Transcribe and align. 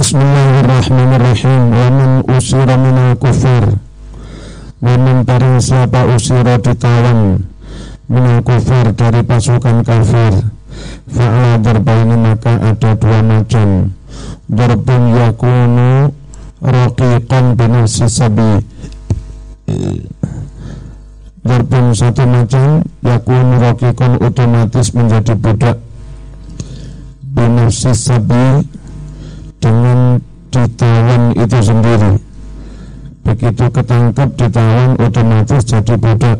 Bismillahirrahmanirrahim. 0.00 1.76
Wa 1.76 1.88
man 1.92 2.24
usira 2.24 2.72
minal 2.80 3.20
kufir 3.20 3.76
Wa 4.80 4.96
man 4.96 5.28
siapa 5.60 6.08
usira 6.16 6.56
ditawan 6.56 7.44
Minal 8.08 8.40
kufir 8.40 8.96
dari 8.96 9.20
pasukan 9.20 9.84
kafir 9.84 10.48
Fa'ala 11.04 11.60
darbaini 11.60 12.16
maka 12.16 12.56
ada 12.64 12.96
dua 12.96 13.20
macam. 13.20 13.92
Darbun 14.48 15.02
yakunu 15.20 16.16
Raqiqan 16.64 17.60
binafsi 17.60 18.08
sabi. 18.08 18.56
Darbun 21.44 21.92
satu 21.92 22.24
macam 22.24 22.88
Yakunu 23.04 23.54
raqiqan 23.60 24.16
otomatis 24.16 24.96
menjadi 24.96 25.36
budak 25.36 25.76
Binafsi 27.36 27.92
sabi 27.92 28.79
dengan 29.60 30.18
ditawan 30.50 31.36
itu 31.36 31.58
sendiri. 31.60 32.12
Begitu 33.22 33.64
ketangkep 33.70 34.28
ditawan 34.34 34.92
otomatis 34.98 35.62
jadi 35.62 35.94
budak. 35.94 36.38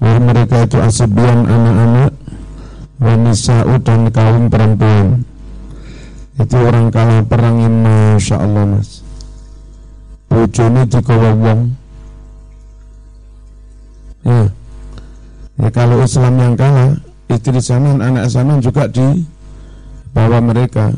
Wah 0.00 0.18
mereka 0.20 0.64
itu 0.64 0.76
asibian 0.80 1.46
anak-anak 1.46 2.12
wanisa'u 3.00 3.76
dan 3.84 4.08
kaum 4.10 4.48
perempuan. 4.48 5.22
Itu 6.36 6.56
orang 6.60 6.92
kalah 6.92 7.24
perang 7.24 7.56
Masya 7.64 8.36
Allah 8.36 8.64
mas. 8.76 9.00
Bojone 10.28 10.84
dikawa 10.84 11.32
wong. 11.32 11.60
Ya. 14.26 14.50
ya 15.62 15.68
kalau 15.70 16.02
Islam 16.02 16.34
yang 16.34 16.54
kalah 16.58 16.98
istri 17.30 17.62
sana 17.62 17.94
anak 17.94 18.26
sana 18.26 18.58
juga 18.58 18.90
di 18.90 19.22
bawah 20.10 20.42
mereka 20.42 20.90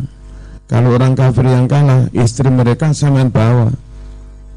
kalau 0.68 1.00
orang 1.00 1.16
kafir 1.16 1.48
yang 1.48 1.64
kalah, 1.64 2.12
istri 2.12 2.52
mereka 2.52 2.92
saman 2.92 3.32
bawa, 3.32 3.72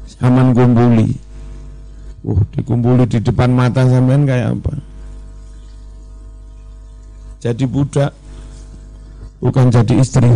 saman 0.04 0.52
gumbuli. 0.52 1.16
Uh, 2.22 2.38
dikumpuli 2.52 3.08
di 3.08 3.18
depan 3.18 3.50
mata 3.50 3.82
sampean 3.88 4.28
kayak 4.28 4.52
apa? 4.54 4.72
Jadi 7.40 7.64
budak, 7.64 8.12
bukan 9.40 9.72
jadi 9.72 9.94
istri. 10.04 10.30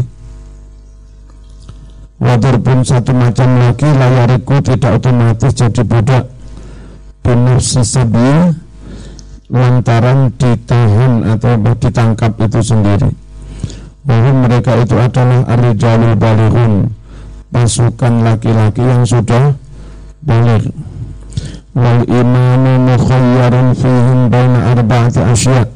Wadur 2.17 2.57
pun 2.65 2.81
satu 2.81 3.13
macam 3.13 3.61
lagi 3.61 3.87
layariku 3.87 4.57
tidak 4.65 4.97
otomatis 4.97 5.53
jadi 5.53 5.83
budak. 5.85 6.25
Benar 7.21 7.61
sesabi 7.61 8.57
lantaran 9.53 10.33
ditahan 10.41 11.37
atau 11.37 11.53
ditangkap 11.77 12.33
itu 12.41 12.61
sendiri 12.65 13.26
bahwa 14.07 14.47
mereka 14.47 14.79
itu 14.79 14.95
adalah 14.95 15.43
ar-rijalul 15.51 16.15
balighun 16.15 16.95
pasukan 17.51 18.15
laki-laki 18.23 18.83
yang 18.87 19.03
sudah 19.03 19.59
balik. 20.23 20.71
Wal 21.77 22.07
imamu 22.09 22.73
mukhayyarun 22.89 23.69
fihim 23.77 24.33
baina 24.33 24.73
arba'ati 24.73 25.21
asya 25.21 25.69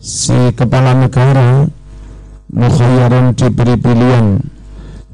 si 0.00 0.54
kepala 0.56 0.96
negara 0.96 1.68
mukhayyarun 2.48 3.36
diberi 3.36 3.76
pilihan 3.76 4.40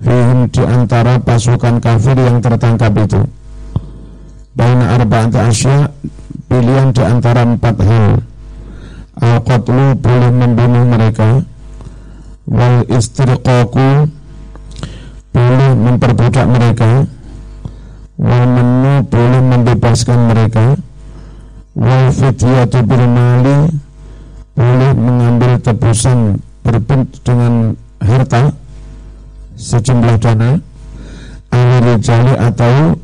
fihim 0.04 0.40
di 0.54 0.62
antara 0.62 1.18
pasukan 1.18 1.82
kafir 1.82 2.14
yang 2.14 2.38
tertangkap 2.44 2.92
itu. 2.94 3.24
Baina 4.54 5.00
arba'ati 5.00 5.38
asya 5.40 5.90
pilihan 6.46 6.92
di 6.92 7.02
antara 7.02 7.42
empat 7.42 7.76
hal. 7.82 8.22
Al-qatlu 9.16 9.96
boleh 9.96 10.30
membunuh 10.30 10.84
mereka 10.84 11.40
wal 12.46 12.86
istriqaku 12.86 14.06
boleh 15.34 15.70
memperbudak 15.74 16.46
mereka 16.46 17.04
wal 18.16 18.44
menu 18.46 19.02
boleh 19.10 19.42
membebaskan 19.42 20.18
mereka 20.30 20.78
wal 21.74 22.06
fidyatu 22.14 22.80
bil 22.86 23.04
mali 23.10 23.58
boleh 24.56 24.92
mengambil 24.94 25.60
tebusan 25.60 26.40
berbentuk 26.62 27.20
dengan 27.26 27.74
harta 28.00 28.54
sejumlah 29.58 30.16
dana 30.22 30.62
al 31.50 32.28
atau 32.40 32.96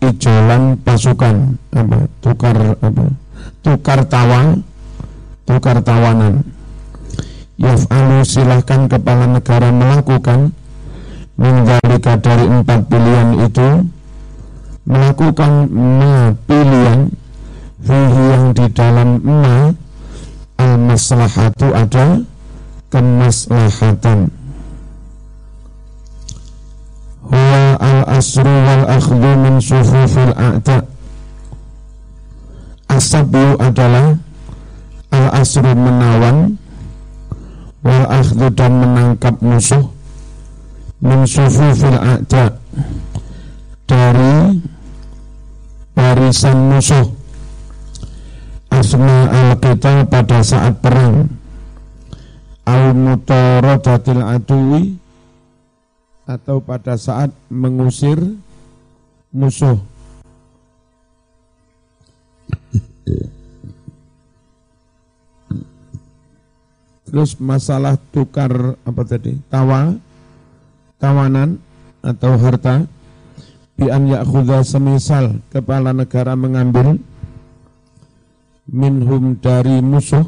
ijolan 0.00 0.80
pasukan 0.80 1.60
apa 1.76 1.98
tukar 2.24 2.56
apa 2.80 3.04
tukar 3.60 4.00
tawang 4.08 4.64
tukar 5.44 5.76
tawanan 5.84 6.40
yaf'alu 7.60 8.24
silahkan 8.24 8.88
kepala 8.88 9.28
negara 9.28 9.68
melakukan 9.68 10.56
menjalika 11.36 12.16
dari 12.20 12.44
empat 12.48 12.80
pilihan 12.88 13.30
itu 13.44 13.68
melakukan 14.84 15.68
ma 15.72 16.32
pilihan 16.44 17.12
fihi 17.80 18.22
yang 18.32 18.44
di 18.52 18.66
dalam 18.72 19.20
ma 19.24 19.72
al 20.60 20.72
maslahatu 20.76 21.72
ada 21.72 22.20
kemaslahatan. 22.92 24.28
Huwa 27.24 27.64
al 27.80 28.00
asru 28.20 28.50
wal 28.50 28.84
akhdhu 28.84 29.30
min 29.40 29.54
sufufil 29.62 30.34
a'ta 30.36 30.84
asabu 32.90 33.56
adalah 33.62 34.18
al 35.14 35.26
asru 35.40 35.72
menawan 35.72 36.59
wal 37.80 38.04
dan 38.52 38.72
menangkap 38.76 39.34
musuh 39.40 39.84
min 41.00 41.24
sufufil 41.24 41.96
a'da 41.96 42.52
dari 43.88 44.60
barisan 45.96 46.76
musuh. 46.76 47.06
Asma 48.70 49.26
al 49.26 49.50
qital 49.58 50.06
pada 50.06 50.44
saat 50.44 50.78
perang. 50.78 51.26
Al 52.68 52.94
mutaradatil 52.94 54.22
adui 54.22 54.94
atau 56.28 56.62
pada 56.62 56.94
saat 56.94 57.34
mengusir 57.50 58.20
musuh 59.34 59.74
Terus 67.10 67.34
masalah 67.42 67.98
tukar 68.14 68.78
apa 68.86 69.02
tadi? 69.02 69.34
Tawa, 69.50 69.98
tawanan 71.02 71.58
atau 72.06 72.38
harta. 72.38 72.86
Bi 73.74 73.90
an 73.90 74.06
ya'khudha 74.06 74.62
semisal 74.62 75.42
kepala 75.50 75.90
negara 75.90 76.38
mengambil 76.38 77.02
minhum 78.70 79.34
dari 79.42 79.82
musuh 79.82 80.22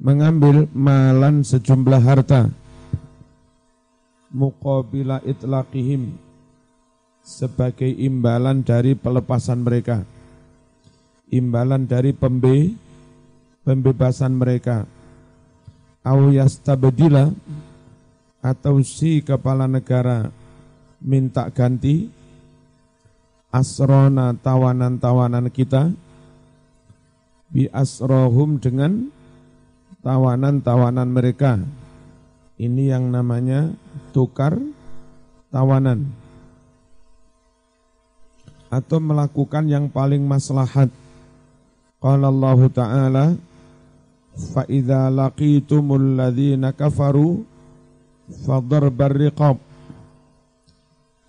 mengambil 0.00 0.64
malan 0.72 1.44
sejumlah 1.44 2.00
harta. 2.00 2.48
Muqabila 4.32 5.20
itlaqihim 5.20 6.16
sebagai 7.20 7.92
imbalan 7.92 8.64
dari 8.64 8.96
pelepasan 8.96 9.60
mereka. 9.60 10.02
Imbalan 11.28 11.84
dari 11.84 12.16
pembe 12.16 12.72
pembebasan 13.64 14.36
mereka. 14.36 14.84
Au 16.04 16.28
yastabdila 16.28 17.32
atau 18.44 18.84
si 18.84 19.24
kepala 19.24 19.64
negara 19.64 20.28
minta 21.00 21.48
ganti 21.48 22.12
asrona 23.48 24.36
tawanan-tawanan 24.36 25.48
kita 25.48 25.96
bi 27.48 27.64
asrohum 27.72 28.60
dengan 28.60 29.08
tawanan-tawanan 30.04 31.08
mereka. 31.08 31.56
Ini 32.60 32.94
yang 32.94 33.08
namanya 33.08 33.72
tukar 34.12 34.60
tawanan. 35.54 36.10
Atau 38.68 38.98
melakukan 38.98 39.70
yang 39.70 39.86
paling 39.86 40.26
maslahat. 40.26 40.90
Qala 42.02 42.28
Allah 42.28 42.60
taala 42.74 43.24
fa 44.34 44.66
idza 44.66 45.10
laqitumul 45.10 46.18
ladzina 46.18 46.74
kafaru 46.74 47.46
fadarbar 48.42 49.14
riqab 49.14 49.56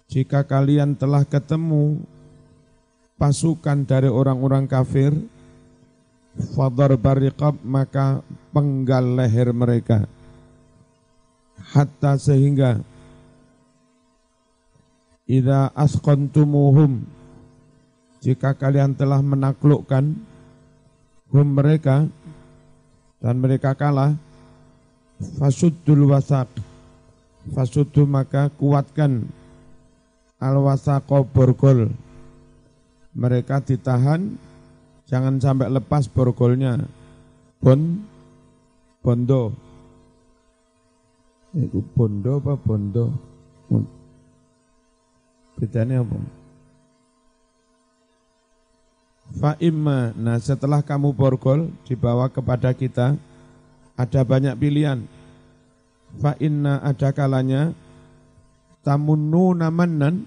jika 0.10 0.46
kalian 0.46 0.98
telah 0.98 1.26
ketemu 1.26 2.02
pasukan 3.16 3.86
dari 3.86 4.10
orang-orang 4.10 4.66
kafir 4.66 5.12
fadarbar 6.56 7.20
riqab 7.20 7.56
maka 7.64 8.20
penggal 8.52 9.20
leher 9.20 9.56
mereka. 9.56 10.08
Hatta 11.56 12.20
sehingga 12.20 12.84
idza 15.26 15.72
asqantumuhum 15.74 17.08
jika 18.22 18.54
kalian 18.54 18.94
telah 18.94 19.24
menaklukkan 19.24 20.14
hum 21.32 21.48
mereka 21.58 22.06
dan 23.26 23.42
mereka 23.42 23.74
kalah. 23.74 24.14
Fasudul 25.42 26.12
wasak 26.12 26.46
Fasudu 27.46 28.06
maka 28.06 28.52
kuatkan 28.54 29.26
al 30.38 30.62
wasako 30.62 31.26
borgol 31.26 31.90
mereka 33.18 33.62
ditahan. 33.66 34.38
Jangan 35.06 35.38
sampai 35.38 35.70
lepas 35.70 36.10
borgolnya. 36.10 36.82
Bon 37.62 38.02
bondo. 39.06 39.54
Itu 41.54 41.86
bondo 41.94 42.42
apa 42.42 42.54
bondo? 42.58 43.14
Bedanya 45.56 46.02
apa 46.02 46.45
Fa'imma, 49.36 50.16
nah 50.16 50.40
setelah 50.40 50.80
kamu 50.80 51.12
borgol 51.12 51.68
dibawa 51.84 52.32
kepada 52.32 52.72
kita, 52.72 53.20
ada 54.00 54.22
banyak 54.24 54.56
pilihan. 54.56 55.04
Fa'inna 56.24 56.80
ada 56.80 57.12
kalanya, 57.12 57.76
tamunnu 58.80 59.52
namannan, 59.52 60.24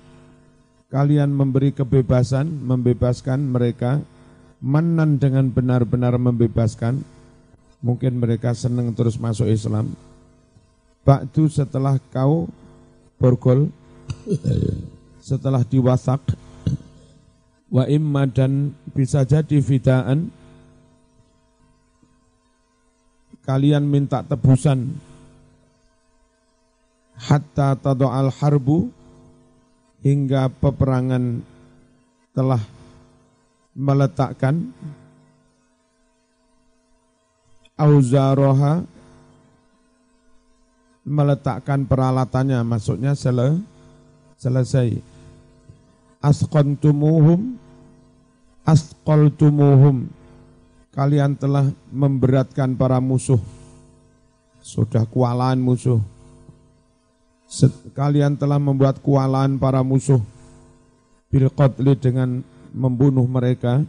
kalian 0.92 1.32
memberi 1.32 1.72
kebebasan, 1.72 2.52
membebaskan 2.68 3.48
mereka, 3.48 4.04
manan 4.60 5.16
dengan 5.16 5.48
benar-benar 5.48 6.20
membebaskan, 6.20 7.00
mungkin 7.80 8.20
mereka 8.20 8.52
senang 8.52 8.92
terus 8.92 9.16
masuk 9.16 9.48
Islam. 9.48 9.96
Ba'du 11.08 11.48
setelah 11.48 11.96
kau 12.12 12.44
borgol, 13.16 13.72
setelah 15.24 15.64
diwasak, 15.64 16.20
wa 17.68 17.84
imma 17.84 18.24
dan 18.24 18.72
bisa 18.96 19.28
jadi 19.28 19.60
fidaan 19.60 20.32
kalian 23.48 23.88
minta 23.88 24.20
tebusan. 24.20 24.92
Hatta 27.16 27.80
al 27.80 28.28
harbu. 28.28 28.92
Hingga 29.98 30.52
peperangan 30.60 31.42
telah 32.36 32.60
meletakkan. 33.72 34.68
Auzaroha. 37.80 38.84
Meletakkan 41.08 41.88
peralatannya. 41.88 42.60
Maksudnya 42.68 43.16
sele, 43.16 43.64
selesai 44.36 45.17
asqantumuhum 46.22 47.58
asqaltumuhum. 48.68 50.12
Kalian 50.92 51.38
telah 51.40 51.72
memberatkan 51.88 52.76
para 52.76 53.00
musuh. 53.00 53.40
Sudah 54.60 55.08
kualan 55.08 55.56
musuh. 55.56 56.02
Kalian 57.96 58.36
telah 58.36 58.60
membuat 58.60 59.00
kualan 59.00 59.56
para 59.56 59.80
musuh. 59.80 60.20
Bil 61.32 61.48
qatli 61.48 61.96
dengan 61.96 62.44
membunuh 62.76 63.24
mereka. 63.24 63.80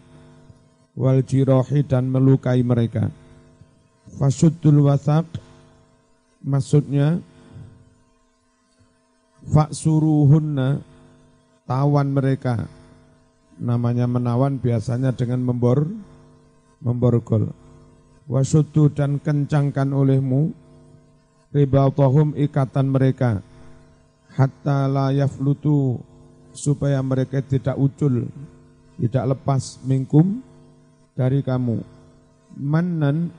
Wal 0.95 1.25
jirohi 1.25 1.83
dan 1.83 2.07
melukai 2.07 2.63
mereka. 2.63 3.11
Fasuddul 4.15 4.87
wasaq 4.87 5.27
maksudnya 6.39 7.19
faksuruhunna 9.47 10.81
tawan 11.69 12.09
mereka. 12.09 12.65
Namanya 13.61 14.09
menawan 14.09 14.57
biasanya 14.57 15.13
dengan 15.13 15.45
membor, 15.45 15.85
memborgol. 16.81 17.53
Wasudu 18.25 18.89
dan 18.89 19.21
kencangkan 19.21 19.93
olehmu 19.93 20.49
ribatahum 21.53 22.33
ikatan 22.37 22.89
mereka 22.89 23.41
hatta 24.33 24.87
la 24.87 25.11
yaflutu 25.11 25.99
supaya 26.53 27.01
mereka 27.01 27.41
tidak 27.41 27.75
ucul, 27.75 28.29
tidak 29.01 29.25
lepas 29.35 29.81
mingkum 29.83 30.39
dari 31.17 31.43
kamu. 31.43 31.83
Manan 32.55 33.29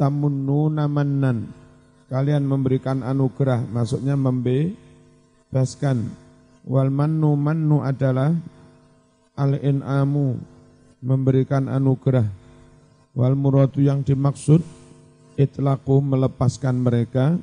tamunnuna 0.00 0.88
mannan. 0.88 1.52
Kalian 2.08 2.44
memberikan 2.44 3.00
anugerah, 3.00 3.64
maksudnya 3.72 4.16
membebaskan 4.20 6.04
Wal 6.62 6.94
mannu 6.94 7.34
mannu 7.34 7.82
adalah 7.82 8.30
al-in'amu 9.34 10.38
memberikan 11.02 11.66
anugerah. 11.66 12.26
Wal 13.12 13.34
muradu 13.34 13.82
yang 13.82 14.06
dimaksud 14.06 14.62
itlaku 15.34 15.98
melepaskan 16.00 16.78
mereka 16.78 17.36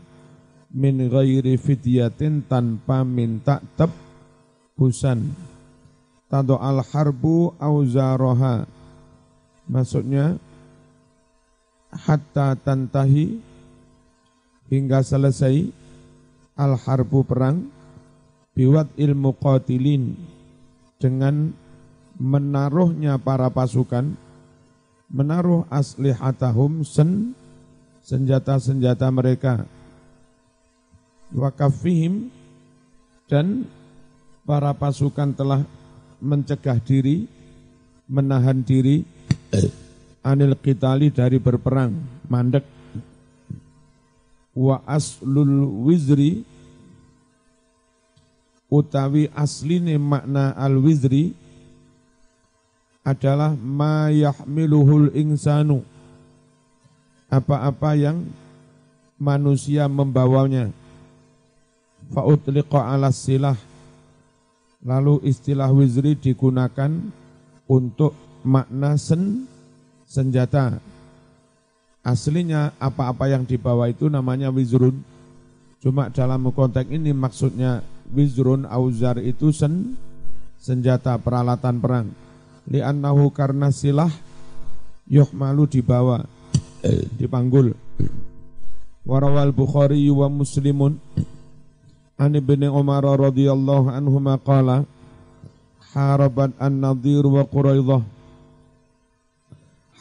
min 0.71 1.11
ghairi 1.11 1.59
fidyatin 1.59 2.47
tanpa 2.47 3.03
minta 3.03 3.59
tebusan. 3.75 5.35
Tado 6.29 6.55
al 6.61 6.79
harbu 6.85 7.59
auzaroha. 7.59 8.63
Maksudnya 9.69 10.37
hatta 11.91 12.55
tantahi 12.57 13.37
hingga 14.69 15.01
selesai 15.01 15.69
al 16.57 16.77
harbu 16.77 17.25
perang 17.25 17.78
biwat 18.53 18.89
ilmu 18.97 19.35
qatilin. 19.37 20.15
Dengan 20.99 21.55
menaruhnya 22.19 23.15
para 23.15 23.47
pasukan 23.47 24.11
menaruh 25.07 25.63
aslihatahum 25.71 26.83
sen 26.83 27.33
senjata-senjata 28.03 29.07
mereka. 29.09 29.63
Wakafihim 31.29 32.33
dan 33.29 33.69
para 34.43 34.73
pasukan 34.73 35.29
telah 35.31 35.61
mencegah 36.19 36.81
diri 36.81 37.29
menahan 38.09 38.65
diri 38.65 39.05
anil 40.25 40.57
qitali 40.57 41.13
dari 41.13 41.37
berperang 41.37 41.93
mandek. 42.25 42.65
Wa 44.57 44.81
aslul 44.89 45.85
wizri 45.85 46.43
utawi 48.69 49.27
asline 49.33 49.97
makna 49.97 50.53
al-wizri 50.53 51.33
adalah 53.01 53.57
ma 53.57 54.13
yahmiluhul 54.13 55.09
insanu. 55.17 55.81
Apa-apa 57.29 57.97
yang 57.97 58.25
manusia 59.17 59.89
membawanya. 59.89 60.69
Fa'utliqa 62.09 62.93
ala 62.93 63.13
silah. 63.13 63.57
Lalu 64.81 65.27
istilah 65.27 65.69
wizri 65.73 66.15
digunakan 66.15 66.89
untuk 67.67 68.15
makna 68.41 68.95
sen 68.95 69.45
senjata. 70.07 70.79
Aslinya 72.01 72.73
apa-apa 72.79 73.29
yang 73.29 73.43
dibawa 73.43 73.91
itu 73.91 74.07
namanya 74.07 74.49
wizrun. 74.49 74.97
Cuma 75.83 76.09
dalam 76.09 76.47
konteks 76.49 76.89
ini 76.89 77.11
maksudnya 77.11 77.83
wizrun 78.13 78.65
auzar 78.65 79.21
itu 79.21 79.53
sen 79.53 79.95
senjata 80.59 81.15
peralatan 81.17 81.79
perang. 81.79 82.07
Li'annahu 82.69 83.33
karena 83.33 83.73
silah 83.73 84.11
yuhmalu 85.09 85.65
dibawa, 85.65 86.21
dipanggul. 87.17 87.73
Warawal 89.07 89.55
Bukhari 89.55 90.05
wa 90.13 90.29
Muslimun 90.29 91.01
an 92.19 92.31
ibni 92.35 92.69
Umar 92.69 93.01
radhiyallahu 93.01 93.89
anhu 93.89 94.21
qala 94.43 94.85
harabat 95.95 96.53
an-nadir 96.61 97.25
wa 97.25 97.41
Quraidah 97.47 98.03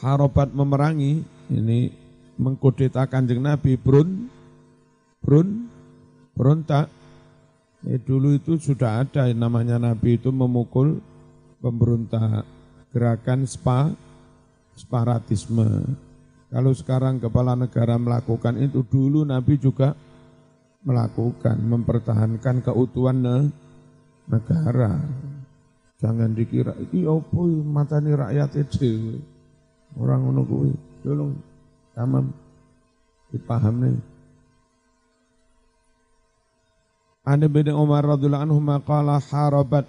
harabat 0.05 0.53
memerangi 0.53 1.25
ini 1.49 1.88
mengkudeta 2.37 3.09
kanjeng 3.09 3.41
Nabi 3.41 3.81
brun 3.81 4.29
brun 5.25 5.73
berontak 6.37 6.93
Ya, 7.87 7.94
dulu 8.02 8.35
itu 8.35 8.58
sudah 8.58 9.06
ada 9.06 9.30
namanya 9.30 9.78
Nabi 9.78 10.18
itu 10.18 10.35
memukul 10.35 10.99
pemberontak 11.62 12.42
gerakan 12.90 13.47
spa 13.47 13.94
separatisme. 14.75 15.94
Kalau 16.49 16.73
sekarang 16.75 17.23
kepala 17.23 17.54
negara 17.54 17.94
melakukan 18.00 18.58
itu 18.58 18.82
dulu 18.82 19.23
Nabi 19.23 19.61
juga 19.61 19.94
melakukan 20.82 21.54
mempertahankan 21.61 22.66
keutuhan 22.66 23.50
negara. 24.26 24.99
Jangan 25.99 26.30
dikira 26.35 26.78
iki 26.78 27.06
opo 27.06 27.47
matani 27.66 28.14
rakyat 28.14 28.54
itu 28.54 29.18
Orang 29.99 30.30
ngono 30.30 30.42
kuwi. 30.47 30.73
Tolong 31.02 31.32
tamam 31.97 32.30
dipahami. 33.32 34.17
An 37.28 37.44
bin 37.44 37.68
Umar 37.68 38.08
radhiyallahu 38.08 38.44
anhu 38.49 38.56
maqala 38.56 39.20
harabat 39.20 39.85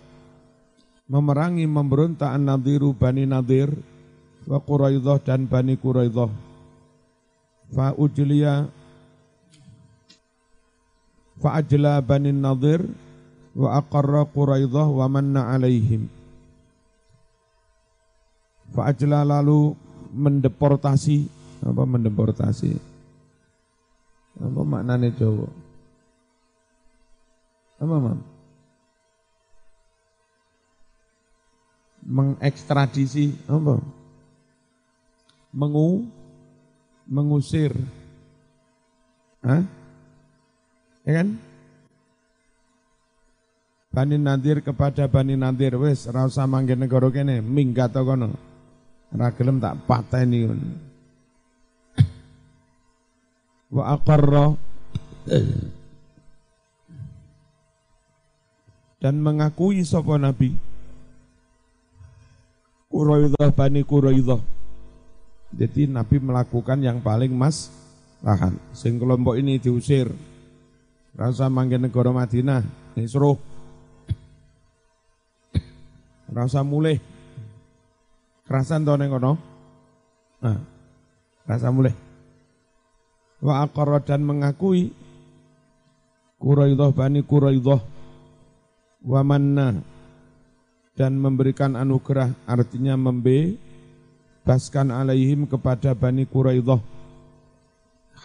memerangi 1.08 1.64
memberontak 1.64 2.36
an-nadiru 2.36 2.92
Bani 2.92 3.24
Nadir 3.24 3.72
wa 4.44 4.60
Quraidah 4.60 5.24
dan 5.24 5.48
Bani 5.48 5.80
Quraidah. 5.80 6.28
Fa 7.72 7.96
ujliya 7.96 8.68
Fa'ajla 11.40 12.04
Bani 12.04 12.36
Nadir 12.36 12.84
wa 13.56 13.80
aqarra 13.80 14.28
Quraidah 14.28 14.92
wa 14.92 15.08
manna 15.08 15.56
alaihim. 15.56 16.12
Fa'ajla 18.76 19.24
lalu 19.24 19.80
mendeportasi 20.12 21.32
apa 21.64 21.88
mendeportasi 21.88 22.76
apa 24.44 24.62
maknanya 24.64 25.08
Jawa 25.16 25.69
apa 27.80 28.12
mengekstradisi 32.10 33.38
apa? 33.46 33.78
Mengu 35.54 36.06
mengusir. 37.10 37.74
Hah? 39.46 39.64
ya 41.08 41.12
kan? 41.24 41.28
Bani 43.90 44.18
Nadir 44.22 44.62
kepada 44.62 45.10
Bani 45.10 45.34
Nadir. 45.34 45.74
Wis 45.78 46.06
ora 46.06 46.30
usah 46.30 46.46
negara 46.46 47.10
kene. 47.10 47.42
Minggat 47.42 47.94
to 47.94 48.06
kono. 48.06 48.30
Ora 49.10 49.34
tak 49.34 49.76
pateni 49.90 50.46
wa 53.70 53.84
aqarra 53.94 54.58
dan 59.00 59.18
mengakui 59.20 59.82
sapa 59.88 60.20
nabi 60.20 60.56
Quraidah 62.92 63.50
Bani 63.56 63.82
Quraidah 63.88 64.60
jadi 65.50 65.90
Nabi 65.90 66.22
melakukan 66.22 66.78
yang 66.78 67.02
paling 67.02 67.34
mas 67.34 67.74
lahan. 68.22 68.54
Sing 68.76 69.02
kelompok 69.02 69.34
ini 69.34 69.58
diusir. 69.58 70.14
Rasa 71.18 71.50
manggen 71.50 71.90
negara 71.90 72.14
Madinah, 72.14 72.64
suruh 73.10 73.36
Rasa 76.30 76.62
mulai. 76.62 77.02
Kerasan 78.46 78.86
to 78.86 78.94
ning 78.94 79.10
kono. 79.10 79.34
Nah, 80.46 80.62
rasa 81.50 81.74
mulai. 81.74 81.98
Wa 83.42 83.66
aqarra 83.66 83.98
dan 84.06 84.22
mengakui 84.22 84.94
Quraidah 86.38 86.94
Bani 86.94 87.26
Quraidah 87.26 87.82
wa 89.00 89.22
manna 89.24 89.80
dan 90.96 91.16
memberikan 91.16 91.80
anugerah 91.80 92.36
artinya 92.44 93.00
membebaskan 93.00 94.92
alaihim 94.92 95.48
kepada 95.48 95.96
Bani 95.96 96.28
Quraidah. 96.28 96.82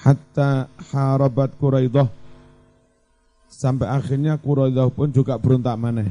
Hatta 0.04 0.66
harabat 0.90 1.54
Quraidah. 1.56 2.10
Sampai 3.46 3.86
akhirnya 3.86 4.34
Quraidah 4.34 4.90
pun 4.90 5.14
juga 5.14 5.38
berontak 5.38 5.78
mana 5.78 6.02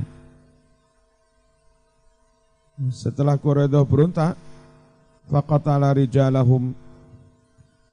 setelah 2.89 3.37
Quraidah 3.37 3.85
berontak 3.85 4.33
faqatala 5.29 5.93
rijalahum. 5.93 6.73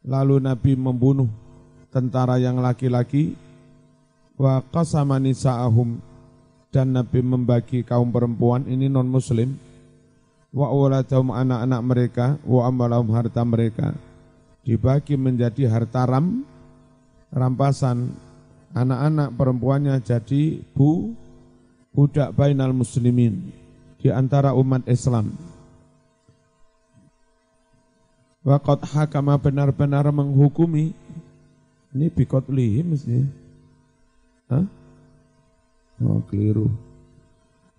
Lalu 0.01 0.41
Nabi 0.41 0.73
membunuh 0.81 1.29
tentara 1.93 2.41
yang 2.41 2.57
laki-laki. 2.57 3.37
Wa 4.41 4.65
qasama 4.73 5.21
nisa'ahum 5.21 6.01
dan 6.71 6.95
Nabi 6.95 7.21
membagi 7.23 7.83
kaum 7.83 8.15
perempuan 8.15 8.67
ini 8.71 8.87
non 8.87 9.11
muslim 9.11 9.59
wa 10.51 10.71
auladahum 10.71 11.35
anak-anak 11.35 11.81
mereka 11.83 12.27
wa 12.47 12.67
amalahum 12.67 13.11
harta 13.15 13.43
mereka 13.43 13.95
dibagi 14.63 15.19
menjadi 15.19 15.67
harta 15.71 16.07
ram, 16.07 16.47
rampasan 17.35 18.15
anak-anak 18.75 19.35
perempuannya 19.35 19.99
jadi 20.03 20.63
bu 20.75 21.15
budak 21.91 22.35
bainal 22.39 22.71
muslimin 22.71 23.51
di 23.99 24.09
antara 24.09 24.55
umat 24.55 24.87
Islam. 24.87 25.35
Waqat 28.41 28.89
hakama 28.89 29.37
benar-benar 29.37 30.09
menghukumi 30.09 30.97
ini 31.93 32.07
bikot 32.09 32.49
lihim 32.49 32.97
mesti. 32.97 33.29
Hah? 34.49 34.65
Oh 36.01 36.25
keliru. 36.29 36.73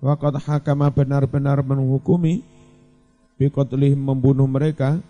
Waqat 0.01 0.41
hakama 0.41 0.89
benar-benar 0.89 1.61
menghukumi 1.61 2.41
bikot 3.37 3.69
lihim 3.73 4.01
membunuh 4.01 4.49
mereka 4.49 5.01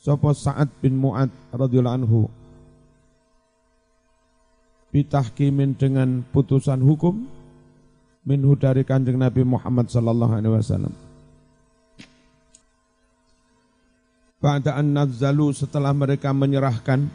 Sopo 0.00 0.32
Sa'ad 0.32 0.68
bin 0.80 0.96
Mu'ad 0.96 1.28
radhiyallahu 1.52 1.98
anhu 2.00 2.20
bitahkimin 4.90 5.76
dengan 5.76 6.24
putusan 6.32 6.80
hukum 6.80 7.28
minhu 8.24 8.56
dari 8.56 8.84
kanjeng 8.84 9.20
Nabi 9.20 9.44
Muhammad 9.44 9.88
sallallahu 9.92 10.32
alaihi 10.40 10.56
wasallam. 10.56 10.94
Ba'da 14.40 14.80
an 14.80 14.96
nazzalu 14.96 15.52
setelah 15.52 15.92
mereka 15.92 16.32
menyerahkan 16.32 17.12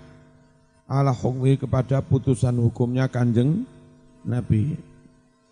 ala 0.85 1.09
hukmi 1.09 1.57
kepada 1.57 2.05
putusan 2.05 2.61
hukumnya 2.61 3.09
kanjeng 3.09 3.65
Nabi. 4.21 4.94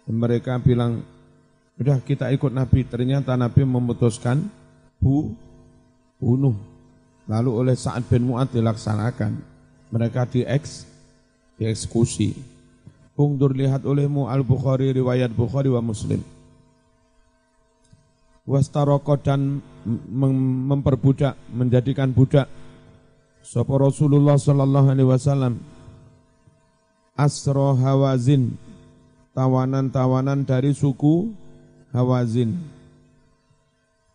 Mereka 0.07 0.60
bilang, 0.60 1.03
udah 1.79 2.00
kita 2.03 2.31
ikut 2.36 2.51
Nabi. 2.51 2.83
Ternyata 2.83 3.36
Nabi 3.39 3.63
memutuskan 3.63 4.43
bu, 5.00 5.31
bunuh 6.19 6.74
Lalu 7.27 7.51
oleh 7.55 7.75
Sa'ad 7.75 8.03
bin 8.12 8.27
Mu'ad 8.27 8.51
dilaksanakan. 8.51 9.39
Mereka 9.93 10.27
dieks, 10.27 10.83
dieksekusi. 11.55 12.36
Ungdur 13.15 13.53
lihat 13.55 13.86
olehmu 13.88 14.27
Al-Bukhari, 14.27 14.91
riwayat 14.91 15.31
Bukhari 15.31 15.72
wa 15.72 15.79
Muslim. 15.79 16.19
Wastaroko 18.43 19.15
dan 19.24 19.63
memperbudak, 20.67 21.39
menjadikan 21.55 22.12
budak. 22.12 22.51
Sopo 23.39 23.79
Rasulullah 23.79 24.36
Sallallahu 24.39 24.88
Alaihi 24.88 25.07
Wasallam 25.07 25.60
Asro 27.15 27.75
Hawazin 27.75 28.55
tawanan-tawanan 29.33 30.45
dari 30.45 30.71
suku 30.71 31.33
Hawazin. 31.93 32.57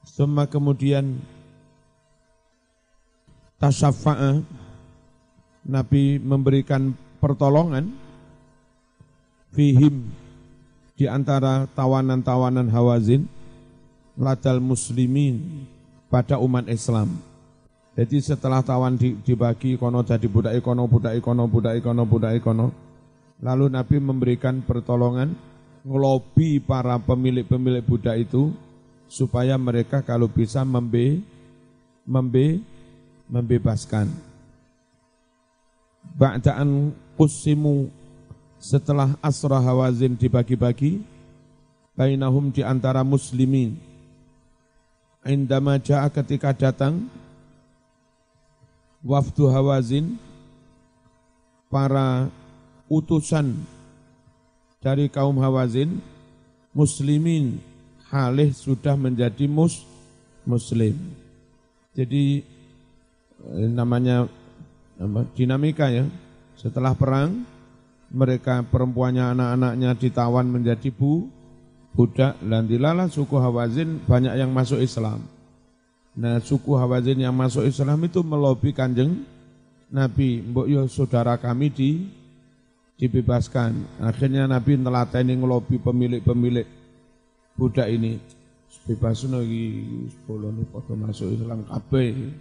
Semua 0.02 0.50
kemudian 0.50 1.18
tasyafa'a 3.62 4.42
Nabi 5.68 6.18
memberikan 6.18 6.96
pertolongan 7.22 7.92
fihim 9.52 10.08
di 10.98 11.06
antara 11.06 11.70
tawanan-tawanan 11.76 12.66
Hawazin 12.72 13.30
ladal 14.18 14.58
muslimin 14.58 15.66
pada 16.10 16.40
umat 16.42 16.66
Islam. 16.66 17.14
Jadi 17.98 18.22
setelah 18.22 18.62
tawan 18.62 18.94
dibagi 18.98 19.74
kono 19.74 20.06
jadi 20.06 20.26
budak 20.30 20.54
ikono, 20.54 20.86
budak 20.86 21.18
ikono, 21.18 21.50
budak 21.50 21.74
ikono, 21.82 22.02
budak 22.06 22.32
ikono. 22.38 22.87
Lalu 23.38 23.70
Nabi 23.70 23.96
memberikan 24.02 24.58
pertolongan 24.66 25.34
ngelobi 25.86 26.58
para 26.58 26.98
pemilik-pemilik 26.98 27.86
budak 27.86 28.18
itu 28.18 28.50
supaya 29.06 29.54
mereka 29.54 30.02
kalau 30.02 30.26
bisa 30.26 30.66
membe 30.66 31.22
membe 32.02 32.58
membebaskan. 33.30 34.10
Ba'da'an 36.18 36.90
kusimu 37.14 37.92
setelah 38.58 39.14
asrah 39.22 39.62
hawazin 39.62 40.18
dibagi-bagi, 40.18 40.98
bainahum 41.94 42.50
di 42.50 42.66
antara 42.66 43.06
muslimin. 43.06 43.78
Indama 45.22 45.76
ja'a 45.76 46.08
ketika 46.08 46.56
datang, 46.56 47.06
wafdu 49.04 49.46
hawazin, 49.46 50.16
para 51.68 52.32
utusan 52.88 53.54
dari 54.82 55.12
kaum 55.12 55.38
hawazin, 55.38 56.00
muslimin, 56.74 57.60
halih 58.08 58.50
sudah 58.52 58.96
menjadi 58.96 59.46
mus, 59.48 59.84
muslim. 60.44 60.96
Jadi 61.92 62.42
Eh, 63.38 63.70
namanya 63.70 64.26
dinamika 65.38 65.86
ya. 65.86 66.02
Setelah 66.58 66.98
perang, 66.98 67.46
mereka 68.10 68.66
perempuannya 68.66 69.30
anak-anaknya 69.38 69.90
ditawan 69.94 70.46
menjadi 70.50 70.90
bu, 70.90 71.30
budak, 71.94 72.34
dan 72.42 72.66
dilala 72.66 73.06
suku 73.06 73.38
Hawazin 73.38 74.02
banyak 74.02 74.34
yang 74.34 74.50
masuk 74.50 74.82
Islam. 74.82 75.22
Nah 76.18 76.42
suku 76.42 76.74
Hawazin 76.74 77.22
yang 77.22 77.36
masuk 77.36 77.62
Islam 77.62 78.02
itu 78.10 78.26
melobi 78.26 78.74
kanjeng 78.74 79.22
Nabi, 79.88 80.42
mbok 80.42 80.66
yo 80.66 80.82
saudara 80.90 81.38
kami 81.38 81.70
di 81.70 81.90
dibebaskan. 82.98 84.02
Akhirnya 84.02 84.50
Nabi 84.50 84.74
nelateni 84.74 85.38
ngelobi 85.38 85.78
pemilik-pemilik 85.78 86.66
budak 87.54 87.88
ini. 87.88 88.18
Bebas 88.88 89.20
lagi 89.28 89.84
sepuluh 90.08 90.48
nih 90.48 90.64
foto 90.72 90.96
masuk 90.96 91.28
Islam 91.36 91.60
kabeh. 91.68 92.32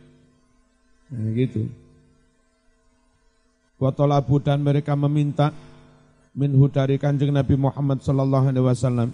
Nah, 1.11 1.27
gitu. 1.35 1.67
Watolabu 3.77 4.39
dan 4.39 4.63
mereka 4.63 4.95
meminta 4.95 5.51
minhu 6.31 6.71
dari 6.71 6.95
kanjeng 6.95 7.35
Nabi 7.35 7.59
Muhammad 7.59 7.99
sallallahu 7.99 8.47
alaihi 8.47 8.63
wasallam 8.63 9.09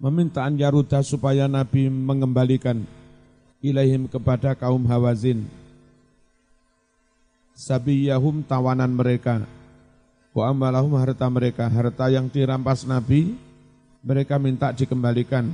meminta 0.00 0.44
yaruda 0.48 1.04
supaya 1.04 1.46
Nabi 1.46 1.92
mengembalikan 1.92 2.82
ilaihim 3.60 4.08
kepada 4.08 4.56
kaum 4.56 4.82
Hawazin 4.88 5.44
sabiyahum 7.60 8.40
tawanan 8.40 8.88
mereka. 8.88 9.44
Wa 10.32 10.48
amalahum 10.48 10.96
harta 10.96 11.28
mereka. 11.28 11.68
Harta 11.68 12.08
yang 12.08 12.32
dirampas 12.32 12.88
Nabi 12.88 13.36
mereka 14.00 14.40
minta 14.40 14.72
dikembalikan. 14.72 15.52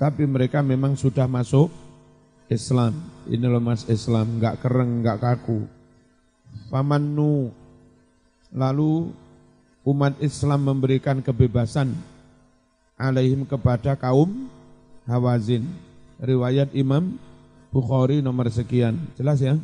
Tapi 0.00 0.24
mereka 0.24 0.64
memang 0.64 0.96
sudah 0.96 1.28
masuk 1.28 1.68
Islam. 2.48 2.96
Ini 3.28 3.44
loh 3.44 3.60
mas 3.60 3.84
Islam. 3.84 4.40
Nggak 4.40 4.64
kereng 4.64 5.04
nggak 5.04 5.20
kaku. 5.20 5.68
Famannu 6.72 7.52
lalu 8.48 9.12
umat 9.84 10.16
Islam 10.24 10.72
memberikan 10.72 11.20
kebebasan 11.20 11.92
alaihim 12.96 13.44
kepada 13.44 13.92
kaum 13.92 14.48
Hawazin. 15.04 15.68
Riwayat 16.22 16.72
Imam 16.72 17.18
Bukhari 17.72 18.20
nomor 18.22 18.46
sekian. 18.52 18.94
Jelas 19.16 19.42
ya 19.42 19.58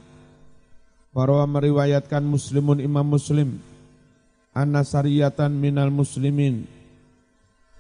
Warwa 1.09 1.49
meriwayatkan 1.49 2.21
muslimun 2.21 2.85
imam 2.85 3.05
muslim. 3.05 3.57
Anna 4.53 4.85
sariyatan 4.85 5.49
minal 5.57 5.89
muslimin. 5.89 6.69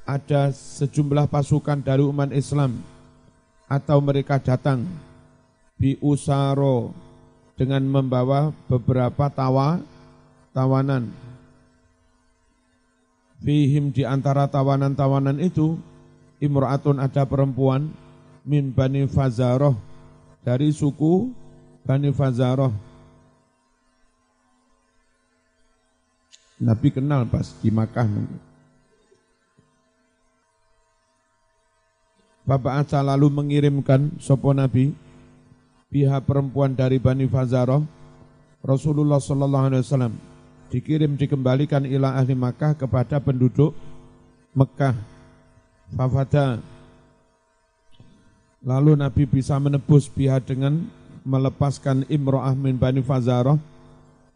Ada 0.08 0.48
sejumlah 0.56 1.28
pasukan 1.28 1.84
dari 1.84 2.00
umat 2.00 2.32
Islam. 2.32 2.80
Atau 3.68 4.00
mereka 4.00 4.40
datang. 4.40 4.88
Bi 5.76 6.00
usaro 6.00 6.96
Dengan 7.58 7.84
membawa 7.84 8.54
beberapa 8.70 9.28
tawa 9.28 9.82
Tawanan. 10.56 11.12
Fihim 13.38 13.94
di 13.94 14.02
antara 14.02 14.50
tawanan-tawanan 14.50 15.38
itu 15.38 15.78
Imra'atun 16.42 16.98
ada 16.98 17.22
perempuan 17.28 17.92
Min 18.42 18.72
Bani 18.72 19.04
Fazaroh. 19.06 19.76
Dari 20.42 20.72
suku 20.72 21.30
Bani 21.84 22.10
Fazaroh 22.10 22.87
Nabi 26.58 26.90
kenal 26.90 27.26
pas 27.30 27.54
di 27.62 27.70
Makkah. 27.70 28.06
Bapak 32.42 32.74
Aca 32.82 33.04
lalu 33.04 33.28
mengirimkan 33.30 34.16
sopo 34.18 34.50
Nabi 34.56 34.90
pihak 35.92 36.24
perempuan 36.24 36.72
dari 36.72 36.96
Bani 36.96 37.28
Fazaroh 37.28 37.84
Rasulullah 38.64 39.20
Sallallahu 39.20 39.66
Alaihi 39.68 39.84
Wasallam 39.84 40.14
dikirim 40.72 41.14
dikembalikan 41.14 41.84
ila 41.84 42.16
ahli 42.16 42.34
Makkah 42.34 42.74
kepada 42.74 43.20
penduduk 43.20 43.76
Mekah. 44.56 44.96
Fafada 45.88 46.60
Lalu 48.58 48.98
Nabi 48.98 49.22
bisa 49.22 49.54
menebus 49.62 50.10
pihak 50.10 50.50
dengan 50.50 50.90
melepaskan 51.22 52.02
Imro'ah 52.10 52.58
min 52.58 52.74
Bani 52.74 52.98
Fazaroh 53.06 53.60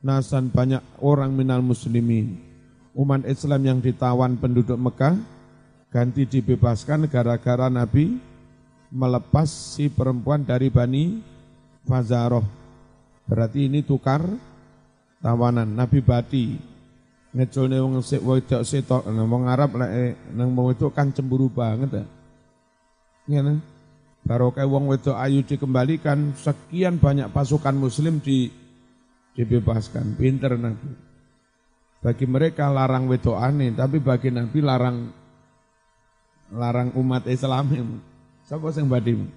nasan 0.02 0.50
banyak 0.50 0.82
orang 0.98 1.30
minal 1.32 1.62
muslimin. 1.62 2.36
Umat 2.92 3.24
Islam 3.24 3.62
yang 3.64 3.78
ditawan 3.80 4.36
penduduk 4.36 4.76
Mekah 4.76 5.16
ganti 5.88 6.28
dibebaskan 6.28 7.08
gara-gara 7.08 7.72
Nabi 7.72 8.20
melepas 8.92 9.48
si 9.48 9.88
perempuan 9.88 10.44
dari 10.44 10.68
Bani 10.68 11.22
Fazaroh. 11.88 12.44
Berarti 13.24 13.70
ini 13.70 13.80
tukar 13.80 14.20
tawanan 15.24 15.72
Nabi 15.72 16.04
Bati 16.04 16.46
ngeculne 17.32 17.80
wong 17.80 18.04
sik 18.04 18.20
wedok 18.20 18.60
sitok 18.60 19.08
wong 19.08 19.48
Arab 19.48 19.80
lek 19.80 20.20
nang 20.36 20.52
wong 20.52 20.76
itu 20.76 20.92
kan 20.92 21.08
cemburu 21.16 21.48
banget 21.48 22.04
ya. 22.04 22.04
Ngene. 23.30 23.54
Kayak 24.22 24.68
wong 24.68 24.92
wedok 24.92 25.16
ayu 25.16 25.40
dikembalikan 25.40 26.36
sekian 26.36 27.00
banyak 27.00 27.32
pasukan 27.32 27.74
muslim 27.74 28.20
di 28.20 28.52
dibebaskan. 29.36 30.16
Pinter 30.16 30.56
Nabi. 30.56 30.90
Bagi 32.02 32.26
mereka 32.26 32.66
larang 32.66 33.06
aneh, 33.06 33.70
tapi 33.78 34.02
bagi 34.02 34.34
Nabi 34.34 34.58
larang 34.58 35.10
larang 36.50 36.90
umat 36.98 37.24
Islam. 37.30 37.70
Siapa 38.46 38.68
yang 38.74 38.90
badim? 38.90 39.30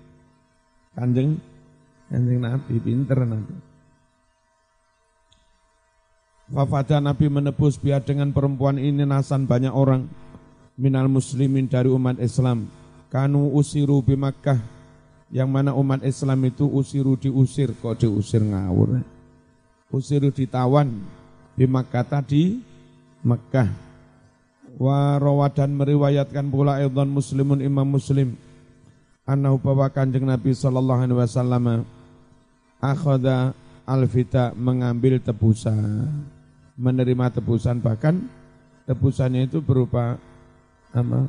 Kanjeng 0.97 1.37
Kanjeng 2.09 2.39
Nabi 2.41 2.75
pinter 2.81 3.19
Nabi. 3.25 3.55
Wafada 6.45 7.01
Nabi 7.01 7.25
menebus 7.25 7.81
biar 7.81 8.05
dengan 8.05 8.29
perempuan 8.29 8.77
ini 8.77 9.01
nasan 9.01 9.49
banyak 9.49 9.73
orang 9.73 10.05
minal 10.77 11.09
muslimin 11.09 11.65
dari 11.65 11.89
umat 11.89 12.21
Islam. 12.21 12.69
Kanu 13.09 13.49
usiru 13.57 14.05
bimakkah 14.05 14.61
yang 15.33 15.49
mana 15.49 15.73
umat 15.73 16.05
Islam 16.05 16.37
itu 16.45 16.69
usiru 16.69 17.17
diusir 17.17 17.73
kok 17.81 17.97
diusir 17.97 18.45
ngawur. 18.45 19.01
Usiru 19.95 20.27
ditawan 20.27 20.91
di 21.55 21.63
Makkah 21.63 22.03
tadi 22.03 22.59
Mekah. 23.23 23.71
Wa 24.75 25.15
rawadan 25.15 25.71
meriwayatkan 25.71 26.51
pula 26.51 26.83
Eldon 26.83 27.15
muslimun 27.15 27.63
imam 27.63 27.87
muslim. 27.87 28.35
Anahu 29.23 29.55
bahwa 29.55 29.87
kanjeng 29.87 30.27
Nabi 30.27 30.51
sallallahu 30.51 30.99
alaihi 30.99 31.15
wasallam 31.23 31.87
akhadha 32.83 33.55
alfita 33.87 34.51
mengambil 34.51 35.15
tebusan 35.23 36.11
menerima 36.75 37.31
tebusan. 37.39 37.79
Bahkan 37.79 38.19
tebusannya 38.91 39.47
itu 39.47 39.63
berupa 39.63 40.19
apa, 40.91 41.19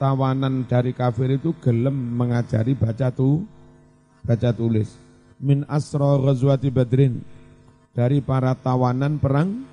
tawanan 0.00 0.64
dari 0.64 0.96
kafir 0.96 1.36
itu 1.36 1.52
gelem 1.60 2.16
mengajari 2.16 2.72
baca 2.72 3.12
tu 3.12 3.44
baca 4.24 4.56
tulis. 4.56 4.88
Min 5.36 5.68
asra 5.68 6.16
ghazwati 6.16 6.72
badrin 6.72 7.20
dari 8.00 8.24
para 8.24 8.56
tawanan 8.56 9.20
perang 9.20 9.68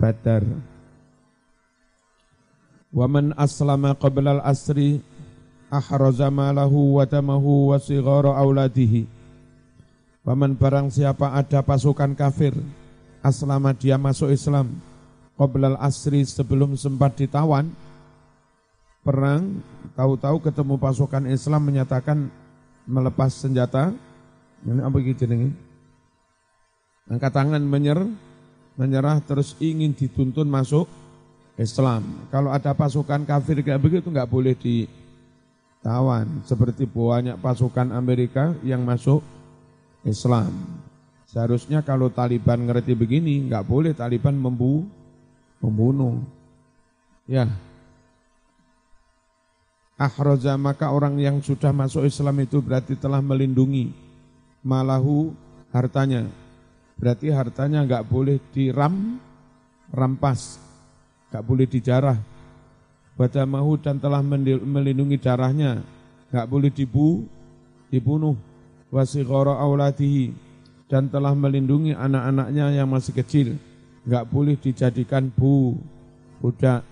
Badar. 0.00 0.40
Waman 2.88 3.36
aslama 3.36 3.92
qabla 3.92 4.40
al-asri 4.40 5.04
ahraza 5.68 6.32
malahu 6.32 6.96
wa 6.96 7.04
tamahu 7.04 7.72
wa 7.72 7.76
sighara 7.76 8.32
auladihi. 8.40 9.04
Waman 10.24 10.56
barang 10.56 10.88
siapa 10.88 11.36
ada 11.36 11.60
pasukan 11.60 12.16
kafir 12.16 12.56
aslama 13.20 13.76
dia 13.76 14.00
masuk 14.00 14.32
Islam 14.32 14.72
qabla 15.36 15.76
al-asri 15.76 16.24
sebelum 16.24 16.80
sempat 16.80 17.20
ditawan 17.20 17.68
perang 19.04 19.60
tahu-tahu 19.92 20.40
ketemu 20.40 20.80
pasukan 20.80 21.28
Islam 21.28 21.60
menyatakan 21.68 22.32
melepas 22.88 23.36
senjata 23.36 23.92
ini 24.64 24.80
apa 24.80 24.96
gitu 25.04 25.28
nih 25.28 25.65
angkat 27.06 27.32
tangan 27.32 27.62
menyerah, 27.62 28.10
menyerah 28.74 29.22
terus 29.22 29.54
ingin 29.62 29.94
dituntun 29.94 30.46
masuk 30.46 30.86
Islam. 31.56 32.28
Kalau 32.28 32.52
ada 32.52 32.76
pasukan 32.76 33.24
kafir 33.24 33.64
kayak 33.64 33.80
begitu 33.80 34.12
nggak 34.12 34.28
boleh 34.28 34.52
ditawan. 34.58 36.26
Seperti 36.44 36.84
banyak 36.84 37.40
pasukan 37.40 37.94
Amerika 37.96 38.52
yang 38.60 38.84
masuk 38.84 39.24
Islam. 40.04 40.52
Seharusnya 41.26 41.82
kalau 41.82 42.12
Taliban 42.12 42.62
ngerti 42.64 42.94
begini, 42.94 43.48
nggak 43.48 43.64
boleh 43.66 43.92
Taliban 43.96 44.36
membu 44.36 44.86
membunuh. 45.58 46.22
Ya. 47.26 47.50
Ahroza 49.96 50.52
maka 50.60 50.92
orang 50.92 51.16
yang 51.16 51.40
sudah 51.40 51.72
masuk 51.72 52.04
Islam 52.04 52.44
itu 52.44 52.60
berarti 52.60 52.92
telah 53.00 53.24
melindungi 53.24 53.96
malahu 54.60 55.32
hartanya 55.72 56.28
berarti 56.96 57.28
hartanya 57.28 57.84
nggak 57.84 58.08
boleh 58.08 58.40
diram, 58.50 59.20
rampas, 59.92 60.56
nggak 61.30 61.44
boleh 61.44 61.66
dijarah. 61.68 62.18
mahu 63.48 63.80
dan 63.80 63.96
telah 63.96 64.20
melindungi 64.20 65.16
darahnya, 65.16 65.80
nggak 66.32 66.46
boleh 66.48 66.68
dibu, 66.68 67.24
dibunuh. 67.88 68.36
Wasighara 68.86 69.58
auladihi 69.60 70.30
dan 70.86 71.10
telah 71.10 71.34
melindungi 71.34 71.96
anak-anaknya 71.96 72.76
yang 72.76 72.86
masih 72.86 73.12
kecil, 73.16 73.48
nggak 74.06 74.24
boleh 74.30 74.54
dijadikan 74.60 75.26
bu, 75.32 75.74
budak. 76.38 76.86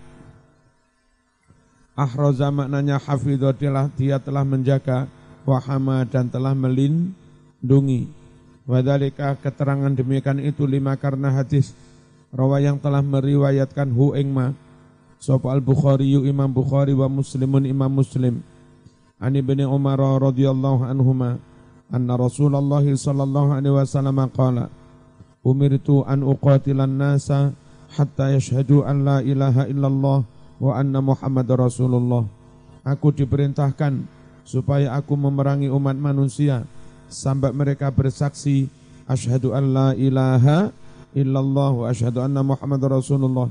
Ahroza 1.94 2.50
maknanya 2.50 2.98
hafidhotilah 2.98 3.86
dia 3.94 4.18
telah 4.18 4.42
menjaga 4.42 5.06
wahama 5.46 6.02
dan 6.02 6.26
telah 6.26 6.50
melindungi 6.50 8.10
Wadhalika 8.64 9.36
keterangan 9.44 9.92
demikian 9.92 10.40
itu 10.40 10.64
lima 10.64 10.96
karena 10.96 11.28
hadis 11.28 11.76
rawa 12.32 12.64
yang 12.64 12.80
telah 12.80 13.04
meriwayatkan 13.04 13.92
hu 13.92 14.16
ingma 14.16 14.56
Sopo 15.20 15.48
al-Bukhari 15.48 16.12
yu 16.12 16.24
Imam 16.24 16.48
Bukhari 16.52 16.92
wa 16.92 17.08
Muslimun 17.08 17.68
Imam 17.68 17.92
Muslim 17.92 18.40
Ani 19.20 19.40
bin 19.44 19.60
Umar 19.64 20.00
radhiyallahu 20.00 20.84
anhuma 20.84 21.40
anna 21.92 22.16
Rasulullah 22.16 22.84
sallallahu 22.84 23.56
alaihi 23.56 23.76
wasallam 23.76 24.18
qala 24.32 24.72
umirtu 25.44 26.02
an 26.08 26.24
uqatilan 26.24 26.88
nasa 26.88 27.52
hatta 27.92 28.32
yashhadu 28.32 28.82
an 28.82 29.04
la 29.04 29.20
ilaha 29.20 29.68
illallah 29.68 30.24
wa 30.58 30.72
anna 30.74 31.04
Muhammad 31.04 31.46
Rasulullah. 31.52 32.24
Aku 32.84 33.12
diperintahkan 33.12 34.04
supaya 34.44 34.92
aku 34.92 35.16
memerangi 35.16 35.72
umat 35.72 35.96
manusia 35.96 36.68
sampai 37.14 37.54
mereka 37.54 37.94
bersaksi 37.94 38.66
asyhadu 39.06 39.54
an 39.54 39.64
la 39.70 39.88
ilaha 39.94 40.74
illallah 41.14 41.70
wa 41.70 41.86
asyhadu 41.86 42.18
anna 42.18 42.42
Muhammad 42.42 42.82
Rasulullah. 42.90 43.48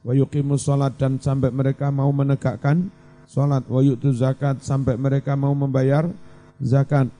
Wa 0.00 0.12
yuqimus 0.16 0.64
salat 0.64 0.96
dan 0.96 1.18
sampai 1.20 1.50
mereka 1.52 1.90
mau 1.90 2.08
menegakkan 2.14 2.88
salat. 3.28 3.66
Wa 3.66 3.82
yu'tu 3.82 4.14
zakat 4.14 4.62
sampai 4.62 4.96
mereka 4.96 5.34
mau 5.34 5.52
membayar 5.52 6.08
zakat. 6.62 7.10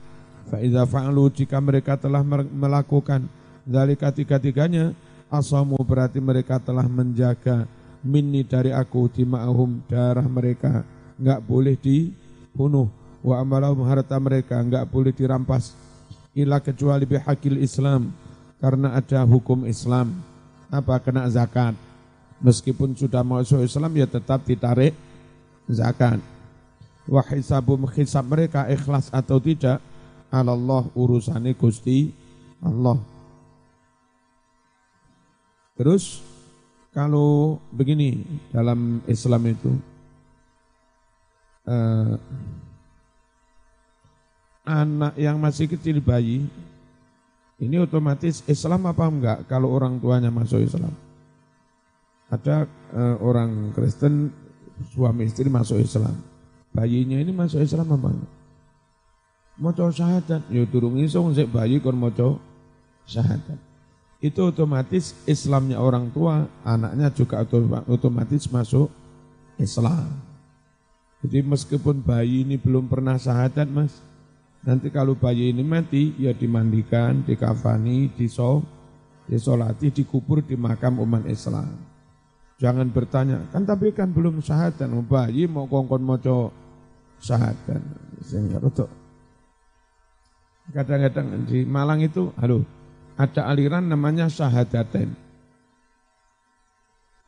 Fa 0.49 0.57
idza 0.57 0.87
fa'alu 0.89 1.29
jika 1.35 1.61
mereka 1.61 1.99
telah 1.99 2.25
melakukan 2.49 3.29
zalika 3.67 4.09
tiga-tiganya 4.09 4.97
asamu 5.29 5.77
berarti 5.79 6.17
mereka 6.17 6.57
telah 6.57 6.83
menjaga 6.89 7.69
minni 8.01 8.41
dari 8.41 8.73
aku 8.73 9.07
dima'ahum 9.13 9.85
darah 9.85 10.25
mereka. 10.25 10.81
Enggak 11.21 11.39
boleh 11.45 11.77
dibunuh 11.77 12.89
wa 13.21 13.39
amalahum 13.39 13.85
harta 13.85 14.17
mereka 14.17 14.57
enggak 14.57 14.85
boleh 14.89 15.13
dirampas 15.13 15.77
ila 16.33 16.57
kecuali 16.61 17.05
bihakil 17.05 17.61
Islam 17.61 18.09
karena 18.57 18.97
ada 18.97 19.25
hukum 19.25 19.65
Islam 19.65 20.13
apa 20.73 20.97
kena 21.01 21.29
zakat 21.29 21.73
Meskipun 22.41 22.97
sudah 22.97 23.21
masuk 23.21 23.61
Islam 23.61 23.93
ya 23.93 24.09
tetap 24.09 24.41
ditarik 24.41 24.97
zakat. 25.69 26.17
Wa 27.05 27.21
hisabum 27.21 27.85
hisab 27.93 28.25
mereka 28.25 28.65
ikhlas 28.65 29.13
atau 29.13 29.37
tidak 29.37 29.77
Allah 30.33 30.89
urusannya 30.97 31.53
Gusti 31.53 32.09
Allah. 32.57 32.97
Terus 35.77 36.25
kalau 36.89 37.61
begini 37.69 38.25
dalam 38.49 39.05
Islam 39.05 39.41
itu 39.45 39.71
eh, 41.69 42.17
anak 44.71 45.13
yang 45.19 45.35
masih 45.35 45.67
kecil 45.67 45.99
bayi 45.99 46.47
ini 47.59 47.75
otomatis 47.77 48.41
Islam 48.47 48.87
apa 48.87 49.05
enggak 49.05 49.39
kalau 49.51 49.69
orang 49.75 49.99
tuanya 49.99 50.31
masuk 50.31 50.63
Islam? 50.63 50.95
ada 52.31 52.63
uh, 52.95 53.19
orang 53.19 53.75
Kristen 53.75 54.31
suami 54.95 55.27
istri 55.27 55.51
masuk 55.51 55.83
Islam. 55.83 56.15
Bayinya 56.71 57.19
ini 57.19 57.35
masuk 57.35 57.59
Islam 57.59 57.91
apa 57.91 58.07
enggak? 58.07 58.33
Moco 59.61 59.85
syahadat, 59.91 60.41
ya 60.47 60.63
durung 60.65 60.95
iso 60.97 61.19
sik 61.35 61.51
bayi 61.51 61.83
kon 61.83 61.99
moco 61.99 62.39
syahadat. 63.03 63.59
Itu 64.23 64.49
otomatis 64.49 65.11
Islamnya 65.27 65.77
orang 65.77 66.07
tua, 66.15 66.47
anaknya 66.63 67.11
juga 67.11 67.43
otomatis 67.85 68.47
masuk 68.47 68.87
Islam. 69.59 70.07
Jadi 71.21 71.45
meskipun 71.45 72.01
bayi 72.01 72.47
ini 72.47 72.55
belum 72.57 72.89
pernah 72.89 73.19
syahadat 73.19 73.67
mas, 73.69 73.93
nanti 74.65 74.87
kalau 74.93 75.17
bayi 75.17 75.53
ini 75.53 75.65
mati, 75.65 76.13
ya 76.17 76.33
dimandikan, 76.33 77.25
dikafani, 77.25 78.13
diso, 78.13 78.61
disolati, 79.25 79.89
dikubur 79.89 80.41
di 80.45 80.57
makam 80.57 81.01
umat 81.01 81.25
Islam. 81.25 81.69
Jangan 82.61 82.93
bertanya, 82.93 83.41
kan 83.49 83.65
tapi 83.65 83.89
kan 83.89 84.13
belum 84.13 84.41
syahadat, 84.41 84.85
bayi 85.09 85.49
mau 85.49 85.65
kongkon. 85.65 86.05
Sehingga 88.21 88.57
itu. 88.61 88.85
Kadang-kadang 90.71 91.45
di 91.49 91.65
Malang 91.65 92.05
itu, 92.05 92.29
halo, 92.37 92.63
ada 93.17 93.49
aliran 93.49 93.85
namanya 93.85 94.29
syahadaten. 94.29 95.13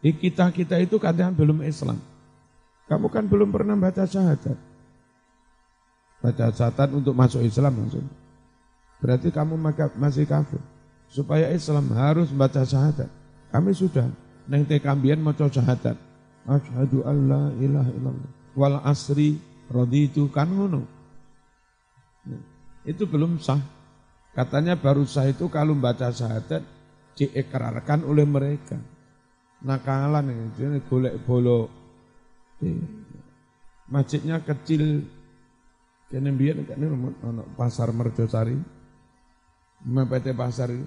Di 0.04 0.12
kita-kita 0.12 0.78
itu 0.84 1.00
kadang 1.00 1.34
belum 1.34 1.64
Islam. 1.64 1.98
Kamu 2.92 3.08
kan 3.08 3.26
belum 3.26 3.50
pernah 3.56 3.80
baca 3.80 4.04
syahadat. 4.04 4.73
Baca 6.24 6.56
syahadat 6.56 6.90
untuk 6.96 7.12
masuk 7.12 7.44
Islam 7.44 7.84
maksudnya. 7.84 8.16
Berarti 9.04 9.28
kamu 9.36 9.60
masih 10.00 10.24
kafir. 10.24 10.64
Supaya 11.12 11.52
Islam 11.52 11.92
harus 11.92 12.32
baca 12.32 12.64
syahadat. 12.64 13.12
Kami 13.52 13.76
sudah. 13.76 14.08
Neng 14.48 14.64
te 14.64 14.80
kambian 14.80 15.20
maca 15.20 15.52
syahadat. 15.52 16.00
Asyhadu 16.48 17.04
alla 17.04 17.52
ilaha 17.60 17.92
illallah. 17.92 18.32
Wal 18.56 18.80
asri 18.88 19.36
raditu. 19.68 20.32
Kan 20.32 20.56
ngono. 20.56 20.88
Itu 22.88 23.04
belum 23.04 23.44
sah. 23.44 23.60
Katanya 24.32 24.80
baru 24.80 25.04
sah 25.04 25.28
itu 25.28 25.52
kalau 25.52 25.76
baca 25.76 26.08
syahadat 26.08 26.64
diekrarkan 27.20 28.08
oleh 28.08 28.24
mereka. 28.24 28.80
Nakalan 29.60 30.32
ini. 30.32 30.80
Golek 30.88 31.20
bolo 31.28 31.68
masjidnya 33.92 34.40
kecil 34.40 35.04
kene 36.14 36.30
biyen 36.30 36.62
kan 36.70 36.78
ono 37.26 37.58
pasar 37.58 37.90
Merjosari. 37.90 38.54
PT 39.84 40.26
pasar 40.38 40.70
itu 40.70 40.86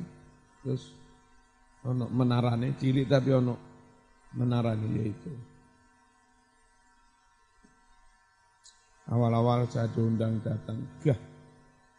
terus 0.63 0.95
ono 1.83 2.07
menarane 2.07 2.79
cilik 2.79 3.11
tapi 3.11 3.35
ono 3.35 3.55
menarane 4.39 4.87
yaitu 4.95 5.35
awal-awal 9.11 9.69
saya 9.69 9.91
diundang 9.93 10.41
datang 10.41 10.81
gah 11.03 11.19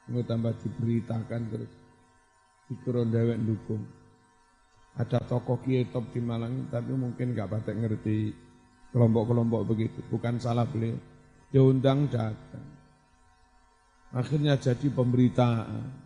mau 0.07 0.23
tambah 0.23 0.55
diberitakan 0.63 1.41
terus. 1.51 1.71
Dikira 2.71 3.03
dewek 3.03 3.39
dukung 3.43 3.83
ada 4.97 5.19
tokoh 5.21 5.59
kiai 5.61 5.91
top 5.91 6.15
di 6.15 6.23
Malang 6.23 6.71
tapi 6.71 6.95
mungkin 6.95 7.35
nggak 7.35 7.51
pada 7.51 7.75
ngerti 7.75 8.31
kelompok-kelompok 8.95 9.61
begitu. 9.67 9.99
Bukan 10.07 10.39
salah 10.39 10.63
beliau. 10.63 10.95
Diundang 11.53 12.09
datang 12.11 12.76
akhirnya 14.15 14.59
jadi 14.59 14.87
pemberitaan. 14.91 16.05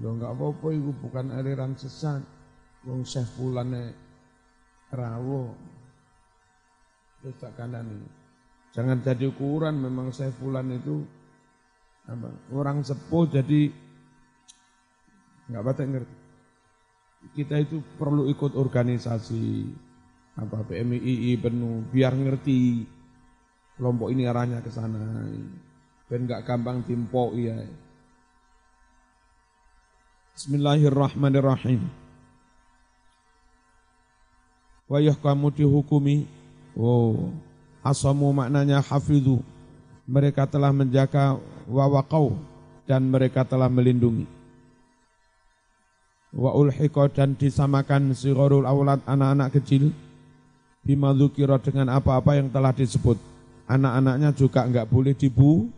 Lo 0.00 0.16
nggak 0.16 0.32
apa-apa 0.32 0.68
itu 0.72 0.90
bukan 0.96 1.32
aliran 1.36 1.76
sesat. 1.76 2.24
Wong 2.82 3.06
Syekh 3.06 3.28
fulane 3.38 3.94
rawo 4.92 5.54
terus 7.22 7.38
tak 7.38 7.54
kanan 7.56 8.04
jangan 8.74 8.98
jadi 9.00 9.30
ukuran 9.30 9.78
memang 9.78 10.10
Syekh 10.10 10.36
fulan 10.36 10.68
itu 10.74 11.06
apa 12.10 12.28
orang 12.50 12.82
sepuh 12.82 13.30
jadi 13.30 13.70
nggak 15.46 15.62
batik 15.62 15.86
ngerti. 15.86 16.16
Kita 17.38 17.54
itu 17.62 17.78
perlu 17.94 18.26
ikut 18.26 18.58
organisasi 18.58 19.70
apa 20.34 20.66
PMII 20.66 21.38
penuh 21.38 21.86
biar 21.86 22.18
ngerti 22.18 22.82
kelompok 23.78 24.10
ini 24.10 24.26
arahnya 24.26 24.58
ke 24.58 24.70
sana 24.74 25.30
dan 26.12 26.28
nggak 26.28 26.44
gampang 26.44 26.84
timpo 26.84 27.32
ya 27.32 27.56
Bismillahirrahmanirrahim. 30.32 31.88
Wayah 34.88 35.16
kamu 35.16 35.52
dihukumi. 35.52 36.24
Oh 36.72 37.32
asamu 37.84 38.32
maknanya 38.32 38.80
hafidhu. 38.80 39.44
Mereka 40.08 40.48
telah 40.48 40.72
menjaga 40.72 41.36
wawakau 41.68 42.36
dan 42.88 43.08
mereka 43.12 43.44
telah 43.44 43.68
melindungi. 43.68 44.24
Wa 46.32 46.56
ulhiqa 46.56 47.12
dan 47.12 47.36
disamakan 47.36 48.16
sigharul 48.16 48.64
aulad 48.64 49.04
anak-anak 49.04 49.52
kecil. 49.60 49.92
Bima 50.80 51.12
dengan 51.60 51.92
apa-apa 51.92 52.40
yang 52.40 52.48
telah 52.48 52.72
disebut. 52.72 53.20
Anak-anaknya 53.68 54.32
juga 54.32 54.64
enggak 54.64 54.88
boleh 54.88 55.12
dibu 55.12 55.70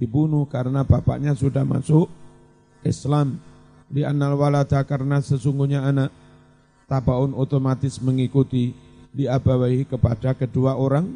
dibunuh 0.00 0.48
karena 0.48 0.80
bapaknya 0.80 1.36
sudah 1.36 1.62
masuk 1.62 2.08
Islam. 2.80 3.36
Di 3.90 4.06
anal 4.06 4.40
walada 4.40 4.80
karena 4.86 5.20
sesungguhnya 5.20 5.84
anak 5.84 6.08
tabaun 6.88 7.36
otomatis 7.36 8.00
mengikuti 8.00 8.72
diabawahi 9.12 9.84
kepada 9.84 10.32
kedua 10.32 10.78
orang 10.78 11.06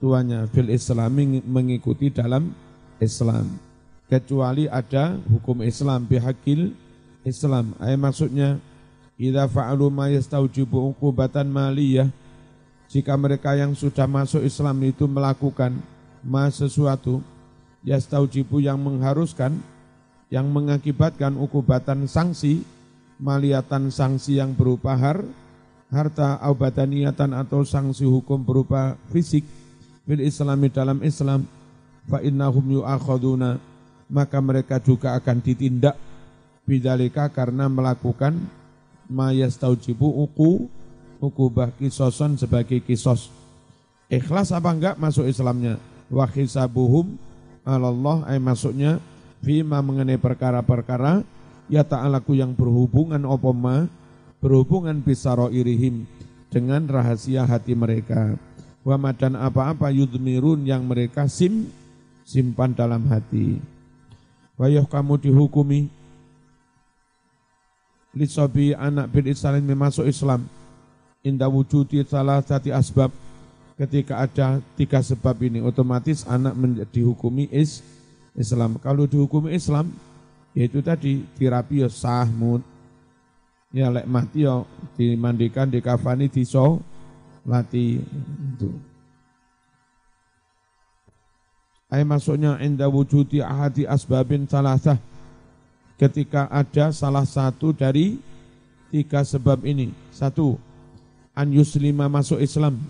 tuanya 0.00 0.48
fil 0.48 0.72
islami 0.72 1.44
mengikuti 1.44 2.08
dalam 2.08 2.56
Islam. 2.96 3.52
Kecuali 4.08 4.70
ada 4.70 5.18
hukum 5.28 5.60
Islam 5.60 6.08
bihakil 6.08 6.72
Islam. 7.26 7.74
Ayat 7.82 8.00
maksudnya 8.00 8.56
idza 9.20 9.44
fa'alu 9.50 9.86
ma 9.92 10.08
yastaujibu 10.08 10.94
uqubatan 10.94 11.46
maliyah 11.50 12.08
jika 12.92 13.14
mereka 13.16 13.56
yang 13.56 13.72
sudah 13.72 14.04
masuk 14.04 14.44
Islam 14.44 14.76
itu 14.84 15.08
melakukan 15.08 15.74
ma 16.22 16.46
sesuatu 16.52 17.24
yastaujibu 17.82 18.62
yang 18.62 18.78
mengharuskan 18.78 19.58
yang 20.32 20.48
mengakibatkan 20.48 21.36
ukubatan 21.36 22.08
sanksi 22.08 22.64
maliatan 23.22 23.92
sanksi 23.92 24.42
yang 24.42 24.50
berupa 24.56 24.98
har, 24.98 25.22
harta 25.92 26.40
niatan 26.88 27.36
atau 27.36 27.62
sanksi 27.62 28.02
hukum 28.02 28.42
berupa 28.42 28.98
fisik 29.14 29.46
fil 30.02 30.22
islami 30.24 30.72
dalam 30.72 30.98
Islam 31.06 31.46
fa 32.10 32.18
innahum 32.18 32.82
yu'akhaduna 32.82 33.62
maka 34.10 34.38
mereka 34.42 34.82
juga 34.82 35.14
akan 35.14 35.38
ditindak 35.38 35.94
bidalika 36.66 37.30
karena 37.30 37.70
melakukan 37.70 38.34
ma 39.06 39.30
yastaujibu 39.30 40.08
uku 40.26 40.66
ukubah 41.22 41.70
kisoson 41.78 42.34
sebagai 42.34 42.82
kisos. 42.82 43.30
Ikhlas 44.10 44.50
apa 44.50 44.74
enggak 44.74 44.98
masuk 44.98 45.30
Islamnya? 45.30 45.78
Wa 46.10 46.26
khisabuhum 46.28 47.14
Allah 47.62 48.26
ay 48.26 48.42
masuknya 48.42 48.98
fima 49.42 49.78
mengenai 49.82 50.18
perkara-perkara 50.18 51.22
ya 51.70 51.86
ta'alaku 51.86 52.34
yang 52.38 52.54
berhubungan 52.54 53.22
opoma 53.22 53.86
berhubungan 54.42 54.98
bisaro 54.98 55.48
irihim 55.54 56.02
dengan 56.50 56.84
rahasia 56.90 57.46
hati 57.46 57.78
mereka. 57.78 58.34
Wa 58.82 58.98
madan 58.98 59.38
apa-apa 59.38 59.94
yudmirun 59.94 60.66
yang 60.66 60.82
mereka 60.82 61.30
sim 61.30 61.70
simpan 62.26 62.74
dalam 62.74 63.06
hati. 63.06 63.62
Wayah 64.58 64.84
kamu 64.90 65.22
dihukumi 65.22 65.86
lisobi 68.12 68.76
anak 68.76 69.08
bin 69.08 69.30
Islam 69.30 69.64
masuk 69.72 70.04
Islam 70.04 70.44
indah 71.24 71.48
wujudi 71.48 72.02
salah 72.04 72.42
satu 72.44 72.74
asbab 72.74 73.08
ketika 73.76 74.22
ada 74.22 74.60
tiga 74.76 75.00
sebab 75.00 75.36
ini 75.42 75.58
otomatis 75.64 76.24
anak 76.28 76.54
menjadi 76.54 77.00
hukumi 77.04 77.48
is 77.52 77.80
Islam 78.36 78.76
kalau 78.80 79.04
dihukumi 79.08 79.52
Islam 79.52 79.92
yaitu 80.52 80.84
tadi 80.84 81.24
terapi 81.36 81.84
ya 81.84 81.88
sah 81.88 82.28
mut 82.28 82.60
ya 83.72 83.88
lek 83.88 84.04
mati 84.04 84.44
ya 84.44 84.64
dimandikan 84.96 85.68
dikafani 85.72 86.28
diso 86.28 86.84
lati 87.48 88.00
itu 88.00 88.70
Ay 91.92 92.08
masuknya 92.08 92.56
indah 92.64 92.88
wujudi 92.88 93.44
ahadi 93.44 93.84
asbabin 93.84 94.48
salasah 94.48 94.96
ketika 96.00 96.48
ada 96.48 96.88
salah 96.88 97.28
satu 97.28 97.76
dari 97.76 98.16
tiga 98.88 99.20
sebab 99.20 99.60
ini. 99.68 99.92
Satu, 100.08 100.56
an 101.36 101.52
yuslima 101.52 102.08
masuk 102.08 102.40
Islam. 102.40 102.80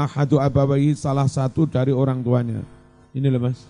Ahadu 0.00 0.40
abawahi 0.40 0.96
salah 0.96 1.28
satu 1.28 1.68
dari 1.68 1.92
orang 1.92 2.24
tuanya. 2.24 2.64
Ini 3.12 3.28
loh 3.28 3.42
mas. 3.50 3.60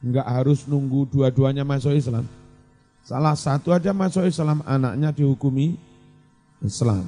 Enggak 0.00 0.24
harus 0.24 0.64
nunggu 0.64 1.08
dua-duanya 1.12 1.64
masuk 1.64 1.92
Islam. 1.92 2.24
Salah 3.04 3.36
satu 3.36 3.68
aja 3.72 3.92
masuk 3.92 4.24
Islam, 4.24 4.64
anaknya 4.64 5.12
dihukumi 5.12 5.76
Islam. 6.64 7.04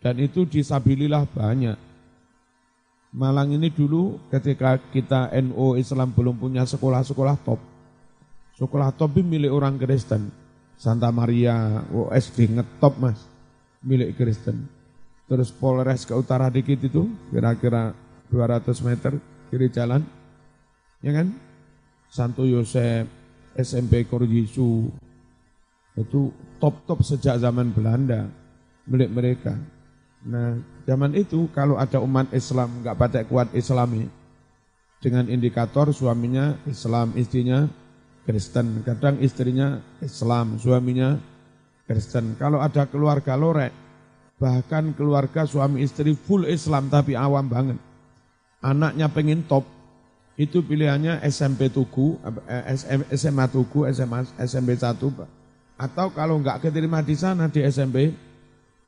Dan 0.00 0.16
itu 0.24 0.48
disabilillah 0.48 1.28
banyak. 1.28 1.76
Malang 3.12 3.52
ini 3.52 3.68
dulu 3.68 4.20
ketika 4.32 4.80
kita 4.92 5.32
NO 5.44 5.76
Islam 5.76 6.12
belum 6.12 6.36
punya 6.36 6.64
sekolah-sekolah 6.68 7.36
top 7.44 7.60
Sekolah 8.58 8.90
top 8.90 9.22
milik 9.22 9.54
orang 9.54 9.78
Kristen. 9.78 10.34
Santa 10.74 11.14
Maria, 11.14 11.82
oh, 11.94 12.10
SD 12.10 12.58
ngetop 12.58 12.98
mas, 12.98 13.18
milik 13.82 14.18
Kristen. 14.18 14.66
Terus 15.28 15.52
Polres 15.52 16.08
ke 16.08 16.16
utara 16.16 16.48
dikit 16.48 16.80
itu, 16.80 17.04
kira-kira 17.28 17.92
200 18.32 18.64
meter 18.80 19.12
kiri 19.52 19.68
jalan, 19.68 20.00
ya 21.04 21.12
kan? 21.12 21.28
Santo 22.08 22.48
Yosef, 22.48 23.04
SMP 23.52 24.08
Korjisu, 24.08 24.88
itu 26.00 26.32
top-top 26.56 27.04
sejak 27.04 27.36
zaman 27.36 27.76
Belanda, 27.76 28.24
milik 28.88 29.12
mereka. 29.12 29.52
Nah, 30.24 30.56
zaman 30.88 31.12
itu 31.12 31.52
kalau 31.52 31.76
ada 31.76 32.00
umat 32.00 32.32
Islam 32.32 32.80
nggak 32.80 32.96
patek 32.96 33.24
kuat 33.28 33.52
Islami, 33.52 34.08
dengan 34.98 35.28
indikator 35.28 35.92
suaminya 35.94 36.58
Islam, 36.66 37.14
istrinya 37.14 37.68
Kristen, 38.26 38.82
kadang 38.84 39.20
istrinya 39.24 39.80
Islam, 40.04 40.56
suaminya 40.56 41.16
Kristen. 41.86 42.36
Kalau 42.36 42.60
ada 42.60 42.84
keluarga 42.90 43.38
lorek, 43.38 43.87
bahkan 44.38 44.94
keluarga 44.94 45.44
suami 45.44 45.82
istri 45.82 46.14
full 46.14 46.46
Islam 46.46 46.86
tapi 46.86 47.18
awam 47.18 47.46
banget. 47.50 47.78
Anaknya 48.62 49.06
pengen 49.10 49.46
top, 49.46 49.66
itu 50.38 50.62
pilihannya 50.62 51.22
SMP 51.26 51.70
Tugu, 51.70 52.18
SMA 53.14 53.44
eh, 53.46 53.50
Tugu, 53.50 53.86
SMA, 53.90 54.18
SMP 54.38 54.78
1, 54.78 54.98
atau 55.78 56.06
kalau 56.14 56.38
enggak 56.38 56.62
keterima 56.62 57.02
di 57.02 57.14
sana 57.18 57.50
di 57.50 57.62
SMP 57.66 58.10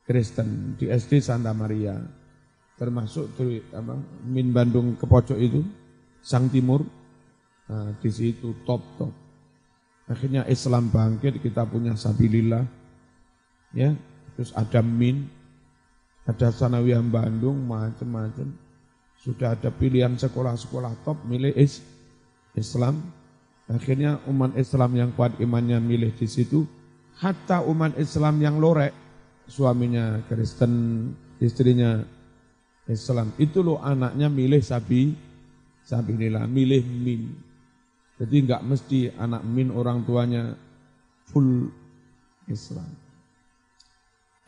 Kristen, 0.03 0.75
di 0.75 0.91
SD 0.91 1.23
Santa 1.23 1.55
Maria, 1.55 1.95
termasuk 2.79 3.35
di 3.35 3.63
apa, 3.71 3.95
Min 4.27 4.51
Bandung 4.51 4.99
ke 4.99 5.07
pojok 5.07 5.39
itu, 5.39 5.63
Sang 6.19 6.51
Timur, 6.51 6.83
nah, 7.67 7.95
di 7.99 8.09
situ 8.11 8.55
top-top. 8.63 9.11
Akhirnya 10.11 10.43
Islam 10.51 10.91
bangkit, 10.91 11.39
kita 11.39 11.63
punya 11.63 11.95
Sabilillah. 11.95 12.67
Ya, 13.71 13.95
terus 14.35 14.51
ada 14.51 14.83
MIN, 14.83 15.31
ada 16.25 16.53
Sanawiyah 16.53 17.01
Bandung, 17.05 17.65
macam-macam. 17.65 18.53
Sudah 19.21 19.53
ada 19.53 19.69
pilihan 19.69 20.17
sekolah-sekolah 20.17 21.05
top 21.05 21.21
milik 21.29 21.53
is 21.53 21.81
Islam. 22.57 23.01
Akhirnya 23.69 24.19
umat 24.27 24.57
Islam 24.57 24.91
yang 24.97 25.09
kuat 25.13 25.37
imannya 25.37 25.77
milih 25.77 26.11
di 26.17 26.27
situ. 26.27 26.65
Hatta 27.21 27.61
umat 27.69 27.95
Islam 28.01 28.41
yang 28.41 28.57
lorek, 28.57 28.91
suaminya 29.45 30.25
Kristen, 30.25 31.05
istrinya 31.37 32.01
Islam. 32.89 33.29
Itu 33.37 33.61
loh 33.61 33.77
anaknya 33.77 34.27
milih 34.27 34.61
sabi, 34.65 35.13
sabilillah, 35.85 36.49
milih 36.49 36.81
min. 36.81 37.21
Jadi 38.17 38.35
enggak 38.45 38.65
mesti 38.65 39.13
anak 39.17 39.41
min 39.45 39.69
orang 39.69 40.01
tuanya 40.05 40.57
full 41.29 41.69
Islam. 42.49 42.89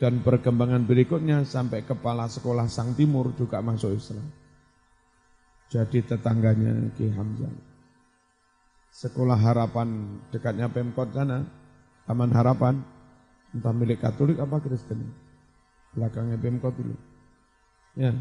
Dan 0.01 0.25
perkembangan 0.25 0.89
berikutnya 0.89 1.45
sampai 1.45 1.85
kepala 1.85 2.25
sekolah 2.25 2.65
Sang 2.65 2.97
Timur 2.97 3.29
juga 3.37 3.61
masuk 3.61 3.93
Islam. 3.93 4.25
Jadi 5.69 6.01
tetangganya 6.05 6.93
Ki 6.97 7.09
Hamzah. 7.13 7.53
Sekolah 8.93 9.37
Harapan 9.37 10.21
dekatnya 10.29 10.69
Pemkot 10.69 11.13
sana, 11.13 11.45
Taman 12.05 12.29
Harapan, 12.29 12.77
entah 13.53 13.73
milik 13.73 14.01
Katolik 14.01 14.37
apa 14.37 14.61
Kristen. 14.61 15.01
Belakangnya 15.97 16.37
Pemkot 16.37 16.73
dulu. 16.77 16.97
Ya, 17.93 18.13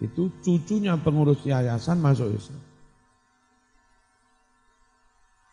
itu 0.00 0.32
cucunya 0.40 0.96
pengurus 1.00 1.44
yayasan 1.44 2.00
masuk 2.00 2.32
Islam. 2.32 2.60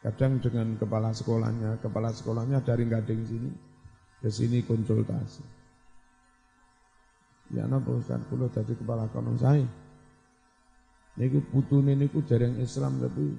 Kadang 0.04 0.38
dengan 0.38 0.78
kepala 0.78 1.12
sekolahnya, 1.12 1.82
kepala 1.82 2.13
sekolahnya 2.13 2.62
dari 2.62 2.86
Gading 2.86 3.21
sini 3.26 3.52
ke 4.21 4.30
sini 4.32 4.63
konsultasi. 4.63 5.43
Ya 7.54 7.69
napa 7.69 7.93
Ustaz 7.93 8.25
kula 8.32 8.49
dadi 8.49 8.73
kepala 8.73 9.06
konon 9.13 9.38
saya. 9.38 9.65
Niku 11.15 11.39
putune 11.54 11.95
niku 11.95 12.25
jarang 12.25 12.58
Islam 12.60 12.99
tapi 12.99 13.32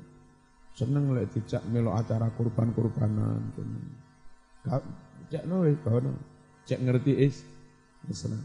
seneng 0.77 1.13
lek 1.13 1.35
dijak 1.35 1.65
melo 1.69 1.93
acara 1.93 2.31
kurban-kurbanan. 2.33 3.53
Cek 5.29 5.45
no 5.45 5.67
kono. 5.83 6.13
Cek 6.67 6.81
ngerti 6.83 7.13
is 7.19 7.43
Islam. 8.07 8.43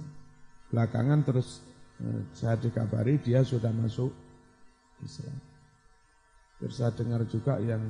Belakangan 0.74 1.22
terus 1.24 1.62
eh, 2.02 2.22
saya 2.34 2.58
dikabari 2.58 3.22
dia 3.22 3.46
sudah 3.46 3.70
masuk 3.70 4.10
Islam. 5.06 5.38
Terus 6.62 6.76
saya 6.78 6.94
dengar 6.94 7.26
juga 7.26 7.58
yang 7.58 7.82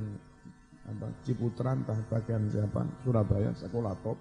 apa, 0.82 1.06
Ciputran, 1.22 1.84
entah 1.84 2.00
bagian 2.10 2.48
siapa, 2.50 2.82
Surabaya, 3.04 3.54
sekolah 3.54 3.94
top. 4.02 4.18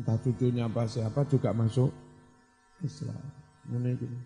Entah 0.00 0.16
cucunya 0.16 0.64
apa 0.64 0.88
siapa 0.88 1.28
juga 1.28 1.52
masuk 1.52 1.92
Islam. 2.80 3.20
Ini 3.68 3.90
gitu. 4.00 4.16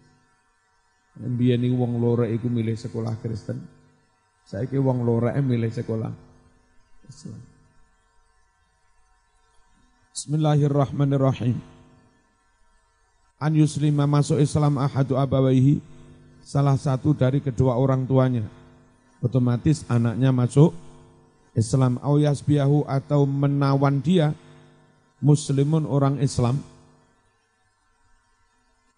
Biar 1.34 1.58
ini 1.58 1.74
wong 1.74 1.98
lore 1.98 2.30
iku 2.30 2.46
milih 2.46 2.78
sekolah 2.78 3.18
Kristen. 3.18 3.58
Saya 4.46 4.70
ke 4.70 4.78
wong 4.78 5.02
lore 5.02 5.34
milih 5.42 5.74
sekolah 5.74 6.14
Islam. 7.10 7.42
Bismillahirrahmanirrahim. 10.14 11.58
An 13.42 13.52
yuslima 13.58 14.06
masuk 14.06 14.38
Islam 14.38 14.78
ahadu 14.78 15.18
abawaihi 15.18 15.82
salah 16.38 16.78
satu 16.78 17.10
dari 17.18 17.42
kedua 17.42 17.74
orang 17.74 18.06
tuanya 18.06 18.46
otomatis 19.18 19.82
anaknya 19.90 20.30
masuk 20.30 20.70
Islam 21.58 21.98
au 21.98 22.20
yasbiyahu 22.22 22.86
atau 22.86 23.26
menawan 23.26 23.98
dia 23.98 24.36
muslimun 25.24 25.88
orang 25.88 26.20
Islam. 26.20 26.60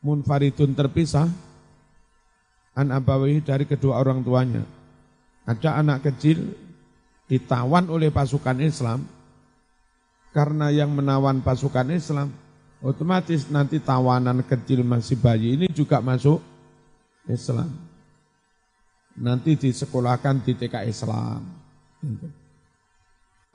Munfaridun 0.03 0.75
terpisah. 0.75 1.31
An 2.75 2.91
abawi 2.91 3.39
dari 3.41 3.65
kedua 3.65 4.03
orang 4.03 4.27
tuanya. 4.27 4.67
Ada 5.47 5.79
anak 5.79 6.11
kecil 6.11 6.51
ditawan 7.31 7.87
oleh 7.87 8.11
pasukan 8.11 8.59
Islam. 8.59 9.07
Karena 10.35 10.69
yang 10.69 10.93
menawan 10.93 11.41
pasukan 11.41 11.89
Islam 11.95 12.29
otomatis 12.85 13.49
nanti 13.49 13.81
tawanan 13.81 14.45
kecil 14.45 14.85
masih 14.85 15.17
bayi 15.17 15.57
ini 15.57 15.67
juga 15.73 16.05
masuk 16.05 16.45
Islam. 17.25 17.73
Nanti 19.17 19.57
disekolahkan 19.57 20.45
di 20.45 20.53
TK 20.53 20.85
Islam. 20.85 21.41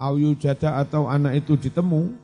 Au 0.01 0.17
jada 0.34 0.81
atau 0.81 1.05
anak 1.05 1.45
itu 1.45 1.53
ditemu 1.53 2.17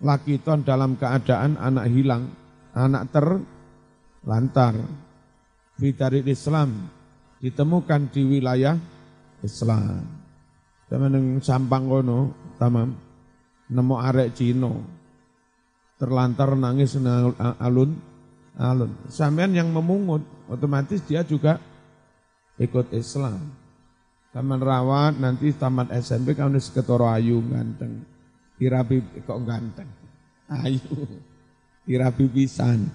lakiton 0.00 0.64
dalam 0.66 0.98
keadaan 1.00 1.56
anak 1.56 1.86
hilang, 1.88 2.28
anak 2.76 3.08
terlantar. 3.12 4.76
Fitarit 5.76 6.24
Islam 6.24 6.88
ditemukan 7.36 8.08
di 8.08 8.24
wilayah 8.24 8.80
Islam. 9.44 10.08
Teman 10.88 11.12
yang 11.12 11.26
sampang 11.44 11.84
kono, 11.84 12.32
tamam, 12.56 12.96
nemu 13.68 13.94
arek 14.00 14.32
Cino, 14.32 14.80
terlantar 16.00 16.56
nangis 16.56 16.96
alun, 16.96 17.92
alun. 18.56 18.92
Sampean 19.12 19.52
yang 19.52 19.68
memungut, 19.68 20.24
otomatis 20.48 21.04
dia 21.04 21.20
juga 21.20 21.60
ikut 22.56 22.96
Islam. 22.96 23.52
Taman 24.32 24.60
rawat 24.60 25.20
nanti 25.20 25.52
tamat 25.52 25.92
SMP 25.96 26.32
kamu 26.32 26.56
ketoro 26.72 27.08
ayu 27.08 27.40
ganteng. 27.52 28.15
Irabi 28.56 29.04
kok 29.24 29.40
ganteng. 29.44 29.88
Ayu. 30.48 30.80
Irabi 31.84 32.24
pisan. 32.32 32.88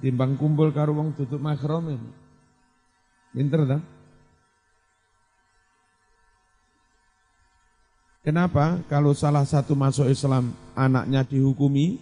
Timbang 0.00 0.36
kumpul 0.40 0.72
karo 0.72 0.96
wong 0.96 1.12
tutup 1.12 1.40
ini. 1.40 1.96
Pinter 3.34 3.62
dah. 3.68 3.82
Kenapa? 8.24 8.80
Kalau 8.88 9.12
salah 9.12 9.44
satu 9.44 9.76
masuk 9.76 10.08
Islam, 10.08 10.56
anaknya 10.72 11.28
dihukumi, 11.28 12.00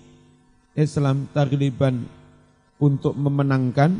Islam 0.78 1.26
tagliban 1.34 2.06
untuk 2.78 3.18
memenangkan 3.18 3.90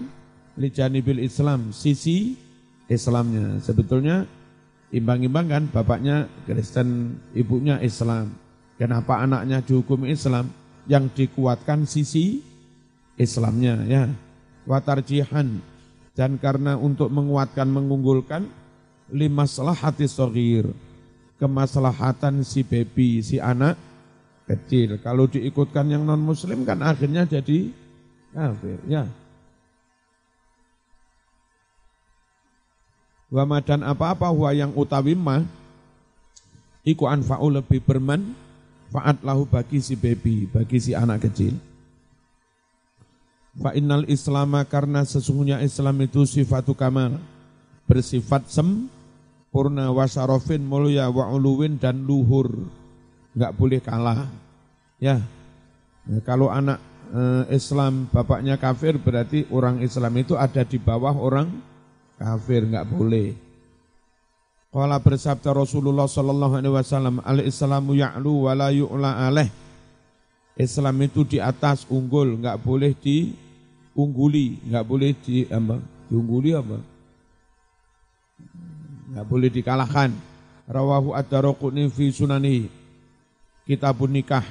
lijanibil 0.54 1.18
Islam, 1.18 1.74
sisi 1.74 2.38
Islamnya. 2.86 3.58
Sebetulnya 3.58 4.30
imbang-imbang 4.92 5.46
kan 5.48 5.62
bapaknya 5.72 6.28
Kristen, 6.44 7.18
ibunya 7.32 7.80
Islam. 7.80 8.36
Kenapa 8.76 9.24
anaknya 9.24 9.64
dihukum 9.64 10.04
Islam? 10.04 10.52
Yang 10.86 11.24
dikuatkan 11.24 11.88
sisi 11.88 12.44
Islamnya 13.16 13.82
ya. 13.88 14.04
Watarjihan 14.68 15.58
dan 16.12 16.36
karena 16.36 16.76
untuk 16.76 17.08
menguatkan 17.08 17.66
mengunggulkan 17.66 18.46
lima 19.10 19.44
hati 19.74 20.06
sogir 20.06 20.70
kemaslahatan 21.40 22.46
si 22.46 22.62
baby 22.62 23.18
si 23.24 23.42
anak 23.42 23.74
kecil 24.46 25.00
kalau 25.00 25.26
diikutkan 25.26 25.88
yang 25.90 26.06
non 26.06 26.20
muslim 26.20 26.62
kan 26.62 26.78
akhirnya 26.84 27.26
jadi 27.26 27.72
kafir 28.30 28.78
ya 28.86 29.08
Wa 33.32 33.48
madan 33.48 33.80
apa-apa 33.80 34.28
huwa 34.28 34.52
yang 34.52 34.76
utawi 34.76 35.16
ma 35.16 35.40
iku 36.84 37.08
anfa'u 37.08 37.48
lebih 37.48 37.80
berman 37.80 38.36
faat 38.92 39.24
lahu 39.24 39.48
bagi 39.48 39.80
si 39.80 39.96
baby, 39.96 40.44
bagi 40.52 40.76
si 40.76 40.92
anak 40.92 41.24
kecil. 41.24 41.56
Fa 43.56 43.72
innal 43.72 44.04
islama 44.04 44.68
karena 44.68 45.00
sesungguhnya 45.08 45.64
Islam 45.64 46.04
itu 46.04 46.28
sifatu 46.28 46.76
kamal, 46.76 47.16
bersifat 47.88 48.52
sempurna 48.52 49.88
wa 49.88 50.04
syarofin 50.04 50.60
mulia 50.60 51.08
wa 51.08 51.32
uluwin 51.32 51.80
dan 51.80 52.04
luhur. 52.04 52.52
Enggak 53.32 53.52
boleh 53.56 53.80
kalah. 53.80 54.28
Ya. 55.00 55.24
Nah, 56.04 56.20
kalau 56.20 56.52
anak 56.52 56.80
eh, 57.16 57.56
Islam 57.56 58.12
bapaknya 58.12 58.60
kafir 58.60 59.00
berarti 59.00 59.48
orang 59.48 59.80
Islam 59.80 60.12
itu 60.20 60.36
ada 60.36 60.68
di 60.68 60.76
bawah 60.76 61.16
orang 61.16 61.71
kafir 62.22 62.62
nggak 62.70 62.86
boleh. 62.86 63.34
Kala 64.72 65.02
bersabda 65.02 65.52
Rasulullah 65.52 66.06
sallallahu 66.06 66.54
alaihi 66.56 66.72
wasallam, 66.72 67.20
"Al-Islamu 67.20 67.92
ya'lu 67.98 68.48
wa 68.48 68.52
la 68.54 68.70
yu'la 68.72 69.28
alaih." 69.28 69.50
Islam 70.56 70.96
itu 71.02 71.26
di 71.26 71.42
atas 71.42 71.84
unggul, 71.90 72.40
nggak 72.40 72.60
boleh 72.62 72.92
diungguli, 72.96 74.62
nggak 74.68 74.84
boleh 74.84 75.10
di 75.18 75.44
apa? 75.48 75.76
Diungguli 76.08 76.50
apa? 76.56 76.78
Nggak 79.12 79.26
boleh 79.28 79.48
dikalahkan. 79.52 80.10
Rawahu 80.68 81.16
ad-Darqutni 81.16 81.88
fi 81.92 82.08
sunani. 82.12 82.68
Kitabun 83.68 84.12
nikah. 84.12 84.44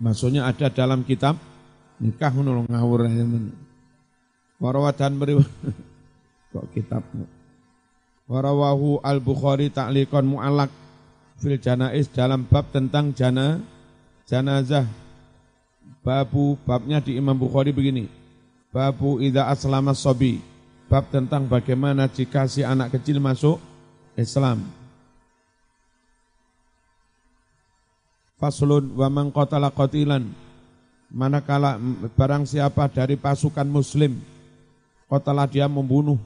Maksudnya 0.00 0.48
ada 0.48 0.72
dalam 0.72 1.04
kitab 1.04 1.36
nikah 2.00 2.32
ngono 2.32 2.64
ngawur 2.68 3.04
Warawadan 4.60 5.16
meriwayat 5.16 5.48
kok 6.52 6.66
kitab 6.76 7.00
Warawahu 8.30 9.02
al-Bukhari 9.02 9.74
ta'liqan 9.74 10.22
mu'allak 10.22 10.70
fil 11.40 11.58
janais 11.58 12.06
dalam 12.12 12.46
bab 12.46 12.70
tentang 12.70 13.10
jana 13.10 13.58
janazah. 14.22 14.86
Babu 16.06 16.54
babnya 16.62 17.02
di 17.02 17.18
Imam 17.18 17.34
Bukhari 17.34 17.74
begini. 17.74 18.06
Babu 18.70 19.18
idza 19.18 19.50
aslama 19.50 19.98
sobi. 19.98 20.38
Bab 20.86 21.10
tentang 21.10 21.50
bagaimana 21.50 22.06
jika 22.06 22.46
si 22.46 22.62
anak 22.62 22.94
kecil 22.94 23.18
masuk 23.18 23.58
Islam. 24.14 24.62
Faslun 28.38 28.94
wa 28.94 29.10
man 29.10 29.34
qatala 29.34 29.74
qatilan. 29.74 30.22
Manakala 31.10 31.82
barang 32.14 32.46
siapa 32.46 32.86
dari 32.86 33.18
pasukan 33.18 33.66
muslim 33.66 34.22
Kotalah 35.10 35.50
dia 35.50 35.66
membunuh 35.66 36.22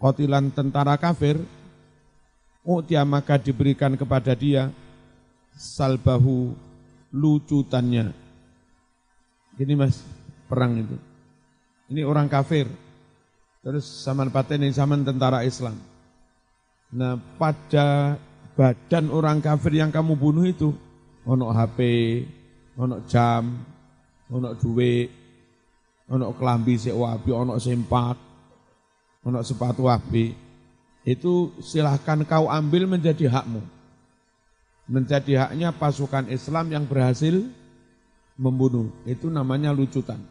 kotilan 0.00 0.48
tentara 0.48 0.96
kafir, 0.96 1.36
dia 2.88 3.04
maka 3.04 3.36
diberikan 3.36 3.92
kepada 3.92 4.32
dia 4.32 4.72
salbahu 5.52 6.56
lucutannya. 7.12 8.16
Ini 9.60 9.72
mas, 9.76 10.00
perang 10.48 10.80
itu. 10.80 10.96
Ini 11.92 12.08
orang 12.08 12.28
kafir. 12.32 12.66
Terus 13.60 13.84
saman 13.84 14.32
paten 14.32 14.64
saman 14.72 15.04
tentara 15.04 15.44
Islam. 15.44 15.76
Nah 16.96 17.20
pada 17.36 18.16
badan 18.56 19.12
orang 19.12 19.44
kafir 19.44 19.76
yang 19.76 19.92
kamu 19.92 20.16
bunuh 20.16 20.48
itu, 20.48 20.72
ono 21.28 21.52
HP, 21.52 21.78
ono 22.80 23.04
jam, 23.04 23.60
ono 24.32 24.56
duit, 24.56 25.25
ono 26.06 26.30
kelambi 26.34 26.78
sik 26.78 26.94
wabi, 26.94 27.30
ono 27.34 27.58
sempat, 27.58 28.16
ono 29.26 29.42
sepatu 29.42 29.90
wabi, 29.90 30.34
itu 31.06 31.54
silahkan 31.62 32.22
kau 32.26 32.50
ambil 32.50 32.86
menjadi 32.90 33.30
hakmu. 33.30 33.62
Menjadi 34.86 35.46
haknya 35.46 35.74
pasukan 35.74 36.30
Islam 36.30 36.70
yang 36.70 36.86
berhasil 36.86 37.46
membunuh. 38.38 38.90
Itu 39.02 39.26
namanya 39.26 39.74
lucutan. 39.74 40.22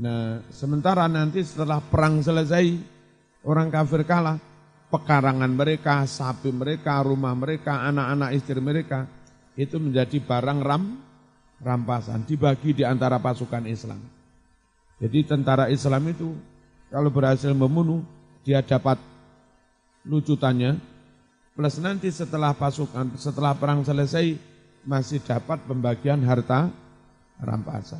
Nah, 0.00 0.40
sementara 0.48 1.04
nanti 1.04 1.44
setelah 1.44 1.84
perang 1.84 2.24
selesai, 2.24 2.80
orang 3.44 3.68
kafir 3.68 4.08
kalah, 4.08 4.40
pekarangan 4.88 5.52
mereka, 5.52 6.08
sapi 6.08 6.48
mereka, 6.48 7.04
rumah 7.04 7.36
mereka, 7.36 7.84
anak-anak 7.84 8.32
istri 8.32 8.60
mereka, 8.64 9.04
itu 9.56 9.76
menjadi 9.76 10.16
barang 10.16 10.60
ram, 10.64 10.96
rampasan, 11.60 12.24
dibagi 12.24 12.72
di 12.72 12.84
antara 12.88 13.20
pasukan 13.20 13.68
Islam. 13.68 14.00
Jadi 15.02 15.26
tentara 15.26 15.66
Islam 15.66 16.14
itu 16.14 16.30
kalau 16.86 17.10
berhasil 17.10 17.50
membunuh, 17.50 18.06
dia 18.46 18.62
dapat 18.62 19.02
lucutannya, 20.06 20.78
plus 21.58 21.82
nanti 21.82 22.06
setelah 22.14 22.54
pasukan, 22.54 23.18
setelah 23.18 23.50
perang 23.58 23.82
selesai, 23.82 24.38
masih 24.86 25.18
dapat 25.26 25.58
pembagian 25.66 26.22
harta 26.22 26.70
rampasan. 27.42 27.98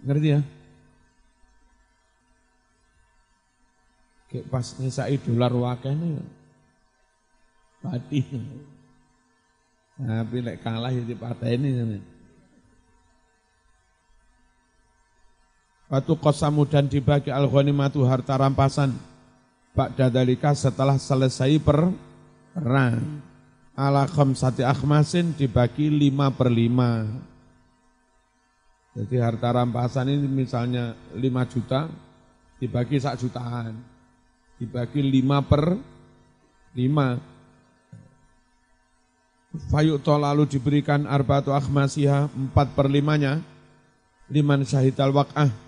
Ngerti 0.00 0.28
ya? 0.32 0.40
Kayak 4.32 4.46
pas 4.48 4.66
nisai 4.80 5.20
dolar 5.20 5.52
wakanya, 5.52 6.24
mati. 7.84 8.24
Tapi 9.96 10.36
lek 10.44 10.64
kalah 10.64 10.92
ya 10.92 11.04
di 11.04 11.16
partai 11.16 11.60
Watu 15.86 16.18
kosamu 16.18 16.66
dan 16.66 16.90
dibagi 16.90 17.30
al 17.30 17.46
ghanimatu 17.46 18.02
harta 18.02 18.34
rampasan. 18.34 18.90
Pak 19.70 19.94
dadalika 19.94 20.50
setelah 20.50 20.98
selesai 20.98 21.62
perang. 21.62 23.22
Ala 23.76 24.08
khamsati 24.08 24.66
akhmasin 24.66 25.36
dibagi 25.36 25.86
lima 25.86 26.32
per 26.34 26.50
lima. 26.50 27.06
Jadi 28.96 29.14
harta 29.20 29.52
rampasan 29.52 30.08
ini 30.10 30.24
misalnya 30.24 30.96
lima 31.12 31.44
juta, 31.44 31.86
dibagi 32.56 32.96
sak 32.96 33.20
jutaan. 33.20 33.76
Dibagi 34.56 35.04
lima 35.04 35.44
per 35.44 35.76
lima. 36.74 37.20
Fayu'to 39.70 40.16
lalu 40.18 40.48
diberikan 40.50 41.04
arbatu 41.06 41.52
akhmasiha 41.54 42.32
empat 42.32 42.74
per 42.74 42.90
limanya. 42.90 43.38
Liman 44.26 44.66
syahidal 44.66 45.14
wak'ah 45.14 45.65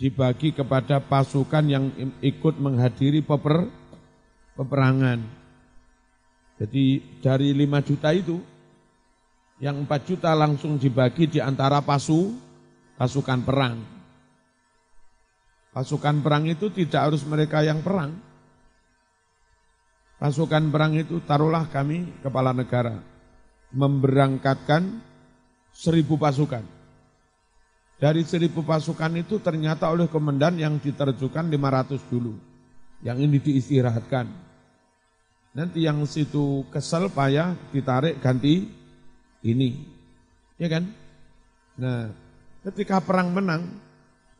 dibagi 0.00 0.56
kepada 0.56 0.96
pasukan 0.96 1.60
yang 1.68 1.92
ikut 2.24 2.56
menghadiri 2.56 3.20
peper, 3.20 3.68
peperangan. 4.56 5.20
Jadi 6.56 7.04
dari 7.20 7.52
5 7.52 7.84
juta 7.84 8.08
itu, 8.16 8.40
yang 9.60 9.84
4 9.84 10.08
juta 10.08 10.32
langsung 10.32 10.80
dibagi 10.80 11.28
di 11.28 11.36
antara 11.36 11.84
pasu, 11.84 12.32
pasukan 12.96 13.44
perang. 13.44 13.76
Pasukan 15.76 16.24
perang 16.24 16.48
itu 16.48 16.72
tidak 16.72 17.12
harus 17.12 17.20
mereka 17.28 17.60
yang 17.60 17.84
perang. 17.84 18.16
Pasukan 20.16 20.72
perang 20.72 20.96
itu 20.96 21.20
taruhlah 21.28 21.68
kami 21.68 22.08
kepala 22.24 22.56
negara 22.56 23.00
memberangkatkan 23.72 25.00
seribu 25.72 26.16
pasukan. 26.16 26.79
Dari 28.00 28.24
seribu 28.24 28.64
pasukan 28.64 29.12
itu 29.20 29.44
ternyata 29.44 29.92
oleh 29.92 30.08
komandan 30.08 30.56
yang 30.56 30.80
diterjukan 30.80 31.52
500 31.52 32.00
dulu. 32.08 32.32
Yang 33.04 33.18
ini 33.28 33.36
diistirahatkan. 33.44 34.24
Nanti 35.52 35.84
yang 35.84 36.00
situ 36.08 36.64
kesel 36.72 37.12
payah 37.12 37.52
ditarik 37.68 38.16
ganti 38.24 38.72
ini. 39.44 39.84
Ya 40.56 40.72
kan? 40.72 40.88
Nah, 41.76 42.08
ketika 42.64 43.04
perang 43.04 43.36
menang 43.36 43.68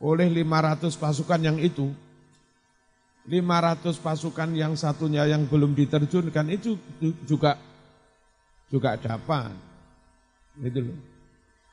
oleh 0.00 0.32
500 0.32 0.96
pasukan 0.96 1.40
yang 1.44 1.60
itu, 1.60 1.92
500 3.28 4.00
pasukan 4.00 4.56
yang 4.56 4.72
satunya 4.72 5.28
yang 5.28 5.44
belum 5.44 5.76
diterjunkan 5.76 6.48
itu 6.48 6.80
juga 7.28 7.60
juga 8.72 8.96
dapat. 8.96 9.52
Itu 10.64 10.80
loh. 10.80 11.09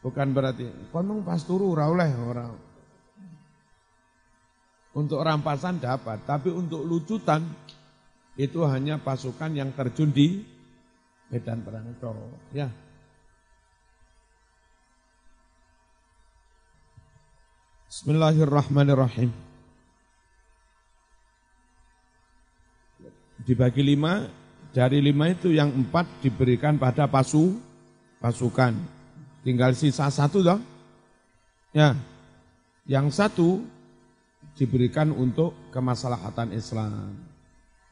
Bukan 0.01 0.29
berarti 0.29 0.69
konon 0.93 1.25
pas 1.25 1.41
turu 1.41 1.73
ora 1.73 1.89
oleh 1.89 2.11
orang. 2.13 2.53
Untuk 4.97 5.21
rampasan 5.21 5.77
dapat, 5.77 6.25
tapi 6.25 6.49
untuk 6.49 6.81
lucutan 6.81 7.45
itu 8.37 8.65
hanya 8.65 8.97
pasukan 8.97 9.53
yang 9.53 9.69
terjun 9.73 10.09
di 10.09 10.41
medan 11.29 11.61
perang 11.61 11.85
itu. 11.85 12.09
Ya. 12.53 12.69
Bismillahirrahmanirrahim. 17.87 19.29
Dibagi 23.41 23.81
lima, 23.85 24.27
dari 24.73 24.99
lima 24.99 25.29
itu 25.29 25.53
yang 25.53 25.71
empat 25.71 26.05
diberikan 26.25 26.77
pada 26.81 27.05
pasu, 27.05 27.57
pasukan. 28.21 28.96
Tinggal 29.47 29.71
sisa 29.79 30.11
satu 30.11 30.43
dong. 30.43 30.59
Ya, 31.71 31.95
yang 32.83 33.07
satu 33.07 33.63
diberikan 34.59 35.15
untuk 35.15 35.55
kemaslahatan 35.71 36.51
Islam. 36.51 37.15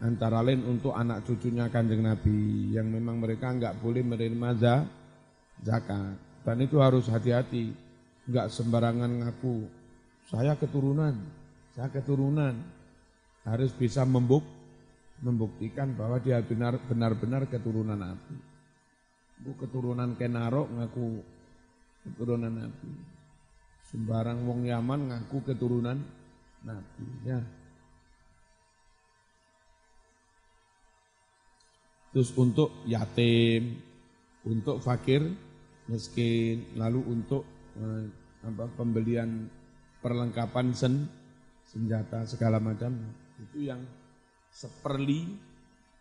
Antara 0.03 0.43
lain 0.43 0.67
untuk 0.67 0.91
anak 0.91 1.23
cucunya 1.23 1.71
kanjeng 1.71 2.03
Nabi 2.03 2.75
yang 2.75 2.91
memang 2.91 3.23
mereka 3.23 3.55
enggak 3.55 3.79
boleh 3.79 4.03
menerima 4.03 4.51
zakat. 5.63 6.19
Dan 6.43 6.59
itu 6.59 6.83
harus 6.83 7.07
hati-hati. 7.07 7.71
Enggak 8.27 8.51
sembarangan 8.51 9.23
ngaku 9.23 9.63
saya 10.27 10.59
keturunan 10.59 11.15
saya 11.75 11.91
keturunan. 11.91 12.55
Harus 13.43 13.69
bisa 13.75 14.07
membuk 14.07 14.41
membuktikan 15.21 15.93
bahwa 15.93 16.17
dia 16.17 16.41
benar 16.41 16.79
benar 16.89 17.43
keturunan 17.45 17.99
Nabi. 17.99 18.35
Bu 19.43 19.53
keturunan 19.59 20.15
Kenarok 20.15 20.71
ngaku 20.71 21.34
keturunan 22.05 22.53
Nabi. 22.53 22.91
Sembarang 23.89 24.45
wong 24.45 24.69
Yaman 24.69 25.09
ngaku 25.09 25.37
keturunan 25.41 25.97
Nabi 26.61 27.07
ya. 27.25 27.41
Terus 32.13 32.31
untuk 32.39 32.71
yatim, 32.87 33.75
untuk 34.47 34.79
fakir, 34.79 35.25
miskin, 35.91 36.63
lalu 36.79 37.03
untuk 37.11 37.43
eh, 37.75 38.07
apa, 38.45 38.71
pembelian 38.79 39.51
perlengkapan 39.99 40.71
sen, 40.71 41.11
senjata 41.67 42.23
segala 42.23 42.61
macam 42.63 42.95
itu 43.35 43.67
yang 43.67 43.83
seperli 44.47 45.35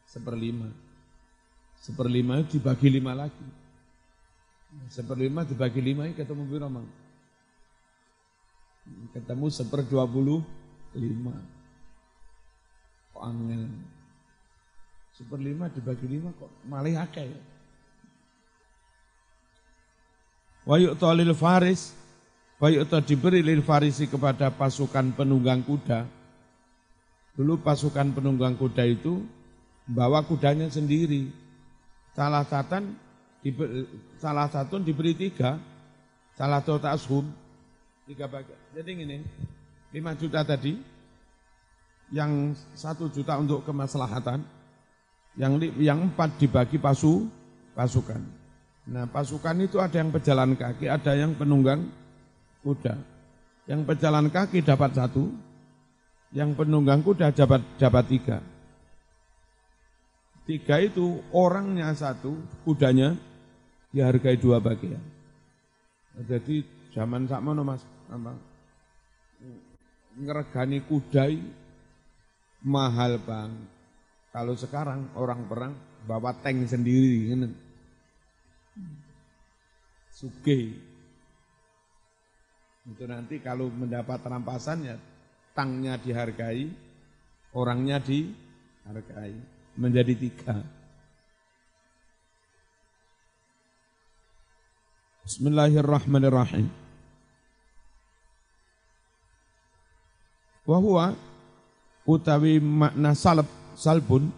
seperlima. 0.07 0.71
Seperlima 1.83 2.47
dibagi 2.47 2.89
lima 2.89 3.13
lagi 3.13 3.64
seperlima 4.91 5.47
dibagi 5.47 5.81
lima 5.81 6.11
ketemu 6.13 6.43
berapa 6.47 6.83
ketemu 9.17 9.47
seper 9.49 9.81
dua 9.87 10.05
puluh 10.05 10.45
lima 10.95 11.35
kok 13.15 13.25
angin 13.25 13.71
Seperlima 15.15 15.71
dibagi 15.71 16.11
lima 16.11 16.35
kok 16.35 16.51
malah 16.67 17.07
akeh 17.07 17.23
ya. 17.23 17.41
Wa 20.67 20.75
yu'ta 20.75 21.15
lil 21.15 21.31
faris 21.39 21.95
Wa 22.59 22.67
yu'ta 22.67 22.99
diberi 22.99 23.39
lil 23.39 23.63
farisi 23.63 24.11
kepada 24.11 24.51
pasukan 24.51 25.15
penunggang 25.15 25.63
kuda. 25.63 26.07
Dulu 27.39 27.63
pasukan 27.63 28.15
penunggang 28.15 28.59
kuda 28.59 28.87
itu 28.91 29.23
bawa 29.87 30.23
kudanya 30.27 30.67
sendiri. 30.71 31.31
Salah 32.15 32.47
satu 32.47 32.83
diberi, 33.45 33.85
salah 34.17 34.49
satu 34.49 34.81
diberi 34.81 35.13
tiga, 35.13 35.61
salah 36.33 36.65
satu 36.65 36.81
tashum, 36.81 37.29
tiga 38.09 38.25
bagian. 38.25 38.57
Jadi 38.73 38.91
ini, 38.97 39.21
lima 39.93 40.17
juta 40.17 40.41
tadi, 40.41 40.81
yang 42.09 42.57
satu 42.73 43.13
juta 43.13 43.37
untuk 43.37 43.61
kemaslahatan, 43.69 44.41
yang 45.37 45.61
yang 45.77 46.09
empat 46.09 46.41
dibagi 46.41 46.81
pasu 46.81 47.29
pasukan. 47.77 48.25
Nah 48.89 49.05
pasukan 49.09 49.61
itu 49.61 49.77
ada 49.77 50.01
yang 50.01 50.09
pejalan 50.09 50.57
kaki, 50.57 50.89
ada 50.89 51.13
yang 51.13 51.37
penunggang 51.37 51.85
kuda. 52.65 52.97
Yang 53.65 53.81
pejalan 53.89 54.29
kaki 54.29 54.61
dapat 54.61 54.93
satu, 54.93 55.33
yang 56.33 56.53
penunggang 56.53 57.01
kuda 57.01 57.33
dapat 57.33 57.61
dapat 57.81 58.05
tiga. 58.09 58.39
Tiga 60.45 60.77
itu 60.77 61.25
orangnya 61.33 61.89
satu, 61.97 62.37
kudanya 62.69 63.17
dihargai 63.95 64.35
dua 64.35 64.59
bagian. 64.59 64.99
Jadi 66.27 66.67
zaman 66.91 67.31
sama 67.31 67.55
mas, 67.63 67.87
apa, 68.11 68.35
ngeregani 70.19 70.83
kuda 70.83 71.31
mahal 72.67 73.23
bang. 73.23 73.55
Kalau 74.35 74.59
sekarang 74.59 75.15
orang 75.15 75.47
perang 75.47 75.73
bawa 76.11 76.35
tank 76.43 76.67
sendiri, 76.67 77.31
ini. 77.31 77.49
Suge. 80.11 80.75
Itu 82.85 83.05
nanti 83.07 83.39
kalau 83.39 83.71
mendapat 83.71 84.19
rampasan 84.27 84.91
ya 84.91 84.99
tangnya 85.55 85.95
dihargai, 86.03 86.67
orangnya 87.55 88.03
dihargai. 88.03 89.39
Menjadi 89.79 90.15
tiga. 90.19 90.84
Bismillahirrahmanirrahim. 95.25 96.69
Wahua 100.69 101.17
utawi 102.05 102.61
makna 102.61 103.17
salab 103.17 103.49
salbun 103.73 104.29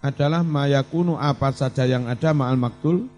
adalah 0.00 0.40
mayakunu 0.40 1.20
apa 1.20 1.52
saja 1.52 1.84
yang 1.84 2.08
ada 2.08 2.32
ma'al 2.32 2.56
maktul 2.56 3.12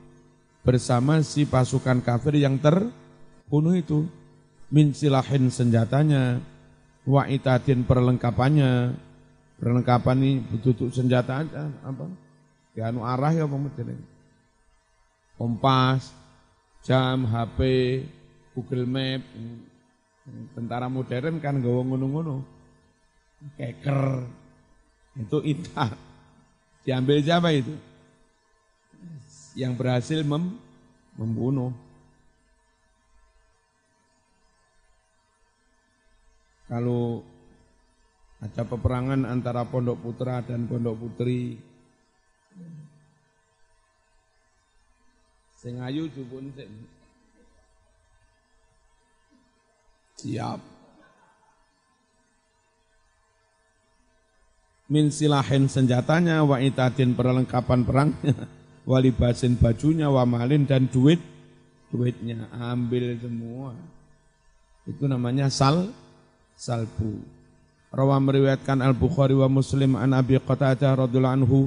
bersama 0.67 1.23
si 1.23 1.47
pasukan 1.47 2.03
kafir 2.03 2.43
yang 2.43 2.59
terbunuh 2.59 3.79
itu. 3.79 4.03
Min 4.67 4.91
silahin 4.91 5.47
senjatanya 5.55 6.43
wa 7.07 7.31
itadin 7.31 7.87
perlengkapannya. 7.87 8.91
Perlengkapan 9.63 10.19
ini 10.19 10.43
butuh 10.43 10.91
senjata 10.91 11.47
aja 11.47 11.71
apa? 11.87 12.11
Ya 12.75 12.91
arah 12.91 13.33
ya 13.33 13.47
apa 13.47 13.71
kompas 15.39 16.26
jam 16.87 17.27
HP 17.27 17.59
Google 18.55 18.87
Map 18.87 19.27
tentara 20.55 20.87
modern 20.87 21.43
kan 21.43 21.59
gawa 21.59 21.83
ngono-ngono 21.83 22.47
keker 23.59 24.23
itu 25.17 25.39
indah. 25.43 25.91
Diambil 26.85 27.19
siapa 27.25 27.51
itu? 27.51 27.75
Yang 29.57 29.73
berhasil 29.81 30.21
mem 30.23 30.61
membunuh. 31.17 31.73
Kalau 36.69 37.25
ada 38.43 38.63
peperangan 38.67 39.25
antara 39.25 39.65
pondok 39.65 40.03
putra 40.03 40.45
dan 40.45 40.69
pondok 40.69 40.99
putri, 40.99 41.57
sing 45.67 45.83
ayu 45.83 46.07
jupun 46.15 46.55
siap. 50.15 50.63
min 54.87 55.11
silahin 55.11 55.67
senjatanya 55.67 56.47
wa 56.47 56.63
itadin 56.63 57.19
perlengkapan 57.19 57.83
perangnya 57.83 58.47
walibasin 58.91 59.59
bajunya 59.59 60.07
wa 60.07 60.23
malin 60.23 60.63
dan 60.63 60.87
duit 60.87 61.19
duitnya. 61.91 62.47
Ambil 62.55 63.19
semua. 63.19 63.75
Itu 64.87 65.11
namanya 65.11 65.51
sal 65.51 65.91
salbu. 66.55 67.19
Rawa 67.91 68.23
meriwayatkan 68.23 68.79
al 68.79 68.95
bukhari 68.95 69.35
wa 69.35 69.51
muslim 69.51 69.99
an 69.99 70.15
abi 70.15 70.39
qatadah 70.39 71.07
radhiyallahu 71.07 71.37
anhu 71.43 71.59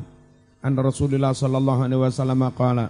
an 0.64 0.80
rasulillah 0.80 1.36
sallallahu 1.36 1.84
alaihi 1.84 2.00
wasallam 2.00 2.48
qala 2.56 2.88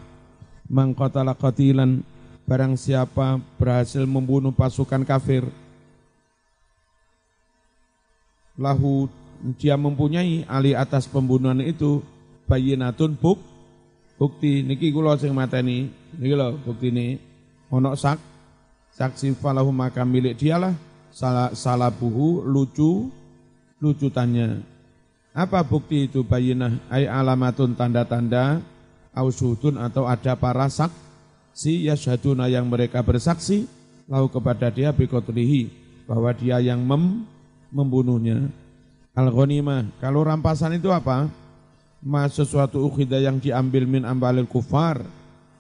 man 0.70 0.94
qatala 0.94 1.34
qatilan. 1.34 2.06
Barang 2.50 2.74
siapa 2.74 3.38
berhasil 3.62 4.10
membunuh 4.10 4.50
pasukan 4.50 5.06
kafir 5.06 5.46
lahu 8.58 9.06
dia 9.62 9.78
mempunyai 9.78 10.50
ali 10.50 10.74
atas 10.74 11.06
pembunuhan 11.06 11.62
itu 11.62 12.02
bayinatun 12.50 13.14
buk 13.14 13.38
bukti. 14.18 14.66
Niki 14.66 14.90
kula 14.90 15.14
sing 15.22 15.30
mateni 15.30 15.94
niki 16.18 16.34
lho 16.34 16.58
bukti 16.66 16.90
ini 16.90 17.22
ono 17.70 17.94
sak 17.94 18.18
saksi 18.98 19.38
falahu 19.38 19.70
maka 19.70 20.02
milik 20.02 20.42
dialah 20.42 20.74
salah 21.14 21.54
salah 21.54 21.94
buhu 21.94 22.44
lucu 22.44 23.08
lucu 23.80 24.10
tanya 24.10 24.60
apa 25.32 25.62
bukti 25.62 26.10
itu 26.10 26.26
bayinah 26.26 26.82
ay 26.90 27.06
alamatun 27.06 27.78
tanda-tanda 27.78 28.60
ausudun 29.14 29.78
atau 29.82 30.06
ada 30.06 30.38
para 30.38 30.70
sak 30.70 30.94
si 31.54 31.90
yasyaduna 31.90 32.48
yang 32.48 32.70
mereka 32.70 33.04
bersaksi 33.04 33.68
lalu 34.10 34.28
kepada 34.34 34.74
dia 34.74 34.90
bikotrihi 34.90 35.70
bahwa 36.10 36.34
dia 36.34 36.58
yang 36.58 36.82
mem, 36.82 37.30
membunuhnya. 37.70 38.50
Al 39.14 39.30
kalau 40.02 40.22
rampasan 40.26 40.80
itu 40.80 40.90
apa? 40.90 41.30
Ma 42.00 42.26
sesuatu 42.32 42.82
ukhidah 42.88 43.20
yang 43.20 43.38
diambil 43.38 43.84
min 43.84 44.08
ambalil 44.08 44.48
kufar 44.48 45.04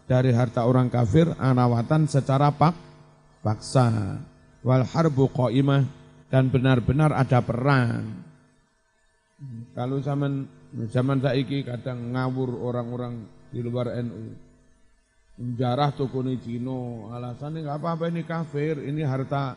dari 0.07 0.31
harta 0.31 0.63
orang 0.63 0.87
kafir 0.87 1.29
anawatan 1.37 2.07
secara 2.07 2.49
pak 2.49 2.73
paksa. 3.45 4.17
Wal 4.63 4.87
harbu 4.87 5.29
qaimah 5.29 5.83
dan 6.31 6.47
benar-benar 6.47 7.11
ada 7.11 7.43
perang. 7.43 8.23
Kalau 9.75 9.99
zaman 10.03 10.47
zaman 10.91 11.19
saiki 11.19 11.63
kadang 11.63 12.15
ngawur 12.15 12.59
orang-orang 12.59 13.23
di 13.49 13.59
luar 13.61 13.97
NU 14.01 14.33
menjarah 15.39 15.95
toko 15.95 16.19
ini 16.21 16.37
Cino 16.43 17.09
alasannya 17.13 17.63
nggak 17.63 17.77
apa-apa 17.79 18.05
ini 18.11 18.21
kafir 18.27 18.83
ini 18.83 19.01
harta 19.01 19.55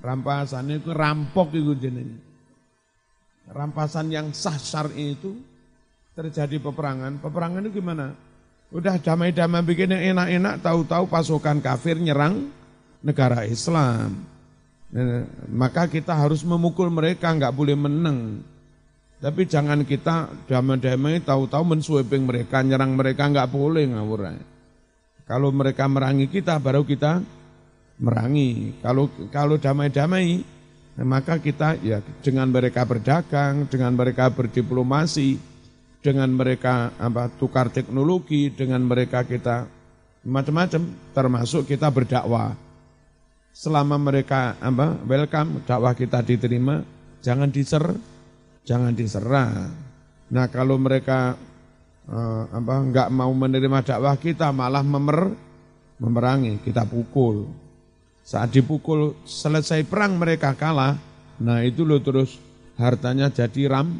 rampasan 0.00 0.72
itu 0.72 0.90
rampok 0.90 1.52
itu 1.52 1.76
jenis 1.76 2.28
rampasan 3.52 4.12
yang 4.12 4.32
sah 4.32 4.56
syar'i 4.56 5.16
itu 5.16 5.36
terjadi 6.18 6.58
peperangan, 6.58 7.22
peperangan 7.22 7.62
itu 7.62 7.78
gimana? 7.78 8.10
Udah 8.74 9.00
damai-damai 9.00 9.64
bikin 9.64 9.94
yang 9.94 10.18
enak-enak, 10.18 10.60
tahu-tahu 10.60 11.08
pasukan 11.08 11.62
kafir 11.62 11.96
nyerang 11.96 12.52
negara 13.00 13.46
Islam. 13.46 14.26
Nah, 14.92 15.24
maka 15.48 15.88
kita 15.88 16.12
harus 16.12 16.44
memukul 16.44 16.90
mereka, 16.92 17.32
nggak 17.32 17.54
boleh 17.54 17.76
menang. 17.78 18.42
Tapi 19.18 19.50
jangan 19.50 19.82
kita 19.82 20.30
damai-damai 20.46 21.18
tahu-tahu 21.26 21.74
mensweeping 21.74 22.22
mereka, 22.22 22.62
nyerang 22.62 22.94
mereka 22.94 23.26
nggak 23.26 23.50
boleh 23.50 23.90
ngawur. 23.90 24.30
Kalau 25.26 25.50
mereka 25.50 25.90
merangi 25.90 26.30
kita, 26.30 26.62
baru 26.62 26.86
kita 26.86 27.18
merangi. 27.98 28.78
Kalau 28.78 29.10
kalau 29.34 29.58
damai-damai, 29.58 30.46
maka 31.02 31.42
kita 31.42 31.82
ya 31.82 31.98
dengan 32.22 32.46
mereka 32.54 32.86
berdagang, 32.86 33.66
dengan 33.66 33.98
mereka 33.98 34.30
berdiplomasi, 34.30 35.34
dengan 35.98 36.30
mereka 36.30 36.94
apa 36.94 37.26
tukar 37.26 37.74
teknologi, 37.74 38.54
dengan 38.54 38.86
mereka 38.86 39.26
kita 39.26 39.66
macam-macam 40.22 40.94
termasuk 41.10 41.66
kita 41.66 41.90
berdakwah. 41.90 42.54
Selama 43.50 43.98
mereka 43.98 44.54
apa 44.62 44.94
welcome 45.02 45.66
dakwah 45.66 45.90
kita 45.90 46.22
diterima, 46.22 46.86
jangan 47.18 47.50
diser 47.50 47.98
jangan 48.68 48.92
diserah. 48.92 49.72
Nah, 50.28 50.46
kalau 50.52 50.76
mereka 50.76 51.40
uh, 52.04 52.44
apa 52.52 52.74
enggak 52.84 53.08
mau 53.08 53.32
menerima 53.32 53.80
dakwah 53.80 54.20
kita 54.20 54.52
malah 54.52 54.84
memer 54.84 55.32
memerangi, 55.96 56.60
kita 56.60 56.84
pukul. 56.84 57.48
Saat 58.28 58.52
dipukul 58.52 59.16
selesai 59.24 59.88
perang 59.88 60.20
mereka 60.20 60.52
kalah, 60.52 61.00
nah 61.40 61.64
itu 61.64 61.88
lo 61.88 61.96
terus 62.04 62.36
hartanya 62.76 63.32
jadi 63.32 63.72
ram 63.72 63.96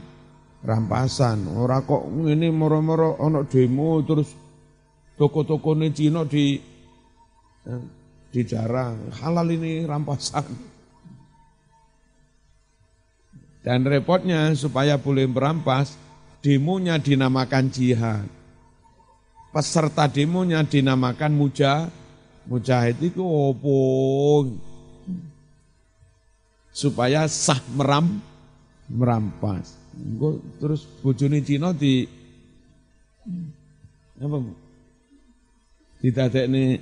rampasan. 0.61 1.49
Ora 1.49 1.81
kok 1.81 2.05
ini 2.29 2.53
moro-moro 2.53 3.17
ono 3.25 3.49
demo 3.49 4.05
terus 4.05 4.29
toko-toko 5.17 5.73
ini 5.81 5.89
Cina 5.97 6.29
di 6.29 6.61
eh, 7.65 7.85
dijarang. 8.37 9.17
Halal 9.17 9.49
ini 9.49 9.89
rampasan. 9.89 10.77
Dan 13.63 13.85
repotnya 13.85 14.55
supaya 14.55 14.97
boleh 14.97 15.27
merampas, 15.27 15.99
demonya 16.41 16.97
dinamakan 16.97 17.69
jihad. 17.69 18.27
Peserta 19.51 20.07
demonya 20.07 20.63
dinamakan 20.63 21.33
muja, 21.35 21.91
mujahid 22.49 22.97
itu 23.03 23.21
opo 23.21 24.47
supaya 26.73 27.27
sah 27.27 27.59
meram, 27.75 28.23
merampas. 28.87 29.75
Engko 29.99 30.39
terus 30.63 30.87
bojone 31.03 31.43
Cina 31.43 31.75
di 31.75 32.07
apa? 34.23 34.39
Didadekne 35.99 36.79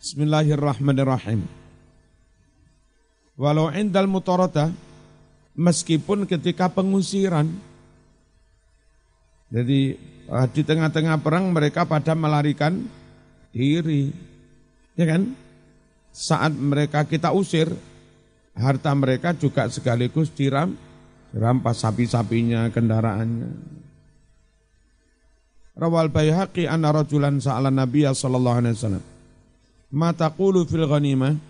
Bismillahirrahmanirrahim. 0.00 1.59
Walau 3.40 3.72
indal 3.72 4.04
mutarata 4.04 4.68
meskipun 5.56 6.28
ketika 6.28 6.68
pengusiran 6.68 7.48
jadi 9.50 9.98
eh, 10.30 10.46
di 10.54 10.62
tengah-tengah 10.62 11.18
perang 11.24 11.50
mereka 11.50 11.82
pada 11.82 12.14
melarikan 12.14 12.86
diri. 13.50 14.14
Ya 14.94 15.04
kan? 15.10 15.34
Saat 16.10 16.54
mereka 16.54 17.06
kita 17.06 17.34
usir, 17.34 17.70
harta 18.54 18.90
mereka 18.94 19.34
juga 19.34 19.66
sekaligus 19.70 20.30
diram, 20.30 20.74
dirampas 21.34 21.82
sapi-sapinya, 21.82 22.70
kendaraannya. 22.70 23.50
Rawal 25.78 26.10
Baihaqi 26.10 26.66
anna 26.66 26.92
rajulan 26.92 27.38
sa'ala 27.38 27.70
Nabiya 27.70 28.10
sallallahu 28.10 28.58
alaihi 28.58 28.74
wasallam. 28.74 29.04
Ma 29.94 30.10
taqulu 30.12 30.66
fil 30.66 30.84
ghanimah? 30.86 31.49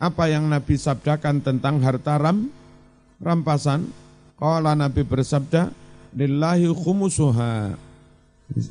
Apa 0.00 0.32
yang 0.32 0.48
Nabi 0.48 0.80
sabdakan 0.80 1.44
tentang 1.44 1.76
harta 1.84 2.16
ram, 2.16 2.48
rampasan? 3.20 3.84
Qala 4.40 4.72
Nabi 4.72 5.04
bersabda, 5.04 5.68
lillahi 6.16 6.72
khumusuha. 6.72 7.76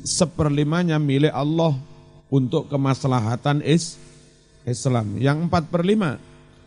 Seperlimanya 0.02 0.98
milik 0.98 1.30
Allah 1.30 1.78
untuk 2.26 2.66
kemaslahatan 2.66 3.62
is 3.62 3.94
Islam. 4.66 5.22
Yang 5.22 5.46
empat 5.46 5.70
per 5.70 5.86
lima 5.86 6.18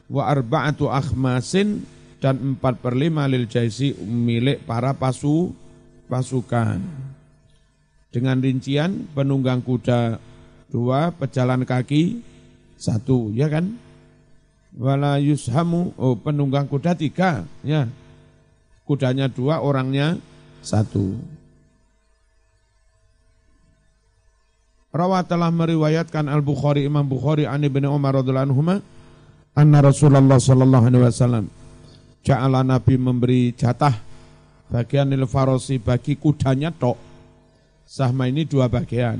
wa 0.07 0.32
arba'atu 0.32 0.88
akhmasin 0.88 1.84
dan 2.24 2.55
empat 2.55 2.80
per 2.80 2.95
lima 2.95 3.28
lil 3.28 3.43
jaisi 3.51 3.91
milik 3.99 4.64
para 4.64 4.95
pasu 4.95 5.51
pasukan. 6.07 6.80
Dengan 8.16 8.39
rincian 8.39 9.11
penunggang 9.11 9.59
kuda 9.59 10.24
dua, 10.72 11.11
pejalan 11.11 11.68
kaki 11.68 12.24
satu, 12.80 13.28
ya 13.36 13.51
kan? 13.51 13.82
Wala 14.74 15.21
yushamu, 15.21 15.93
oh 16.01 16.17
penunggang 16.17 16.65
kuda 16.65 16.97
tiga, 16.97 17.45
ya. 17.61 17.86
Kudanya 18.84 19.30
dua, 19.30 19.61
orangnya 19.61 20.17
satu. 20.65 21.13
Rawat 24.93 25.26
telah 25.26 25.49
meriwayatkan 25.49 26.30
Al-Bukhari 26.30 26.86
Imam 26.86 27.01
Bukhari 27.01 27.49
an 27.49 27.65
Ibnu 27.65 27.89
Umar 27.89 28.13
radhiyallahu 28.21 28.49
anhu 28.53 28.61
anna 29.57 29.80
Rasulullah 29.82 30.38
sallallahu 30.38 30.86
alaihi 30.86 31.05
wasallam 31.09 31.45
ja'ala 32.21 32.61
Nabi 32.61 33.01
memberi 33.01 33.57
jatah 33.57 33.97
bagian 34.69 35.09
il 35.09 35.26
farosi 35.26 35.82
bagi 35.82 36.13
kudanya 36.13 36.69
tok. 36.69 36.97
Sahma 37.89 38.30
ini 38.30 38.45
dua 38.45 38.69
bagian. 38.69 39.17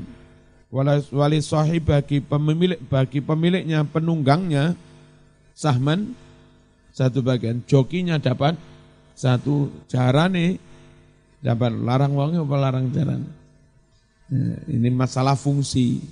Wali 1.10 1.38
sahib 1.42 1.90
bagi 1.90 2.18
pemilik 2.22 2.78
bagi 2.90 3.18
pemiliknya 3.18 3.82
penunggangnya 3.86 4.74
sahman 5.54 6.12
satu 6.90 7.22
bagian. 7.22 7.62
Jokinya 7.64 8.18
dapat 8.18 8.58
satu 9.14 9.70
jarane 9.86 10.58
dapat 11.38 11.72
larang 11.76 12.12
wonge 12.18 12.42
apa 12.42 12.56
larang 12.58 12.86
jaran. 12.90 13.22
Ya, 14.28 14.56
ini 14.72 14.88
masalah 14.90 15.38
fungsi 15.38 16.02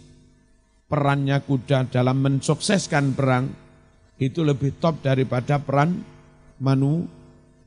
perannya 0.86 1.40
kuda 1.40 1.88
dalam 1.88 2.20
mensukseskan 2.20 3.16
perang 3.16 3.49
itu 4.20 4.45
lebih 4.45 4.76
top 4.76 5.01
daripada 5.01 5.57
peran 5.57 6.05
manu, 6.61 7.09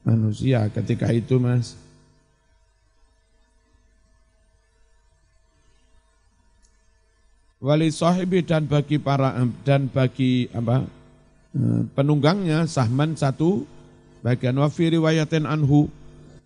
manusia 0.05 0.69
ketika 0.69 1.09
itu 1.09 1.41
mas. 1.41 1.73
Wali 7.57 7.89
sahibi 7.89 8.45
dan 8.45 8.69
bagi 8.69 9.01
para 9.01 9.33
dan 9.65 9.89
bagi 9.89 10.45
apa 10.53 10.85
eh, 10.85 10.94
penunggangnya 11.95 12.67
sahman 12.67 13.15
satu 13.15 13.63
bagian 14.19 14.59
wafi 14.59 14.91
riwayatin 14.91 15.47
anhu. 15.47 15.87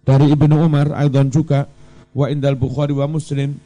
Dari 0.05 0.31
Ibnu 0.31 0.55
Umar 0.65 0.93
Aidon 0.95 1.29
juga 1.29 1.69
wa 2.13 2.25
indal 2.29 2.57
Bukhari 2.57 2.95
wa 2.95 3.05
Muslim 3.05 3.57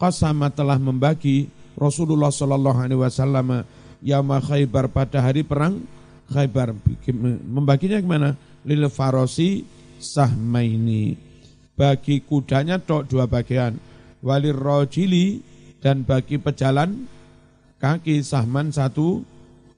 qasama 0.00 0.50
telah 0.50 0.78
membagi 0.78 1.46
Rasulullah 1.78 2.34
sallallahu 2.34 2.78
alaihi 2.82 3.00
wasallam 3.00 3.62
yama 4.02 4.38
Khaybar 4.42 4.90
pada 4.90 5.22
hari 5.22 5.46
perang. 5.46 5.82
Khaybar 6.32 6.72
membaginya 7.46 7.98
gimana 8.00 8.30
lil 8.64 8.88
farosi 8.88 9.62
sahmaini. 10.00 11.14
Bagi 11.72 12.22
kudanya 12.22 12.78
tok 12.78 13.10
dua 13.10 13.26
bagian. 13.26 13.76
Walir 14.22 14.54
rojili 14.54 15.42
dan 15.82 16.06
bagi 16.06 16.38
pejalan 16.38 17.10
kaki 17.82 18.22
sahman 18.22 18.70
satu 18.70 19.26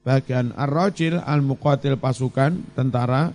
bagian 0.05 0.53
ar-rajil 0.53 1.17
al-muqatil 1.17 1.97
pasukan 1.97 2.61
tentara 2.77 3.33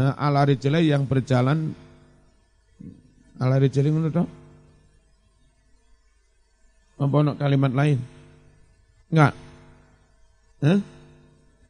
uh, 0.00 0.14
ala 0.16 0.48
yang 0.80 1.04
berjalan. 1.04 1.76
Ala 3.36 3.60
rijli 3.60 3.92
ngono 3.92 4.08
to? 4.08 4.24
Apa 6.96 7.16
nak 7.20 7.36
kalimat 7.36 7.68
lain? 7.76 8.00
Enggak. 9.12 9.36
Eh? 10.64 10.80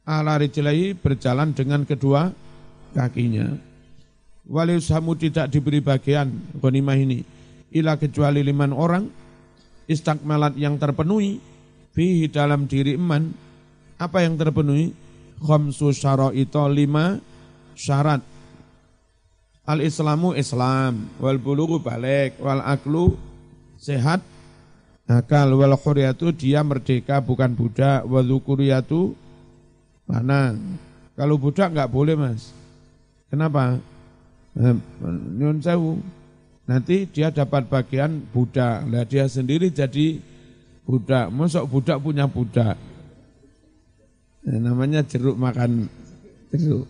ala 0.07 0.39
rijlai 0.39 0.95
berjalan 0.95 1.51
dengan 1.51 1.83
kedua 1.83 2.31
kakinya. 2.95 3.51
Wali 4.47 4.79
samu 4.79 5.19
tidak 5.19 5.51
diberi 5.51 5.83
bagian 5.83 6.31
ghanimah 6.55 6.95
ini. 6.95 7.19
Ila 7.75 7.99
kecuali 7.99 8.39
liman 8.39 8.71
orang 8.71 9.03
istakmalat 9.91 10.55
yang 10.55 10.79
terpenuhi 10.79 11.43
fihi 11.91 12.31
dalam 12.31 12.63
diri 12.63 12.95
iman 12.95 13.27
apa 13.97 14.23
yang 14.23 14.37
terpenuhi 14.37 14.93
khamsu 15.41 15.93
itu 16.33 16.63
lima 16.69 17.21
syarat 17.77 18.21
al 19.67 19.81
islamu 19.83 20.33
islam 20.33 21.09
wal 21.21 21.37
bulugu 21.37 21.81
balik 21.81 22.37
wal 22.41 22.61
aklu 22.61 23.17
sehat 23.77 24.21
akal 25.05 25.53
wal 25.57 25.75
khuriyatu 25.77 26.33
dia 26.33 26.65
merdeka 26.65 27.21
bukan 27.21 27.53
budak 27.53 28.05
wal 28.05 28.25
zukuriyatu 28.25 29.13
mana 30.07 30.55
kalau 31.17 31.35
budak 31.37 31.73
enggak 31.73 31.91
boleh 31.91 32.15
mas 32.15 32.53
kenapa 33.29 33.77
nyun 35.37 35.61
nanti 36.67 37.07
dia 37.07 37.31
dapat 37.31 37.65
bagian 37.71 38.21
budak. 38.35 38.83
Lah 38.91 39.07
dia 39.07 39.25
sendiri 39.25 39.71
jadi 39.71 40.19
budak. 40.83 41.31
Masuk 41.31 41.65
budak 41.71 41.97
punya 42.03 42.27
budak. 42.27 42.75
Nah, 44.47 44.59
namanya 44.63 45.03
jeruk 45.03 45.35
makan 45.35 45.91
jeruk. 46.55 46.87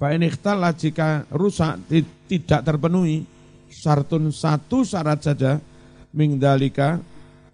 Fa'in 0.00 0.24
ikhtala 0.24 0.72
jika 0.72 1.28
rusak 1.28 1.84
tidak 2.26 2.64
terpenuhi 2.64 3.28
sartun 3.68 4.32
satu 4.32 4.88
syarat 4.88 5.20
saja 5.20 5.60
mingdalika 6.16 6.98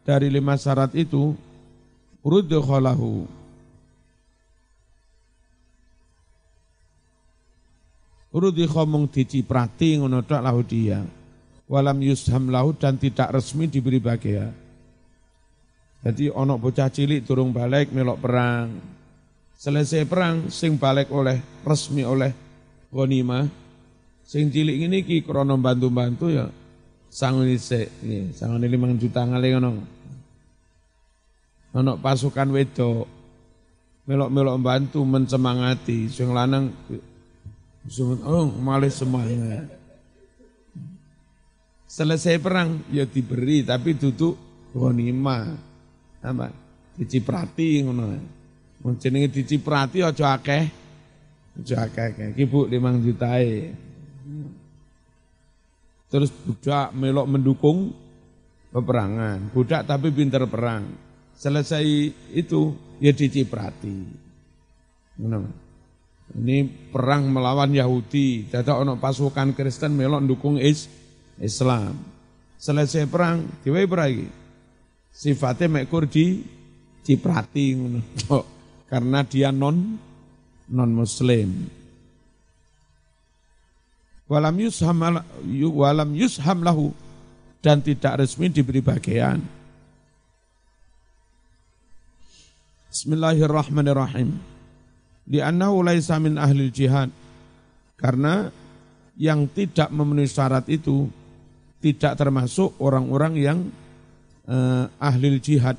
dari 0.06 0.30
lima 0.30 0.54
syarat 0.54 0.94
itu 0.94 1.34
rudkhalahu 2.22 3.40
Rudi 8.30 8.62
khomong 8.62 9.10
diciprati 9.10 9.98
ngono 9.98 10.22
tok 10.22 10.38
lahu 10.38 10.62
dia. 10.62 11.02
Walam 11.66 11.98
yusham 11.98 12.46
lahu 12.46 12.70
dan 12.78 12.94
tidak 12.94 13.34
resmi 13.34 13.66
diberi 13.66 13.98
bagian. 13.98 14.54
Jadi 16.00 16.32
ono 16.32 16.56
bocah 16.56 16.88
cilik 16.88 17.28
turung 17.28 17.52
balik 17.52 17.92
melok 17.92 18.18
perang. 18.24 18.68
Selesai 19.60 20.08
perang 20.08 20.48
sing 20.48 20.80
balik 20.80 21.12
oleh 21.12 21.36
resmi 21.60 22.00
oleh 22.00 22.32
ghanimah. 22.88 23.44
Sing 24.24 24.48
cilik 24.48 24.88
ini 24.88 25.04
ki 25.04 25.20
krono 25.20 25.60
bantu-bantu 25.60 26.32
ya 26.32 26.48
sangun 27.10 27.50
isik, 27.50 27.90
nggih, 28.00 28.32
sangun 28.32 28.62
limang 28.64 28.96
juta 28.96 29.26
ngale 29.26 29.48
ngono. 29.58 29.70
Ono 31.76 31.92
pasukan 31.98 32.48
wedok 32.54 33.06
melok-melok 34.08 34.56
bantu 34.58 35.06
mencemangati 35.06 36.10
sing 36.10 36.32
lanang 36.34 36.72
Oh, 38.28 38.46
malah 38.60 38.92
semuanya. 38.92 39.64
Selesai 41.88 42.36
perang, 42.36 42.84
ya 42.92 43.08
diberi, 43.08 43.64
tapi 43.64 43.96
duduk 43.96 44.36
ghanimah. 44.76 45.69
Apa? 46.20 46.52
Diciprati 46.96 47.80
ngono. 47.84 48.04
Mun 48.80 48.94
jenenge 48.96 49.32
diciprati 49.32 50.04
aja 50.04 50.36
akeh. 50.36 50.64
Aja 51.60 51.88
akeh. 51.88 52.36
Iki 52.36 52.44
Bu 52.48 52.68
5 52.68 53.04
jutae. 53.04 53.72
Terus 56.10 56.30
budak 56.32 56.90
melok 56.96 57.26
mendukung 57.28 57.92
peperangan. 58.72 59.52
Budak 59.52 59.86
tapi 59.88 60.10
pinter 60.10 60.44
perang. 60.48 60.84
Selesai 61.36 61.84
itu 62.36 62.60
ya 63.00 63.12
diciprati. 63.16 63.96
Ngono. 65.20 65.40
Ini 66.30 66.62
perang 66.94 67.26
melawan 67.26 67.74
Yahudi. 67.74 68.46
Dadak 68.46 68.86
ono 68.86 68.94
pasukan 69.00 69.50
Kristen 69.56 69.98
melok 69.98 70.22
dukung 70.24 70.56
is 70.62 70.86
Islam. 71.40 71.96
Selesai 72.60 73.08
perang, 73.08 73.48
diwe 73.64 73.88
lagi. 73.88 74.39
Sifatnya 75.10 75.66
mek 75.68 75.90
kurdi 75.90 76.42
ciprati 77.04 77.76
ngono. 77.76 78.00
Karena 78.90 79.22
dia 79.26 79.50
non 79.54 79.98
non 80.70 80.90
muslim. 80.94 81.68
Walam 84.30 84.56
yusham 84.62 84.98
walam 85.74 86.10
yusham 86.14 86.62
lahu 86.62 86.94
dan 87.58 87.82
tidak 87.82 88.22
resmi 88.22 88.46
diberi 88.48 88.78
bagian. 88.78 89.42
Bismillahirrahmanirrahim 92.90 94.34
li'annahu 95.30 95.86
laisa 95.86 96.18
min 96.18 96.34
ahli 96.38 96.70
jihad. 96.74 97.10
Karena 97.94 98.50
yang 99.14 99.46
tidak 99.46 99.92
memenuhi 99.94 100.26
syarat 100.26 100.66
itu 100.66 101.06
tidak 101.78 102.18
termasuk 102.18 102.74
orang-orang 102.82 103.34
yang 103.38 103.58
eh, 104.50 104.84
ahli 104.98 105.38
jihad. 105.38 105.78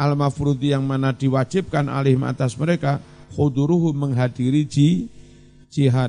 Al-mafrudi 0.00 0.72
yang 0.72 0.88
mana 0.88 1.12
diwajibkan 1.12 1.92
alih 1.92 2.16
atas 2.24 2.56
mereka 2.56 3.04
khuduruhu 3.36 3.92
menghadiri 3.92 4.64
ji, 4.64 5.12
jihad. 5.68 6.08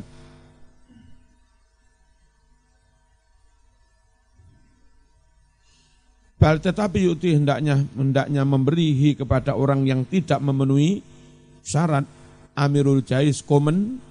Bal 6.42 6.58
tetapi 6.58 7.06
yuti 7.06 7.38
hendaknya 7.38 7.86
hendaknya 7.94 8.42
memberihi 8.42 9.14
kepada 9.14 9.54
orang 9.54 9.86
yang 9.86 10.02
tidak 10.10 10.42
memenuhi 10.42 11.06
syarat 11.62 12.02
Amirul 12.58 13.06
Jais 13.06 13.46
komen, 13.46 14.02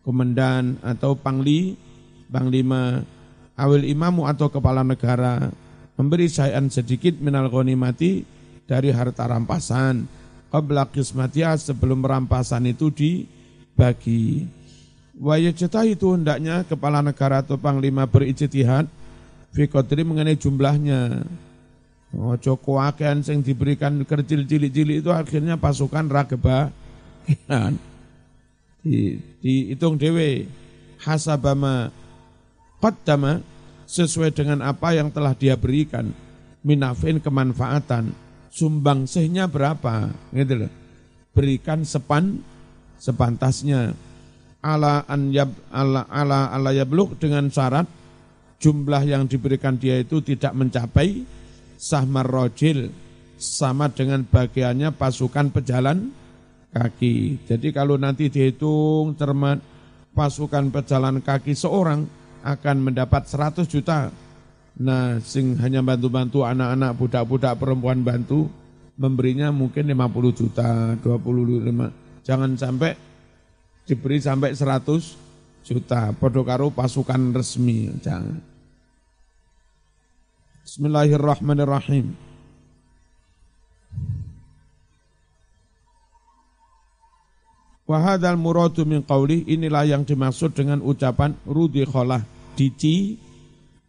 komandan 0.00 0.80
atau 0.80 1.12
pangli, 1.12 1.76
panglima, 2.32 3.04
awil 3.52 3.84
imamu 3.84 4.24
atau 4.24 4.48
kepala 4.48 4.80
negara 4.80 5.52
memberi 5.94 6.26
sayan 6.26 6.70
sedikit 6.70 7.14
minal 7.18 7.50
mati 7.78 8.26
dari 8.64 8.90
harta 8.90 9.28
rampasan 9.28 10.08
qabla 10.54 10.86
kismatia 10.90 11.58
sebelum 11.58 12.06
rampasan 12.06 12.70
itu 12.70 12.90
dibagi. 12.94 14.46
Wajah 15.14 15.86
itu 15.86 16.06
hendaknya 16.14 16.66
kepala 16.66 16.98
negara 16.98 17.42
atau 17.42 17.54
panglima 17.54 18.06
berijtihad 18.06 18.86
fikotri 19.54 20.02
mengenai 20.02 20.38
jumlahnya. 20.38 21.26
Joko 22.38 22.78
akan 22.78 23.26
yang 23.26 23.42
diberikan 23.42 24.06
kecil 24.06 24.46
cilik-cilik 24.46 25.02
itu 25.02 25.10
akhirnya 25.10 25.58
pasukan 25.58 26.06
rageba 26.06 26.70
di, 28.86 29.18
dihitung 29.42 29.98
dewe 29.98 30.46
hasabama 31.02 31.90
qaddama 32.78 33.42
sesuai 33.86 34.34
dengan 34.34 34.64
apa 34.64 34.96
yang 34.96 35.08
telah 35.12 35.36
dia 35.36 35.54
berikan. 35.54 36.10
Minafin 36.64 37.20
kemanfaatan. 37.20 38.12
Sumbang 38.48 39.04
sehnya 39.04 39.50
berapa? 39.50 40.08
Gitu 40.32 40.64
loh. 40.64 40.72
Berikan 41.34 41.82
sepan 41.82 42.40
sepantasnya. 42.96 43.92
Ala 44.64 45.04
an 45.04 45.28
yab, 45.28 45.52
ala 45.68 46.08
ala 46.08 46.48
ala 46.48 46.72
yabluk 46.72 47.20
dengan 47.20 47.52
syarat 47.52 47.84
jumlah 48.64 49.04
yang 49.04 49.28
diberikan 49.28 49.76
dia 49.76 50.00
itu 50.00 50.24
tidak 50.24 50.56
mencapai 50.56 51.20
sahmar 51.76 52.24
rojil 52.24 52.88
sama 53.36 53.92
dengan 53.92 54.24
bagiannya 54.24 54.96
pasukan 54.96 55.52
pejalan 55.52 56.08
kaki. 56.72 57.44
Jadi 57.44 57.76
kalau 57.76 58.00
nanti 58.00 58.32
dihitung 58.32 59.12
cermat 59.20 59.60
pasukan 60.16 60.72
pejalan 60.72 61.20
kaki 61.20 61.52
seorang 61.52 62.08
akan 62.44 62.92
mendapat 62.92 63.24
100 63.24 63.64
juta. 63.64 64.12
Nah, 64.76 65.16
sing 65.24 65.56
hanya 65.64 65.80
bantu-bantu 65.80 66.44
anak-anak 66.44 66.92
budak-budak 67.00 67.56
perempuan 67.56 68.04
bantu 68.04 68.52
memberinya 69.00 69.48
mungkin 69.48 69.88
50 69.88 70.30
juta, 70.36 70.94
25. 71.00 71.88
Jangan 72.20 72.50
sampai 72.54 72.92
diberi 73.88 74.20
sampai 74.20 74.52
100 74.52 75.16
juta. 75.64 76.12
Podo 76.12 76.44
karo 76.44 76.68
pasukan 76.68 77.32
resmi, 77.32 77.88
jangan. 78.04 78.38
Bismillahirrahmanirrahim. 80.64 82.12
Wahadal 87.84 88.40
muradu 88.40 88.88
min 88.88 89.04
qawli 89.04 89.44
inilah 89.44 89.84
yang 89.84 90.08
dimaksud 90.08 90.56
dengan 90.56 90.80
ucapan 90.80 91.36
rudi 91.44 91.84
kholah 91.84 92.33
dici 92.54 93.18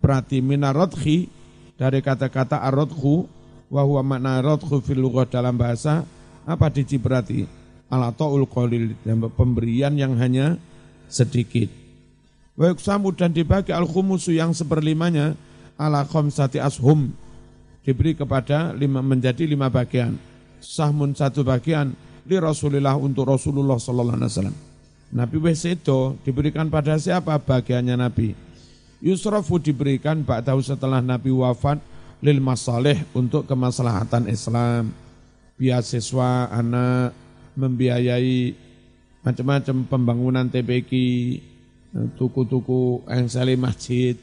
berarti 0.02 0.42
minarodhi 0.42 1.30
dari 1.78 2.02
kata-kata 2.02 2.62
arodhu 2.62 3.26
wahwa 3.72 4.02
makna 4.02 4.42
radhu 4.42 4.82
fil 4.82 5.06
dalam 5.30 5.58
bahasa 5.58 6.06
apa 6.46 6.70
dici 6.70 7.02
berarti 7.02 7.46
ala 7.90 8.14
ta'ul 8.14 8.46
qalil 8.46 8.94
pemberian 9.34 9.94
yang 9.98 10.18
hanya 10.18 10.58
sedikit 11.10 11.70
wa 12.58 12.70
yuksamu 12.70 13.14
dan 13.14 13.34
dibagi 13.34 13.74
al 13.74 13.86
khumusu 13.86 14.34
yang 14.34 14.54
seperlimanya 14.54 15.34
ala 15.78 16.06
khamsati 16.06 16.62
ashum 16.62 17.14
diberi 17.86 18.18
kepada 18.18 18.74
lima 18.74 19.02
menjadi 19.02 19.46
lima 19.46 19.70
bagian 19.70 20.18
sahmun 20.66 21.14
satu 21.14 21.46
bagian 21.46 21.94
li 22.26 22.38
Rasulillah 22.42 22.98
untuk 22.98 23.30
Rasulullah 23.30 23.78
sallallahu 23.78 24.18
alaihi 24.18 24.34
wasallam. 24.34 24.58
Nabi 25.14 25.38
wis 25.38 25.62
diberikan 26.26 26.68
pada 26.68 26.98
siapa 26.98 27.38
bagiannya 27.38 27.96
Nabi? 27.96 28.34
Yusrafu 29.06 29.62
diberikan 29.62 30.26
tahu 30.26 30.66
setelah 30.66 30.98
Nabi 30.98 31.30
wafat 31.30 31.78
lil 32.26 32.42
masalih 32.42 33.06
untuk 33.14 33.46
kemaslahatan 33.46 34.26
Islam. 34.26 34.90
Beasiswa 35.62 36.50
anak 36.50 37.14
membiayai 37.54 38.58
macam-macam 39.22 39.86
pembangunan 39.86 40.50
TPQ, 40.50 40.90
tuku-tuku 42.18 43.06
engseli 43.06 43.54
masjid. 43.54 44.18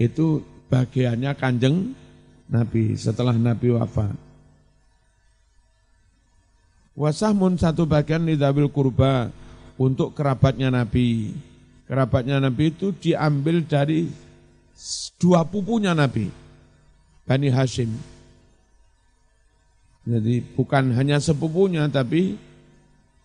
Itu 0.00 0.48
bagiannya 0.72 1.36
kanjeng 1.36 1.92
Nabi 2.48 2.96
setelah 2.96 3.36
Nabi 3.36 3.68
wafat. 3.76 4.16
Wasahmun 6.96 7.60
satu 7.60 7.84
bagian 7.84 8.24
nidabil 8.24 8.64
kurba 8.72 9.28
untuk 9.76 10.16
kerabatnya 10.16 10.72
Nabi. 10.72 11.36
Kerabatnya 11.90 12.38
Nabi 12.38 12.70
itu 12.70 12.94
diambil 12.94 13.66
dari 13.66 14.06
dua 15.18 15.42
pupunya 15.42 15.90
Nabi. 15.90 16.30
Bani 17.26 17.50
Hashim. 17.50 17.90
Jadi 20.06 20.38
bukan 20.54 20.94
hanya 20.94 21.18
sepupunya 21.18 21.90
tapi 21.90 22.38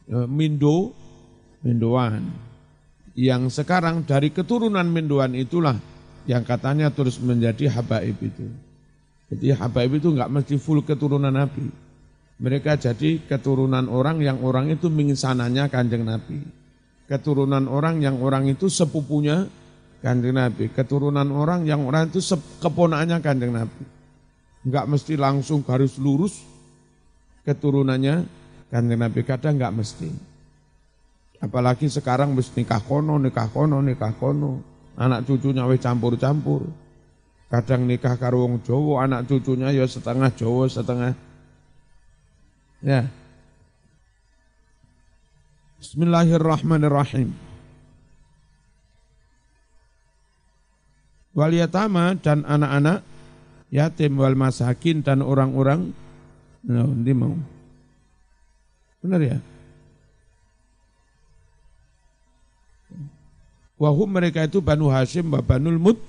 e, 0.09 0.17
Mindo, 0.25 0.97
Mindoan. 1.61 2.25
Yang 3.13 3.61
sekarang 3.61 4.01
dari 4.01 4.33
keturunan 4.33 4.89
Mindoan 4.89 5.37
itulah 5.37 5.77
yang 6.25 6.41
katanya 6.41 6.89
terus 6.89 7.21
menjadi 7.21 7.69
habaib 7.69 8.17
itu. 8.17 8.49
Jadi 9.29 9.53
habaib 9.53 9.93
itu 10.01 10.09
enggak 10.09 10.33
mesti 10.33 10.57
full 10.57 10.81
keturunan 10.81 11.29
Nabi. 11.29 11.69
Mereka 12.41 12.81
jadi 12.81 13.21
keturunan 13.29 13.85
orang 13.93 14.25
yang 14.25 14.41
orang 14.41 14.73
itu 14.73 14.89
mingsananya 14.89 15.69
kanjeng 15.69 16.01
Nabi. 16.01 16.64
Keturunan 17.05 17.69
orang 17.69 18.01
yang 18.01 18.17
orang 18.17 18.49
itu 18.49 18.65
sepupunya 18.65 19.45
kanjeng 20.01 20.33
Nabi. 20.33 20.73
Keturunan 20.73 21.29
orang 21.29 21.65
yang 21.69 21.85
orang 21.85 22.09
itu 22.09 22.21
keponakannya 22.61 23.17
kanjeng 23.21 23.53
Nabi. 23.53 23.83
Enggak 24.65 24.85
mesti 24.89 25.13
langsung 25.13 25.61
garis 25.61 26.01
lurus 26.01 26.41
keturunannya 27.45 28.25
kanjeng 28.73 28.99
Nabi. 28.99 29.21
Kadang 29.21 29.61
enggak 29.61 29.75
mesti. 29.77 30.09
Apalagi 31.45 31.91
sekarang 31.91 32.33
mesti 32.33 32.65
nikah 32.65 32.81
kono, 32.81 33.21
nikah 33.21 33.53
kono, 33.53 33.77
nikah 33.85 34.17
kono. 34.17 34.65
Anak 34.95 35.27
cucunya 35.27 35.67
wis 35.67 35.83
campur-campur. 35.83 36.65
Kadang 37.51 37.85
nikah 37.85 38.17
karo 38.17 38.49
wong 38.49 38.65
Jawa, 38.65 39.05
anak 39.05 39.29
cucunya 39.29 39.69
ya 39.69 39.85
setengah 39.85 40.33
Jawa, 40.33 40.65
setengah 40.65 41.13
Ya. 42.85 43.09
Bismillahirrahmanirrahim. 45.85 47.29
Wal 51.37 51.53
yatama 51.53 52.17
dan 52.17 52.41
anak-anak 52.41 53.05
yatim 53.69 54.17
wal 54.17 54.33
masakin 54.33 55.05
dan 55.05 55.21
orang-orang 55.21 55.93
nah, 56.65 56.89
ini 56.89 57.13
mau. 57.13 57.37
Benar 59.05 59.21
ya? 59.21 59.37
Wahum 63.77 64.09
mereka 64.09 64.49
itu 64.49 64.65
Banu 64.65 64.89
Hashim 64.89 65.29
wa 65.29 65.45
Banul 65.45 65.77
Mut 65.77 66.01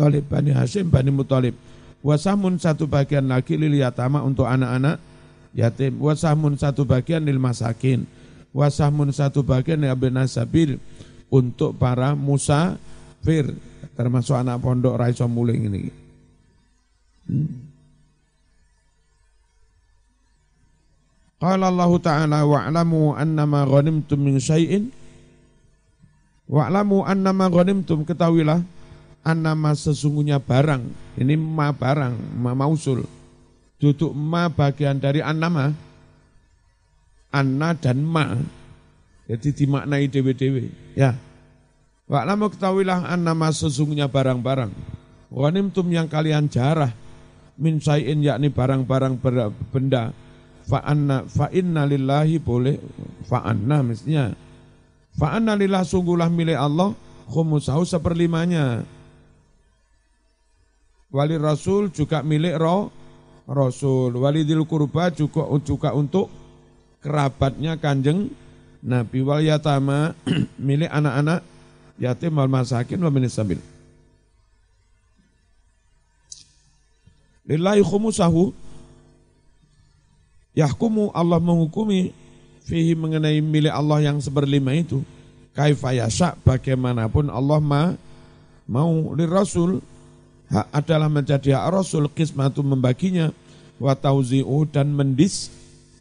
Talib, 0.00 0.32
Bani 0.32 0.56
Hashim, 0.56 0.88
Bani 0.88 1.12
Mutalib. 1.12 1.52
Wasamun 2.00 2.56
satu 2.56 2.88
bagian 2.88 3.28
lagi 3.28 3.60
lil 3.60 3.76
yatama 3.76 4.24
untuk 4.24 4.48
anak-anak 4.48 4.96
yatim 5.52 6.00
wasahmun 6.00 6.56
satu 6.56 6.88
bagian 6.88 7.20
lil 7.20 7.36
masakin 7.36 8.08
wasahmun 8.50 9.14
satu 9.14 9.46
bagian 9.46 9.86
ya 9.86 9.94
sabil 10.26 10.78
untuk 11.30 11.78
para 11.78 12.18
musafir 12.18 13.54
termasuk 13.94 14.34
anak 14.34 14.58
pondok 14.58 14.98
raiso 14.98 15.28
muling 15.30 15.70
ini. 15.70 15.82
Hmm. 17.30 17.70
Qala 21.40 21.72
Allah 21.72 21.92
Ta'ala 21.96 22.38
wa'lamu 22.44 23.16
annama 23.16 23.64
ghanimtum 23.64 24.20
min 24.20 24.36
syai'in. 24.36 24.92
Wa'lamu 26.44 27.00
annama 27.08 27.48
ghanimtum 27.48 28.04
ketahuilah 28.04 28.60
annama 29.24 29.72
sesungguhnya 29.72 30.36
barang. 30.36 30.84
Ini 31.16 31.40
ma 31.40 31.72
barang 31.72 32.36
ma 32.36 32.52
mausul. 32.52 33.08
Duduk 33.80 34.12
ma 34.12 34.52
bagian 34.52 35.00
dari 35.00 35.24
annama 35.24 35.72
anna 37.30 37.74
dan 37.74 38.02
ma. 38.02 38.38
Jadi 39.30 39.54
dimaknai 39.54 40.10
dewe-dewe. 40.10 40.70
Ya. 40.98 41.14
Wa'lamu 42.10 42.50
ketahuilah 42.50 43.06
annama 43.06 43.54
sesungguhnya 43.54 44.10
barang-barang. 44.10 44.74
Wanimtum 45.30 45.86
yang 45.94 46.10
kalian 46.10 46.50
jarah 46.50 46.90
min 47.54 47.78
sayin 47.78 48.26
yakni 48.26 48.50
barang-barang 48.50 49.14
benda. 49.70 50.10
Fa'anna 50.66 51.30
fa'inna 51.30 51.86
lillahi 51.86 52.42
boleh. 52.42 52.76
Fa'anna 53.30 53.86
mestinya. 53.86 54.34
Fa'anna 55.14 55.54
lillah 55.54 55.86
sungguhlah 55.86 56.26
milik 56.26 56.58
Allah 56.58 56.90
khumusahu 57.30 57.86
seperlimanya. 57.86 58.82
Wali 61.10 61.38
rasul 61.38 61.94
juga 61.94 62.22
milik 62.26 62.58
roh 62.58 62.90
Rasul. 63.50 64.14
Walidil 64.14 64.62
kurba 64.62 65.10
juga, 65.10 65.50
juga 65.66 65.90
untuk 65.90 66.30
kerabatnya 67.00 67.76
kanjeng 67.80 68.32
Nabi 68.80 69.20
wal 69.20 69.44
yatama 69.44 70.16
milik 70.60 70.88
anak-anak 70.88 71.44
yatim 72.00 72.32
wal 72.32 72.48
masakin 72.48 72.96
wa 72.96 73.12
sabil. 73.28 73.60
Lillahi 77.44 77.82
khumusahu 77.82 78.54
yahkumu 80.54 81.12
Allah 81.12 81.42
menghukumi 81.42 82.14
fihi 82.64 82.94
mengenai 82.94 83.42
milik 83.42 83.74
Allah 83.74 84.06
yang 84.06 84.22
seberlima 84.22 84.72
itu 84.76 85.02
kaifa 85.52 85.90
yasha 85.92 86.38
bagaimanapun 86.46 87.26
Allah 87.26 87.58
ma, 87.58 87.82
mau 88.70 89.12
li 89.18 89.26
rasul 89.26 89.82
hak 90.50 90.66
adalah 90.70 91.10
menjadi 91.10 91.58
hak 91.58 91.66
Rasul 91.74 92.10
kismatu 92.10 92.62
membaginya 92.62 93.30
wa 93.78 93.94
tauzi'u 93.94 94.66
dan 94.70 94.90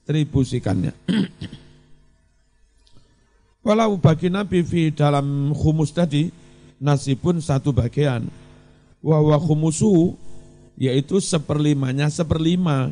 mendistribusikannya. 0.09 0.93
Walau 3.61 4.01
bagi 4.01 4.33
Nabi 4.33 4.65
fi 4.65 4.89
dalam 4.89 5.53
khumus 5.53 5.93
tadi 5.93 6.33
nasibun 6.81 7.37
satu 7.37 7.69
bagian. 7.69 8.25
Wa 9.05 9.21
wa 9.21 9.37
khumusu 9.37 10.17
yaitu 10.81 11.21
seperlimanya 11.21 12.09
seperlima. 12.09 12.89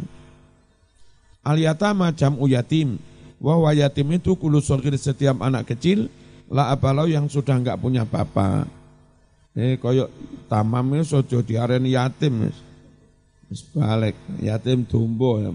Al 1.42 1.58
yatama 1.58 2.14
jam'u 2.14 2.46
yatim. 2.46 3.02
Wa 3.42 3.58
wa 3.58 3.74
yatim 3.74 4.14
itu 4.14 4.38
kulu 4.38 4.62
setiap 4.62 5.42
anak 5.42 5.74
kecil 5.74 6.14
la 6.54 6.70
apalau 6.70 7.10
yang 7.10 7.26
sudah 7.26 7.58
enggak 7.58 7.82
punya 7.82 8.06
bapak. 8.06 8.70
Eh 9.58 9.82
koyok 9.82 10.14
tamam 10.46 11.02
sojo 11.02 11.42
diaren 11.42 11.82
yatim. 11.90 12.54
Wis 13.48 13.64
balik, 13.72 14.20
yatim 14.44 14.84
tumbuh 14.84 15.40
ya. 15.40 15.50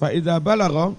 Fa 0.00 0.08
idza 0.16 0.40
balagha 0.40 0.96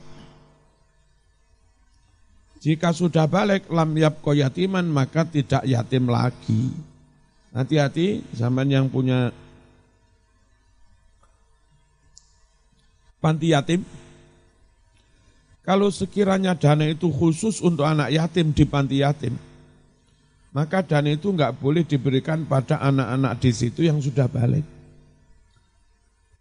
jika 2.61 2.93
sudah 2.93 3.25
balik 3.25 3.65
lam 3.73 3.97
yabqa 3.97 4.37
yatiman 4.37 4.85
maka 4.85 5.25
tidak 5.25 5.65
yatim 5.65 6.05
lagi. 6.05 6.69
Hati-hati 7.49 8.21
zaman 8.37 8.69
yang 8.69 8.85
punya 8.87 9.33
panti 13.17 13.57
yatim. 13.57 13.81
Kalau 15.65 15.89
sekiranya 15.89 16.53
dana 16.53 16.85
itu 16.85 17.09
khusus 17.09 17.57
untuk 17.61 17.85
anak 17.85 18.13
yatim 18.13 18.53
di 18.53 18.65
panti 18.65 19.01
yatim, 19.01 19.33
maka 20.53 20.85
dana 20.85 21.09
itu 21.09 21.29
nggak 21.29 21.57
boleh 21.57 21.85
diberikan 21.85 22.45
pada 22.45 22.81
anak-anak 22.81 23.37
di 23.41 23.51
situ 23.53 23.85
yang 23.85 24.01
sudah 24.01 24.25
balik. 24.25 24.80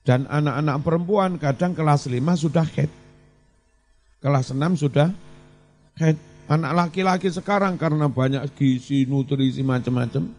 Dan 0.01 0.25
anak-anak 0.27 0.77
perempuan 0.81 1.37
kadang 1.37 1.77
kelas 1.77 2.09
5 2.09 2.17
sudah 2.37 2.65
head. 2.65 2.91
Kelas 4.21 4.53
6 4.53 4.81
sudah 4.81 5.13
head. 6.01 6.17
Anak 6.51 6.73
laki-laki 6.75 7.31
sekarang 7.31 7.79
karena 7.79 8.11
banyak 8.11 8.43
gizi, 8.59 9.07
nutrisi 9.07 9.63
macam-macam. 9.63 10.35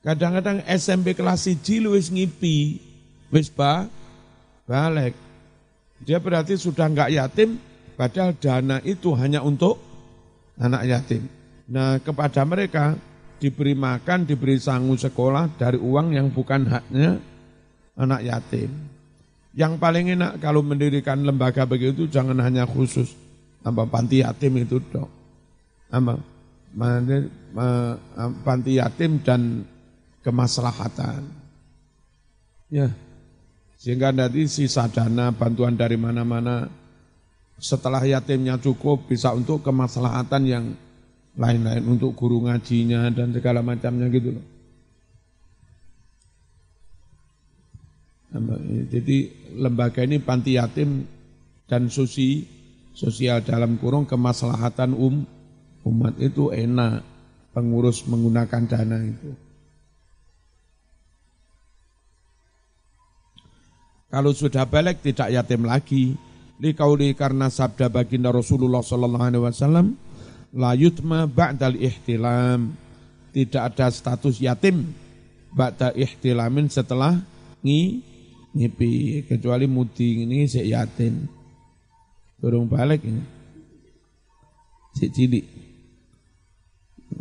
Kadang-kadang 0.00 0.62
SMP 0.64 1.12
kelas 1.12 1.50
1 1.50 1.90
wis 1.90 2.08
ngipi, 2.08 2.78
wis 3.34 3.50
ba, 3.50 3.90
balik. 4.64 5.12
Dia 6.00 6.16
berarti 6.22 6.56
sudah 6.56 6.88
enggak 6.88 7.12
yatim, 7.12 7.60
padahal 7.98 8.32
dana 8.38 8.80
itu 8.86 9.12
hanya 9.18 9.44
untuk 9.44 9.76
anak 10.56 10.88
yatim. 10.88 11.28
Nah 11.68 12.00
kepada 12.00 12.40
mereka 12.48 12.96
diberi 13.36 13.76
makan, 13.76 14.24
diberi 14.24 14.56
sangu 14.56 14.96
sekolah 14.96 15.60
dari 15.60 15.76
uang 15.76 16.16
yang 16.16 16.32
bukan 16.32 16.64
haknya 16.68 17.20
anak 18.00 18.24
yatim. 18.24 18.89
Yang 19.50 19.82
paling 19.82 20.14
enak 20.14 20.38
kalau 20.38 20.62
mendirikan 20.62 21.26
lembaga 21.26 21.66
begitu 21.66 22.06
jangan 22.06 22.38
hanya 22.38 22.66
khusus 22.70 23.10
apa 23.60 23.84
panti 23.84 24.22
yatim 24.24 24.56
itu 24.62 24.80
dok. 24.80 25.10
Apa? 25.90 26.14
Panti 28.46 28.78
yatim 28.78 29.20
dan 29.20 29.66
kemaslahatan. 30.22 31.26
Ya. 32.70 32.94
Sehingga 33.80 34.12
nanti 34.12 34.46
sisa 34.46 34.86
dana 34.86 35.32
bantuan 35.32 35.74
dari 35.74 35.96
mana-mana 35.96 36.68
setelah 37.58 38.00
yatimnya 38.04 38.56
cukup 38.60 39.08
bisa 39.10 39.34
untuk 39.34 39.66
kemaslahatan 39.66 40.42
yang 40.46 40.64
lain-lain 41.34 41.84
untuk 41.88 42.12
guru 42.14 42.44
ngajinya 42.46 43.08
dan 43.10 43.32
segala 43.32 43.64
macamnya 43.64 44.06
gitu 44.12 44.36
loh. 44.36 44.44
Jadi 48.30 49.50
lembaga 49.58 50.06
ini 50.06 50.22
panti 50.22 50.54
yatim 50.54 51.02
dan 51.66 51.90
susi 51.90 52.46
sosial 52.94 53.42
dalam 53.42 53.74
kurung 53.78 54.06
kemaslahatan 54.06 54.94
um 54.94 55.26
umat 55.82 56.14
itu 56.22 56.54
enak 56.54 57.02
pengurus 57.50 58.06
menggunakan 58.06 58.62
dana 58.70 58.98
itu. 59.02 59.30
Kalau 64.10 64.34
sudah 64.34 64.66
balik 64.66 65.02
tidak 65.02 65.30
yatim 65.30 65.66
lagi. 65.66 66.14
Likauli 66.60 67.16
karena 67.16 67.48
sabda 67.48 67.88
baginda 67.88 68.28
Rasulullah 68.28 68.84
sallallahu 68.84 69.26
alaihi 69.32 69.44
wasallam 69.48 69.96
la 70.52 70.76
yutma 70.76 71.24
ba'dal 71.24 71.78
ihtilam. 71.78 72.76
Tidak 73.32 73.62
ada 73.64 73.88
status 73.88 74.42
yatim 74.44 74.92
ba'da 75.54 75.94
ihtilamin 75.96 76.68
setelah 76.68 77.16
ngi 77.64 78.09
ngipi 78.54 79.22
kecuali 79.26 79.66
mudi 79.70 80.26
ini 80.26 80.46
si 80.46 80.62
yatim. 80.66 81.26
Durung 82.40 82.66
balik 82.66 83.04
ini. 83.04 83.22
Si 84.96 85.06
cilik. 85.12 85.46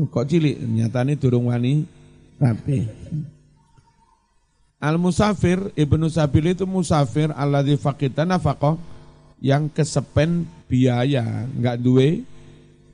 Kok 0.10 0.26
cilik? 0.26 0.56
Nyatane 0.58 1.20
durung 1.20 1.52
wani 1.52 1.84
rapi. 2.40 2.88
Al 4.80 4.96
musafir 4.96 5.76
ibnu 5.76 6.08
sabil 6.08 6.56
itu 6.56 6.64
musafir 6.64 7.36
alladzi 7.36 7.76
faqita 7.76 8.24
nafaqah 8.24 8.80
yang 9.44 9.68
kesepen 9.68 10.48
biaya, 10.72 11.48
enggak 11.52 11.84
duwe 11.84 12.24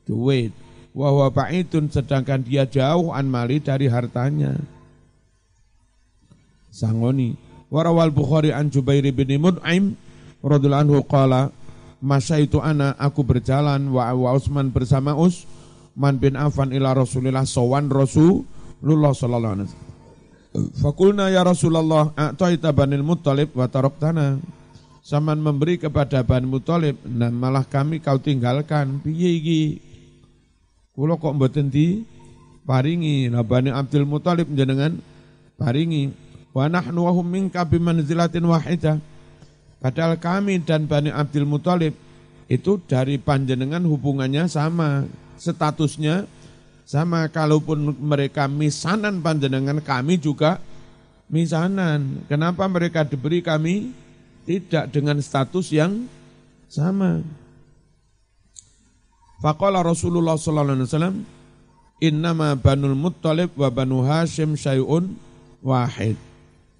duit. 0.05 0.49
Wa 0.95 1.11
huwa 1.11 1.27
ba'idun 1.29 1.91
sedangkan 1.91 2.41
dia 2.41 2.65
jauh 2.65 3.11
an 3.11 3.27
mali 3.27 3.59
dari 3.61 3.85
hartanya. 3.85 4.55
Sangoni. 6.73 7.44
Warawal 7.75 8.15
Bukhari 8.15 8.55
an 8.55 8.71
Jubair 8.71 9.03
bin 9.11 9.35
Mut'im 9.35 9.99
radhiyallahu 10.39 10.83
anhu 10.87 11.03
qala 11.03 11.51
masa 11.99 12.39
itu 12.39 12.63
ana 12.63 12.95
aku 12.95 13.19
berjalan 13.19 13.91
wa, 13.91 14.15
wa 14.15 14.31
Utsman 14.31 14.71
bersama 14.71 15.11
Us 15.19 15.43
man 15.91 16.15
bin 16.15 16.39
Affan 16.39 16.71
ila 16.71 16.95
Rasulillah 16.95 17.43
sawan 17.43 17.91
Rasulullah 17.91 19.11
sallallahu 19.11 19.53
alaihi 19.59 19.67
wasallam 19.67 19.85
Fakulna 20.55 21.27
ya 21.27 21.43
Rasulullah 21.43 22.15
a'taita 22.15 22.71
banil 22.71 23.03
muttalib 23.03 23.51
wa 23.51 23.67
taraktana. 23.67 24.39
Saman 25.05 25.37
memberi 25.37 25.77
kepada 25.77 26.25
Bani 26.25 26.49
Muttalib, 26.49 26.97
nah 27.05 27.29
malah 27.29 27.61
kami 27.61 28.01
kau 28.01 28.17
tinggalkan. 28.17 29.03
Piye 29.05 29.37
iki? 29.37 29.61
Kula 30.97 31.19
kok 31.21 31.35
mboten 31.37 31.69
di 31.69 32.01
paringi. 32.65 33.29
Nah 33.29 33.45
Bani 33.45 33.69
Abdul 33.69 34.07
Muttalib 34.09 34.49
jenengan 34.49 34.97
paringi. 35.61 36.09
Wa 36.55 36.71
nahnu 36.71 37.03
wa 37.03 37.11
hum 37.11 37.27
minka 37.27 37.67
bimanzilatin 37.67 38.47
wahidah. 38.47 39.03
Padahal 39.83 40.15
kami 40.15 40.63
dan 40.63 40.87
Bani 40.87 41.11
Abdul 41.11 41.43
Muthalib 41.43 41.91
itu 42.47 42.79
dari 42.87 43.19
panjenengan 43.19 43.83
hubungannya 43.83 44.47
sama, 44.47 45.03
statusnya 45.35 46.23
sama 46.87 47.27
kalaupun 47.27 47.91
mereka 47.99 48.47
misanan 48.47 49.19
panjenengan 49.19 49.83
kami 49.83 50.15
juga 50.15 50.63
misanan. 51.27 52.23
Kenapa 52.31 52.63
mereka 52.71 53.03
diberi 53.03 53.43
kami 53.43 53.91
tidak 54.47 54.95
dengan 54.95 55.19
status 55.19 55.75
yang 55.75 56.07
sama? 56.71 57.19
Faqala 59.43 59.83
Rasulullah 59.83 60.39
sallallahu 60.39 60.77
alaihi 60.79 60.87
wasallam 60.87 61.17
innama 61.99 62.55
banul 62.55 62.95
muttalib 62.95 63.51
wa 63.59 63.67
banu 63.67 64.05
hashim 64.07 64.55
syai'un 64.55 65.19
wahid. 65.59 66.15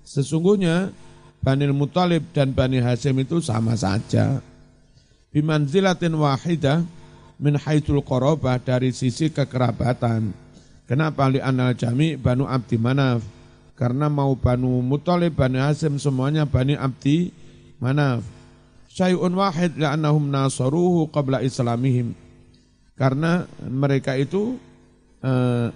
Sesungguhnya 0.05 0.93
Banil 1.41 1.73
Muttalib 1.73 2.25
dan 2.33 2.53
Bani 2.53 2.81
Hashim 2.81 3.21
itu 3.21 3.41
sama 3.41 3.73
saja. 3.77 4.41
Bimanzilatin 5.33 6.15
wahidah 6.15 6.85
min 7.41 7.59
haitsul 7.59 8.01
qarabah 8.01 8.61
dari 8.61 8.93
sisi 8.95 9.29
kekerabatan. 9.29 10.31
Kenapa 10.85 11.25
li 11.29 11.41
anal 11.41 11.73
jami 11.73 12.15
Banu 12.15 12.45
Abdi 12.45 12.77
Manaf? 12.77 13.25
Karena 13.75 14.07
mau 14.07 14.31
Banu 14.39 14.79
Muthalib, 14.79 15.35
Bani 15.35 15.59
Hasim 15.59 15.99
semuanya 15.99 16.47
Bani 16.47 16.79
Abdi 16.79 17.33
Manaf. 17.81 18.23
Syai'un 18.87 19.35
wahid 19.35 19.75
li'annahum 19.75 20.31
nasaruhu 20.31 21.11
qabla 21.11 21.43
islamihim. 21.43 22.15
Karena 22.95 23.43
mereka 23.59 24.15
itu 24.15 24.55
eh, 25.19 25.67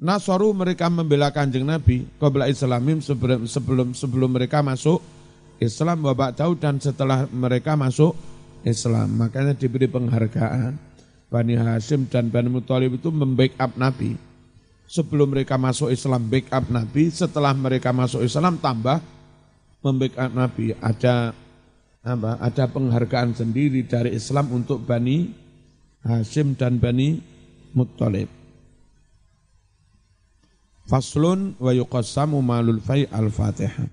Nasaru 0.00 0.56
mereka 0.56 0.88
membela 0.88 1.28
kanjeng 1.28 1.68
Nabi 1.68 2.08
qabla 2.16 2.48
islamim 2.48 3.04
sebelum, 3.04 3.44
sebelum 3.44 3.92
sebelum 3.92 4.32
mereka 4.32 4.64
masuk 4.64 5.04
Islam 5.60 6.00
babak 6.00 6.40
tahu 6.40 6.56
dan 6.56 6.80
setelah 6.80 7.28
mereka 7.28 7.76
masuk 7.76 8.16
Islam. 8.64 9.12
Makanya 9.20 9.52
diberi 9.52 9.84
penghargaan. 9.84 10.88
Bani 11.30 11.54
Hashim 11.54 12.08
dan 12.10 12.32
Bani 12.32 12.48
Muthalib 12.48 12.96
itu 12.96 13.12
membackup 13.12 13.76
Nabi. 13.76 14.16
Sebelum 14.90 15.30
mereka 15.30 15.54
masuk 15.54 15.92
Islam 15.94 16.26
backup 16.26 16.66
Nabi, 16.66 17.12
setelah 17.14 17.54
mereka 17.54 17.94
masuk 17.94 18.26
Islam 18.26 18.58
tambah 18.58 18.98
membackup 19.84 20.32
Nabi. 20.34 20.74
Ada 20.80 21.30
apa? 22.02 22.40
Ada 22.40 22.64
penghargaan 22.72 23.36
sendiri 23.36 23.86
dari 23.86 24.16
Islam 24.16 24.50
untuk 24.50 24.82
Bani 24.82 25.30
Hashim 26.02 26.56
dan 26.56 26.80
Bani 26.80 27.20
Muthalib. 27.76 28.39
Faslun 30.90 31.54
wa 31.62 31.70
yuqassamu 31.70 32.42
malul 32.42 32.82
fai 32.82 33.06
al-Fatihah. 33.14 33.86